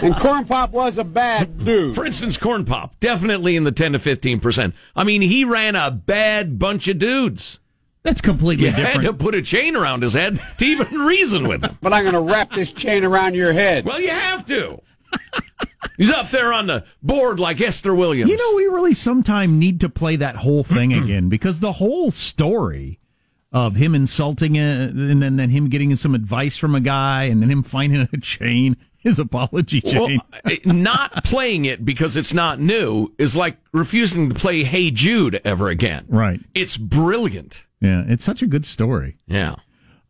And 0.00 0.14
Corn 0.16 0.44
Pop 0.44 0.70
was 0.70 0.96
a 0.96 1.02
bad 1.02 1.64
dude. 1.64 1.94
For 1.96 2.06
instance, 2.06 2.36
Corn 2.38 2.64
Pop, 2.64 2.94
definitely 3.00 3.56
in 3.56 3.64
the 3.64 3.72
10 3.72 3.92
to 3.92 3.98
15 3.98 4.38
percent. 4.40 4.74
I 4.94 5.02
mean, 5.04 5.22
he 5.22 5.44
ran 5.44 5.74
a 5.74 5.90
bad 5.90 6.58
bunch 6.58 6.86
of 6.88 6.98
dudes. 6.98 7.58
That's 8.04 8.20
completely 8.20 8.66
You 8.66 8.72
had 8.72 9.00
different. 9.00 9.18
to 9.18 9.24
put 9.24 9.34
a 9.34 9.42
chain 9.42 9.74
around 9.74 10.02
his 10.02 10.12
head 10.12 10.40
to 10.58 10.64
even 10.64 10.86
reason 11.00 11.48
with 11.48 11.64
him. 11.64 11.76
But 11.80 11.92
I'm 11.92 12.04
going 12.04 12.14
to 12.14 12.20
wrap 12.20 12.52
this 12.52 12.70
chain 12.70 13.02
around 13.04 13.34
your 13.34 13.52
head. 13.52 13.84
Well, 13.84 14.00
you 14.00 14.10
have 14.10 14.46
to. 14.46 14.80
He's 15.96 16.10
up 16.12 16.30
there 16.30 16.52
on 16.52 16.68
the 16.68 16.84
board 17.02 17.40
like 17.40 17.60
Esther 17.60 17.92
Williams. 17.94 18.30
You 18.30 18.36
know, 18.36 18.56
we 18.56 18.66
really 18.66 18.94
sometime 18.94 19.58
need 19.58 19.80
to 19.80 19.88
play 19.88 20.14
that 20.16 20.36
whole 20.36 20.62
thing 20.62 20.92
again 21.04 21.28
because 21.28 21.58
the 21.60 21.72
whole 21.72 22.10
story 22.12 23.00
of 23.50 23.76
him 23.76 23.94
insulting 23.94 24.54
it 24.56 24.90
and 24.90 25.22
then, 25.22 25.36
then 25.36 25.50
him 25.50 25.68
getting 25.68 25.94
some 25.96 26.14
advice 26.14 26.56
from 26.56 26.74
a 26.74 26.80
guy 26.80 27.24
and 27.24 27.42
then 27.42 27.50
him 27.50 27.62
finding 27.64 28.08
a 28.12 28.16
chain, 28.18 28.76
his 28.98 29.18
apology 29.18 29.80
chain. 29.80 30.20
Well, 30.44 30.56
not 30.66 31.24
playing 31.24 31.64
it 31.64 31.84
because 31.84 32.14
it's 32.16 32.32
not 32.34 32.60
new 32.60 33.08
is 33.18 33.34
like 33.34 33.56
refusing 33.72 34.28
to 34.28 34.34
play 34.34 34.62
Hey 34.62 34.90
Jude 34.92 35.40
ever 35.44 35.68
again. 35.68 36.04
right. 36.08 36.40
It's 36.54 36.76
brilliant. 36.76 37.66
Yeah. 37.80 38.04
It's 38.06 38.24
such 38.24 38.42
a 38.42 38.46
good 38.46 38.64
story. 38.66 39.16
Yeah. 39.26 39.54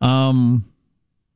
Um, 0.01 0.65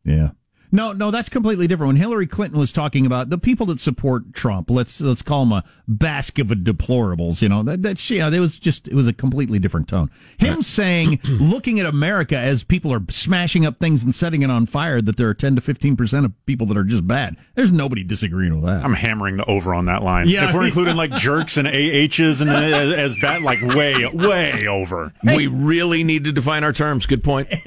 yeah. 0.04 0.32
No, 0.74 0.92
no, 0.92 1.12
that's 1.12 1.30
completely 1.30 1.68
different. 1.68 1.90
When 1.90 1.96
Hillary 1.98 2.26
Clinton 2.26 2.60
was 2.60 2.72
talking 2.72 3.06
about 3.06 3.30
the 3.30 3.38
people 3.38 3.68
that 3.68 3.80
support 3.80 4.34
Trump, 4.34 4.72
let's 4.72 5.00
let's 5.00 5.22
call 5.22 5.42
them 5.46 5.52
a 5.52 5.64
basket 5.88 6.52
of 6.52 6.58
deplorables. 6.58 7.44
You 7.44 7.50
know 7.50 7.62
that 7.62 7.84
that's 7.84 8.10
yeah, 8.10 8.28
it 8.30 8.40
was 8.40 8.58
just 8.58 8.88
it 8.88 8.96
was 8.96 9.08
a 9.08 9.14
completely 9.14 9.60
different 9.60 9.88
tone. 9.88 10.10
Him 10.40 10.64
saying, 10.64 11.20
looking 11.26 11.80
at 11.80 11.86
America 11.86 12.36
as 12.36 12.64
people 12.64 12.92
are 12.92 13.02
smashing 13.10 13.68
up 13.68 13.78
things 13.80 14.04
and 14.04 14.16
setting 14.16 14.42
it 14.42 14.50
on 14.50 14.66
fire, 14.66 15.00
that 15.00 15.16
there 15.16 15.30
are 15.30 15.36
ten 15.36 15.54
to 15.56 15.62
fifteen 15.62 15.96
percent 15.96 16.26
of 16.26 16.46
people 16.48 16.66
that 16.66 16.76
are 16.76 16.84
just 16.84 17.08
bad. 17.08 17.38
There's 17.54 17.72
nobody 17.72 18.04
disagreeing 18.04 18.56
with 18.56 18.66
that. 18.66 18.84
I'm 18.84 18.96
hammering 18.96 19.38
the 19.38 19.46
over 19.46 19.76
on 19.76 19.86
that 19.86 20.02
line. 20.02 20.28
Yeah. 20.28 20.50
if 20.50 20.56
we're 20.56 20.66
including 20.66 20.96
like 20.96 21.12
jerks 21.16 21.58
and 21.58 21.68
AHs 21.68 22.42
and 22.42 22.50
uh, 22.50 22.54
as, 22.54 23.14
as 23.14 23.16
bad, 23.22 23.44
like 23.44 23.62
way, 23.62 24.08
way 24.08 24.66
over. 24.68 25.14
We 25.24 25.46
really 25.46 26.04
need 26.04 26.24
to 26.24 26.32
define 26.32 26.64
our 26.64 26.74
terms. 26.74 27.06
Good 27.06 27.24
point. 27.24 27.48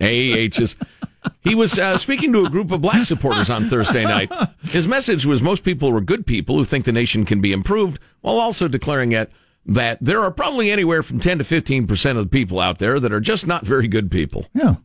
AHs. 0.00 0.76
He 1.42 1.54
was 1.54 1.78
uh, 1.78 1.98
speaking 1.98 2.32
to 2.32 2.44
a 2.44 2.50
group 2.50 2.70
of 2.70 2.80
black 2.80 3.04
supporters 3.06 3.50
on 3.50 3.68
Thursday 3.68 4.04
night. 4.04 4.30
His 4.64 4.86
message 4.88 5.24
was 5.26 5.42
most 5.42 5.62
people 5.64 5.92
were 5.92 6.00
good 6.00 6.26
people 6.26 6.56
who 6.56 6.64
think 6.64 6.84
the 6.84 6.92
nation 6.92 7.24
can 7.24 7.40
be 7.40 7.52
improved, 7.52 7.98
while 8.20 8.38
also 8.38 8.68
declaring 8.68 9.12
it 9.12 9.30
that 9.66 9.98
there 10.00 10.20
are 10.20 10.30
probably 10.32 10.70
anywhere 10.70 11.02
from 11.02 11.20
10 11.20 11.38
to 11.38 11.44
15 11.44 11.86
percent 11.86 12.18
of 12.18 12.24
the 12.24 12.30
people 12.30 12.58
out 12.60 12.78
there 12.78 12.98
that 12.98 13.12
are 13.12 13.20
just 13.20 13.46
not 13.46 13.64
very 13.64 13.86
good 13.88 14.10
people. 14.10 14.46
yeah, 14.54 14.76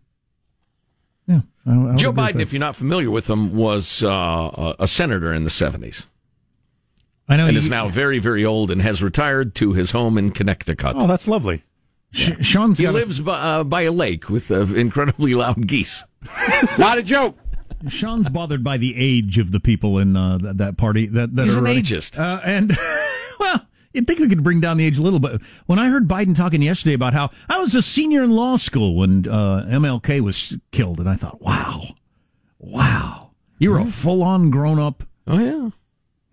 yeah. 1.27 1.41
I- 1.65 1.71
I 1.91 1.95
Joe 1.95 2.13
Biden, 2.13 2.39
if 2.41 2.53
you're 2.53 2.59
not 2.59 2.75
familiar 2.75 3.09
with 3.11 3.29
him, 3.29 3.55
was 3.55 4.03
uh, 4.03 4.73
a 4.79 4.87
senator 4.87 5.33
in 5.33 5.43
the 5.43 5.49
70s 5.49 6.05
I 7.27 7.35
know 7.37 7.45
and 7.45 7.53
you- 7.53 7.59
is 7.59 7.69
now 7.69 7.89
very, 7.89 8.19
very 8.19 8.45
old 8.45 8.71
and 8.71 8.81
has 8.81 9.01
retired 9.03 9.53
to 9.55 9.73
his 9.73 9.91
home 9.91 10.17
in 10.17 10.31
Connecticut. 10.31 10.95
Oh, 10.97 11.07
that's 11.07 11.27
lovely. 11.27 11.63
Sh- 12.11 12.31
Sean's 12.41 12.77
he 12.77 12.83
got 12.85 12.91
a- 12.91 12.93
lives 12.99 13.19
by, 13.19 13.39
uh, 13.39 13.63
by 13.63 13.81
a 13.83 13.91
lake 13.91 14.29
with 14.29 14.49
uh, 14.51 14.61
incredibly 14.73 15.33
loud 15.35 15.67
geese. 15.67 16.03
Not 16.77 16.97
a 16.97 17.03
joke. 17.03 17.37
Sean's 17.89 18.29
bothered 18.29 18.63
by 18.63 18.77
the 18.77 18.95
age 18.97 19.37
of 19.37 19.51
the 19.51 19.59
people 19.59 19.99
in 19.99 20.15
uh, 20.17 20.37
that, 20.39 20.57
that 20.57 20.77
party. 20.77 21.05
That, 21.07 21.35
that 21.35 21.43
He's 21.45 21.55
are 21.55 21.59
an 21.59 21.65
running. 21.65 21.83
ageist. 21.83 22.17
Uh, 22.17 22.41
and 22.43 22.75
well, 23.39 23.67
you'd 23.93 24.07
think 24.07 24.19
we 24.19 24.27
could 24.27 24.43
bring 24.43 24.59
down 24.59 24.77
the 24.77 24.85
age 24.85 24.97
a 24.97 25.01
little 25.01 25.19
bit. 25.19 25.41
When 25.67 25.77
I 25.77 25.89
heard 25.89 26.07
Biden 26.07 26.35
talking 26.35 26.61
yesterday 26.63 26.93
about 26.95 27.13
how 27.13 27.29
I 27.47 27.59
was 27.59 27.75
a 27.75 27.81
senior 27.83 28.23
in 28.23 28.31
law 28.31 28.57
school 28.57 28.95
when 28.95 29.27
uh, 29.27 29.65
MLK 29.69 30.21
was 30.21 30.57
killed, 30.71 30.99
and 30.99 31.07
I 31.07 31.15
thought, 31.17 31.39
wow, 31.41 31.83
wow, 32.57 33.31
you 33.59 33.69
were 33.71 33.79
a 33.79 33.85
full 33.85 34.23
on 34.23 34.49
grown 34.49 34.79
up. 34.79 35.03
Oh, 35.27 35.37
yeah. 35.39 35.69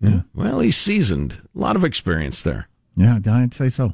yeah. 0.09 0.21
Well, 0.33 0.61
he's 0.61 0.77
seasoned. 0.77 1.37
A 1.55 1.59
lot 1.59 1.75
of 1.75 1.83
experience 1.83 2.41
there. 2.41 2.69
Yeah, 2.97 3.19
I'd 3.27 3.53
say 3.53 3.69
so. 3.69 3.93